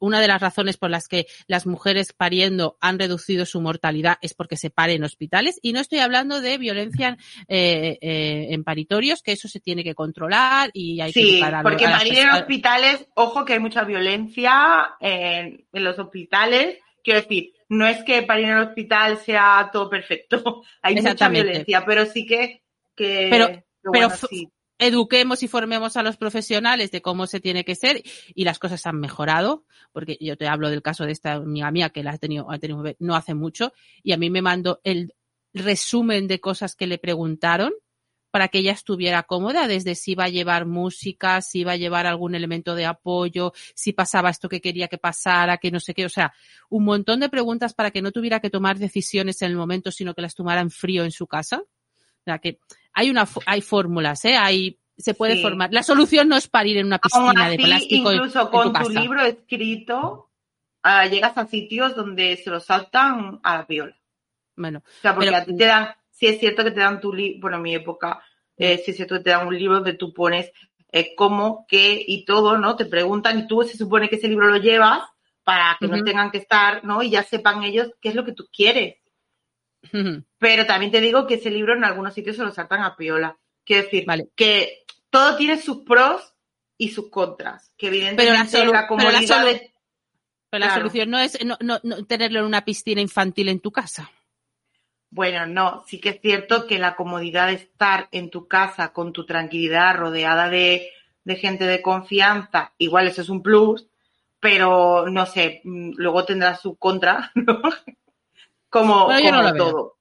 [0.00, 4.34] una de las razones por las que las mujeres pariendo han reducido su mortalidad es
[4.34, 7.16] porque se pare en hospitales y no estoy hablando de violencia
[7.48, 11.50] eh, eh, en paritorios, que eso se tiene que controlar y hay que Sí, a
[11.50, 16.78] lo- porque a parir en hospitales, ojo que hay mucha violencia en, en los hospitales.
[17.02, 21.84] Quiero decir, no es que parir en el hospital sea todo perfecto, hay mucha violencia,
[21.86, 22.62] pero sí que...
[22.96, 24.48] que Pero- que pero bueno, sí.
[24.78, 28.02] Eduquemos y formemos a los profesionales de cómo se tiene que ser
[28.34, 31.90] y las cosas han mejorado, porque yo te hablo del caso de esta amiga mía
[31.90, 33.72] que la ha tenido, ha tenido no hace mucho
[34.02, 35.14] y a mí me mandó el
[35.52, 37.72] resumen de cosas que le preguntaron
[38.30, 42.06] para que ella estuviera cómoda, desde si iba a llevar música, si iba a llevar
[42.06, 46.04] algún elemento de apoyo, si pasaba esto que quería que pasara, que no sé qué,
[46.04, 46.34] o sea,
[46.68, 50.14] un montón de preguntas para que no tuviera que tomar decisiones en el momento, sino
[50.14, 51.62] que las tomara en frío en su casa.
[51.62, 52.58] O sea, que
[52.98, 54.36] hay una, hay fórmulas, ¿eh?
[54.36, 55.42] Hay, se puede Sí.
[55.42, 55.72] formar.
[55.72, 58.48] La solución no es parir en una Aún piscina de así, plástico en- incluso en
[58.48, 60.30] con tu libro escrito,
[60.82, 63.96] ah, llegas a sitios donde se lo saltan a la viola.
[64.56, 67.00] Bueno, O sea, porque Pero- a ti te dan, sí es cierto que te dan
[67.00, 68.20] tu libro, bueno, en mi época,
[68.56, 70.50] eh, sí es cierto que te dan un libro donde tú pones
[70.90, 72.74] eh, cómo, qué y todo, ¿no?
[72.74, 75.02] Te preguntan y tú se supone que ese libro lo llevas
[75.44, 77.02] para que no tengan que estar, ¿no?
[77.02, 78.96] Y ya sepan ellos qué es lo que tú quieres.
[80.38, 83.36] Pero también te digo que ese libro en algunos sitios se lo saltan a piola.
[83.64, 84.28] Quiero decir, Vale.
[84.34, 86.34] que todo tiene sus pros
[86.76, 87.72] y sus contras.
[87.76, 89.72] Que evidentemente Pero la pero la comodidad solu- de-
[90.50, 90.80] Pero la Claro.
[90.80, 94.10] solución no es no, no, no tenerlo en una piscina infantil en tu casa.
[95.10, 99.12] Bueno, no, sí que es cierto que la comodidad de estar en tu casa con
[99.12, 100.90] tu tranquilidad, rodeada de,
[101.24, 103.86] de gente de confianza, igual eso es un plus,
[104.38, 107.60] pero no sé, mm, luego tendrá su contra, ¿no?
[108.70, 109.64] Como, Bueno, yo no como lo veo.
[109.72, 109.98] todo.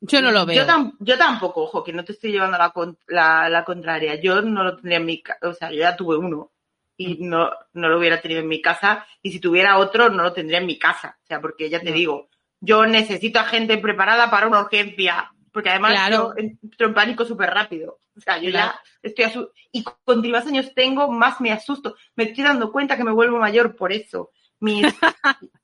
[0.00, 0.56] Yo no lo veo.
[0.64, 4.14] Yo, tam- yo tampoco, ojo, que no te estoy llevando la, con- la, la contraria.
[4.20, 6.52] Yo no lo tendría en mi casa, o sea, yo ya tuve uno
[6.96, 7.28] y Mm.
[7.28, 9.06] no, no lo hubiera tenido en mi casa.
[9.22, 11.18] Y si tuviera otro, no lo tendría en mi casa.
[11.22, 11.96] O sea, porque ya te No.
[11.96, 12.28] digo,
[12.60, 15.32] yo necesito a gente preparada para una urgencia.
[15.52, 16.16] Porque además Claro.
[16.16, 17.98] yo entro en pánico súper rápido.
[18.16, 18.72] O sea, yo Claro.
[18.72, 21.96] ya estoy asu- Y cuanto más años tengo, más me asusto.
[22.16, 24.30] Me estoy dando cuenta que me vuelvo mayor por eso.
[24.60, 24.82] Mis...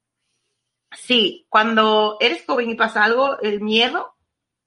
[0.96, 4.14] sí, cuando eres joven y pasa algo, el miedo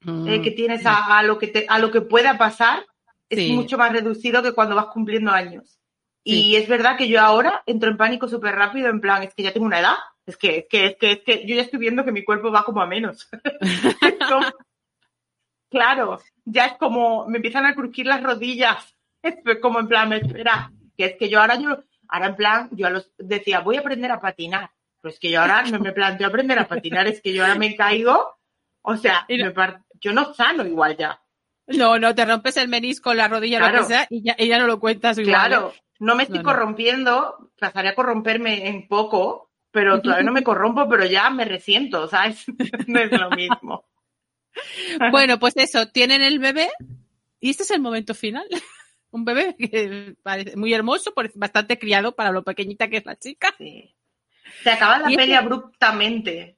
[0.06, 2.84] eh, que tienes a, a lo que te, a lo que pueda pasar
[3.28, 3.52] es Sí.
[3.52, 5.78] mucho más reducido que cuando vas cumpliendo años.
[6.24, 6.46] Sí.
[6.50, 9.42] Y es verdad que yo ahora entro en pánico súper rápido, en plan, es que
[9.42, 9.96] ya tengo una edad,
[10.26, 12.50] es que, es que, es que, es que yo ya estoy viendo que mi cuerpo
[12.50, 13.28] va como a menos.
[14.28, 14.46] Como-
[15.70, 20.16] claro, ya es como, me empiezan a crujir las rodillas, es como en plan, me
[20.18, 21.78] espera, que es que yo ahora yo,
[22.08, 25.30] ahora en plan, yo a los, decía, voy a aprender a patinar, pero es que
[25.30, 28.36] yo ahora no me planteo aprender a patinar, es que yo ahora me caigo,
[28.82, 29.54] o sea, no- me
[30.00, 31.20] yo no sano igual ya.
[31.66, 34.58] No, no, te rompes el menisco, la rodilla, lo que sea, y ya, y ya
[34.58, 35.34] no lo cuentas igual.
[35.48, 35.80] Claro, ¿eh?
[35.98, 40.88] no me estoy No, corrompiendo, pasaría a corromperme en poco, pero todavía no me corrompo,
[40.88, 42.46] pero ya me resiento, ¿sabes?
[42.86, 43.84] no es lo mismo.
[45.10, 46.70] Bueno, pues eso, tienen el bebé
[47.40, 48.46] y este es el momento final.
[49.10, 53.54] Un bebé que parece muy hermoso, bastante criado para lo pequeñita que es la chica.
[53.58, 53.94] Sí.
[54.62, 56.56] Se acaba la peli abruptamente.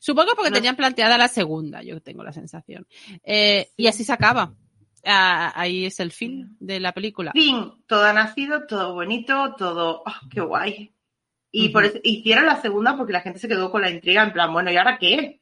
[0.00, 0.54] Supongo porque No.
[0.56, 2.86] tenían planteada la segunda, yo tengo la sensación.
[3.22, 4.54] Eh, Y así se acaba.
[5.04, 7.32] Ah, ahí es el fin de la película.
[7.32, 10.94] Fin, todo ha nacido, todo bonito, todo, ¡ah, qué guay.
[11.52, 11.72] Y Ujú.
[11.74, 14.52] por eso hicieron la segunda porque la gente se quedó con la intriga en plan,
[14.52, 15.40] bueno, ¿y ahora qué?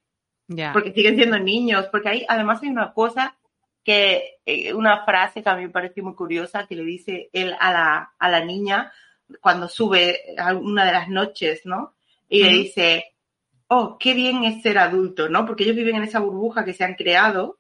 [0.49, 0.73] Ya.
[0.73, 3.39] porque siguen siendo niños, porque ahí además hay una cosa
[3.85, 7.55] que, eh, una frase que a mí me pareció muy curiosa, que le dice él
[7.59, 8.93] a la, a la niña
[9.41, 11.95] cuando sube a una de las noches, ¿no?
[12.29, 13.05] Y le dice,
[13.69, 15.47] oh, qué bien es ser adulto, ¿no?
[15.47, 17.59] Porque ellos viven en esa burbuja que se han creado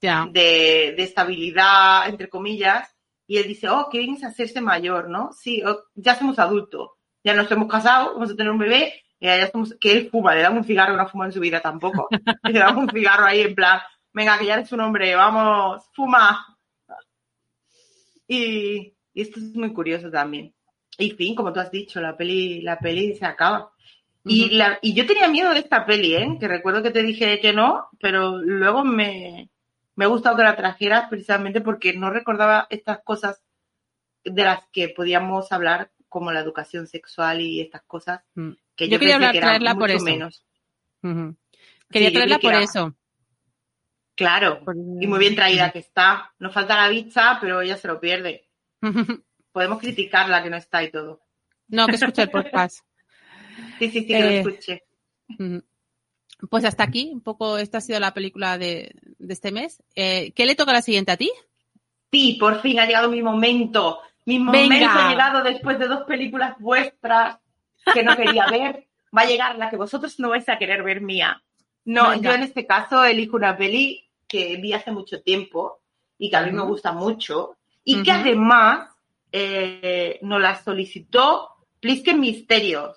[0.00, 0.26] Ya.
[0.30, 2.94] de, de estabilidad, entre comillas,
[3.26, 5.32] y él dice, oh, qué bien es hacerse mayor, ¿no?
[5.32, 6.90] Sí, oh, ya somos adultos,
[7.24, 10.34] ya nos hemos casado, vamos a tener un bebé, y ya somos, que él fuma,
[10.34, 12.08] le dan un cigarro, no fuma en su vida tampoco,
[12.44, 13.80] y le dan un cigarro ahí en plan,
[14.12, 16.56] venga, que ya eres un hombre, vamos, fuma.
[18.28, 20.54] Y, y esto es muy curioso también.
[20.98, 23.70] Y fin, como tú has dicho, la peli, la peli se acaba.
[24.24, 26.36] Y, la, y yo tenía miedo de esta peli, ¿eh?
[26.40, 29.50] que recuerdo que te dije que no, pero luego me,
[29.94, 33.40] me ha gustado que la trajeras precisamente porque no recordaba estas cosas
[34.24, 38.50] de las que podíamos hablar como la educación sexual y estas cosas, Mm.
[38.74, 40.04] que Yo yo, quería pensé hablar- que traerla por eso.
[40.04, 40.44] menos.
[41.90, 42.96] Quería Sí, traerla que por era- eso.
[44.16, 46.32] Claro, Por- y muy bien traída que está.
[46.40, 48.48] Nos falta la vista, pero ella se lo pierde.
[49.56, 51.22] Podemos criticarla que no está y todo.
[51.68, 52.80] No, que escuché el podcast.
[53.78, 54.84] Sí, sí, sí, que Eh, lo escuche.
[55.30, 55.64] Ujú.
[56.50, 59.82] Pues hasta aquí, un poco, esta ha sido la película de, de este mes.
[59.94, 61.30] Eh, ¿Qué le toca a la siguiente a ti?
[62.12, 63.98] Sí, por fin ha llegado mi momento.
[64.26, 65.06] Mi momento Venga.
[65.06, 67.38] ha llegado después de dos películas vuestras
[67.94, 68.86] que no quería ver.
[69.16, 71.42] Va a llegar la que vosotros no vais a querer ver mía.
[71.86, 72.28] No, Venga.
[72.28, 75.80] yo en este caso elijo una peli que vi hace mucho tiempo
[76.18, 78.90] y que a mí me gusta mucho y que además
[79.38, 81.48] eh, nos la solicitó
[81.80, 82.96] Plisken Misterios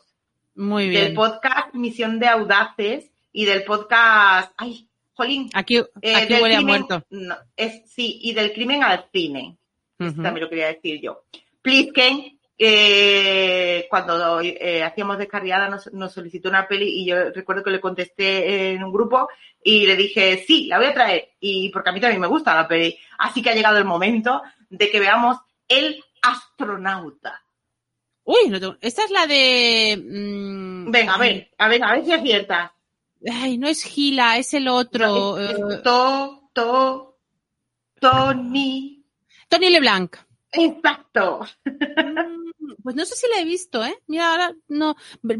[0.55, 1.15] Muy del bien.
[1.15, 6.59] podcast Misión de Audaces y del podcast, ay, Jolín, Aquí, eh, aquí del huele a
[6.59, 7.05] crimen- muerto.
[7.09, 9.57] no, es, sí, y del crimen al cine.
[9.97, 11.23] También lo quería decir yo.
[11.61, 17.71] Plisken, eh, cuando eh, hacíamos descarriada, nos, nos solicitó una peli y yo recuerdo que
[17.71, 19.27] le contesté en un grupo
[19.61, 21.31] y le dije, sí, la voy a traer.
[21.41, 22.97] Y porque a mí también me gusta la peli.
[23.17, 25.37] Así que ha llegado el momento de que veamos
[25.67, 27.41] El astronauta.
[28.23, 29.97] Uy, no tengo- esta es la de...
[29.97, 32.71] mm, Venga, a ver, a ver, a ver si aciertas.
[33.29, 35.37] Ay, no es Gila, es el otro.
[35.39, 37.17] Es- es eh, To, to,
[37.99, 39.03] Tony.
[39.47, 40.15] Tony LeBlanc.
[40.51, 41.41] Exacto.
[41.65, 43.97] Mm, Pues no sé si la he visto, ¿eh?
[44.07, 44.95] Mira, ahora no.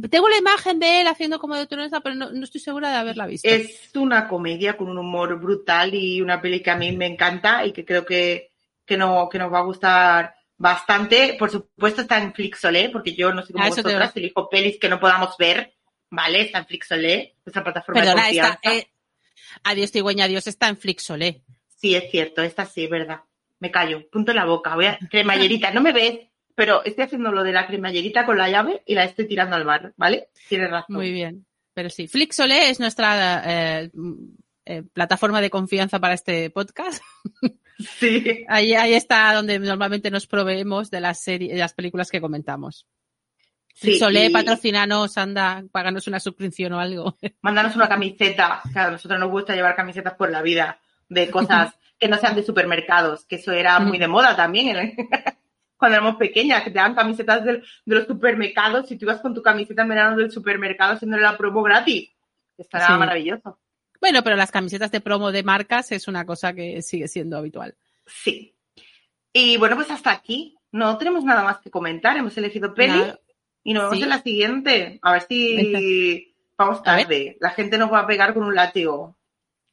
[0.09, 2.97] Tengo la imagen de él haciendo como de turista, pero no, no estoy segura de
[2.97, 3.47] haberla visto.
[3.47, 7.65] Es una comedia con un humor brutal y una peli que a mí me encanta
[7.65, 8.51] y que creo que,
[8.85, 11.35] que, no, que nos va a gustar bastante.
[11.39, 14.89] Por supuesto está en Flixolé, porque yo no sé cómo Ah, vosotras, elijo pelis que
[14.89, 15.73] no podamos ver,
[16.11, 16.41] ¿vale?
[16.41, 18.77] Está en Flixolé, esa plataforma Perdona, de esta, confianza.
[18.79, 18.91] eh,
[19.63, 21.41] Adiós, Tigüeña, Adiós está en Flixolé.
[21.75, 23.21] Sí, es cierto, esta sí, verdad.
[23.59, 26.19] Me callo, punto en la boca, voy a cremallerita, no me ves,
[26.55, 29.65] pero estoy haciendo lo de la cremallerita con la llave y la estoy tirando al
[29.65, 30.29] mar, ¿vale?
[30.47, 30.95] Tienes razón.
[30.97, 31.45] Muy bien.
[31.73, 33.43] Pero sí, Flixolé es nuestra
[33.83, 33.89] eh,
[34.65, 37.01] eh, plataforma de confianza para este podcast.
[37.79, 38.45] Sí.
[38.49, 42.85] Ahí, ahí está donde normalmente nos proveemos de las series, de las películas que comentamos.
[43.73, 47.17] Sí, Flixolé, y- patrocinanos, anda, páganos una suscripción o algo.
[47.41, 51.73] Mándanos una camiseta, que a nosotros nos gusta llevar camisetas por la vida, de cosas
[51.97, 54.95] que no sean de supermercados, que eso era muy de moda también en-
[55.77, 59.41] cuando éramos pequeñas, que te daban camisetas de los supermercados y tú ibas con tu
[59.41, 62.09] camiseta en verano del supermercado haciendo la promo gratis.
[62.57, 62.67] Sí.
[62.99, 63.57] maravilloso.
[64.01, 67.75] Bueno, pero las camisetas de promo de marcas es una cosa que sigue siendo habitual.
[68.05, 68.55] Sí.
[69.33, 70.55] Y bueno, pues hasta aquí.
[70.71, 72.15] No tenemos nada más que comentar.
[72.17, 73.19] Hemos elegido peli Nada.
[73.63, 74.03] y nos vemos Sí.
[74.03, 74.99] en la siguiente.
[75.01, 77.37] A ver si vamos tarde.
[77.39, 79.17] La gente nos va a pegar con un látigo.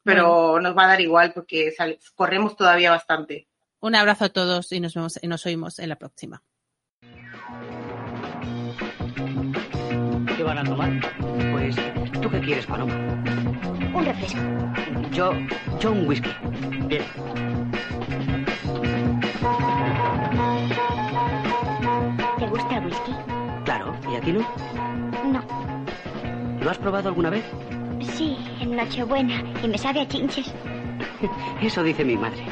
[0.02, 1.74] Pero nos va a dar igual porque
[2.14, 3.48] corremos todavía bastante.
[3.80, 6.42] Un abrazo a todos y nos vemos y nos oímos en la próxima.
[10.36, 10.92] ¿Qué van a tomar?
[11.52, 11.76] Pues,
[12.26, 12.92] ¿tú qué quieres, Paloma?
[13.94, 14.40] Un refresco.
[15.12, 15.32] Yo,
[15.78, 16.30] yo un whisky.
[16.88, 17.02] Bien.
[22.36, 23.12] ¿Te gusta el whisky?
[23.64, 24.40] Claro, ¿y a ti no?
[25.30, 25.40] No.
[26.60, 27.44] ¿Lo has probado alguna vez?
[28.00, 29.44] Sí, en Nochebuena.
[29.62, 30.52] Y me sabe a chinches.
[31.62, 32.44] Eso dice mi madre.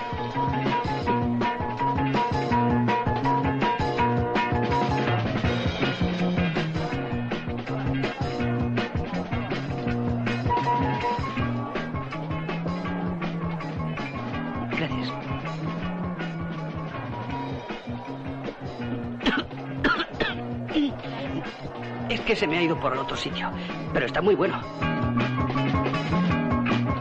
[22.25, 23.51] Que se me ha ido por el otro sitio,
[23.93, 24.61] pero está muy bueno.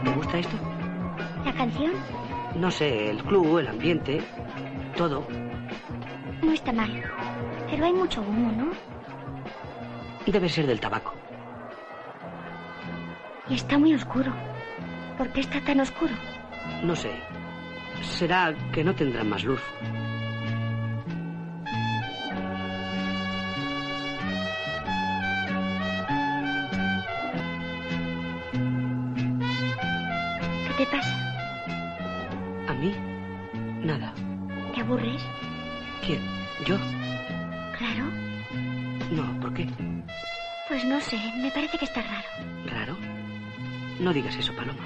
[0.04, 0.56] ¿Te gusta esto?
[1.44, 1.92] ¿La canción?
[2.54, 4.22] No sé, el club, el ambiente,
[4.96, 5.26] todo.
[6.42, 7.02] No está mal.
[7.70, 8.70] Pero hay mucho humo, ¿no?
[10.30, 11.14] Debe ser del tabaco.
[13.48, 14.32] Y está muy oscuro.
[15.18, 16.14] ¿Por qué está tan oscuro?
[16.82, 17.10] No sé.
[18.02, 19.60] Será que no tendrán más luz.
[44.04, 44.84] No digas eso, Paloma.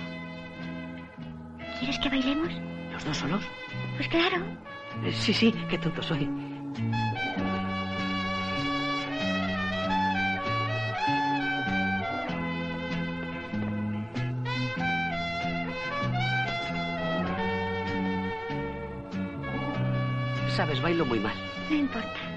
[1.81, 2.53] ¿Quieres que bailemos?
[2.93, 3.45] ¿Los dos solos?
[3.97, 4.37] Pues claro.
[5.05, 6.29] Eh, Sí, sí, qué tonto soy.
[20.57, 21.37] Sabes, bailo muy mal.
[21.71, 22.28] No importa.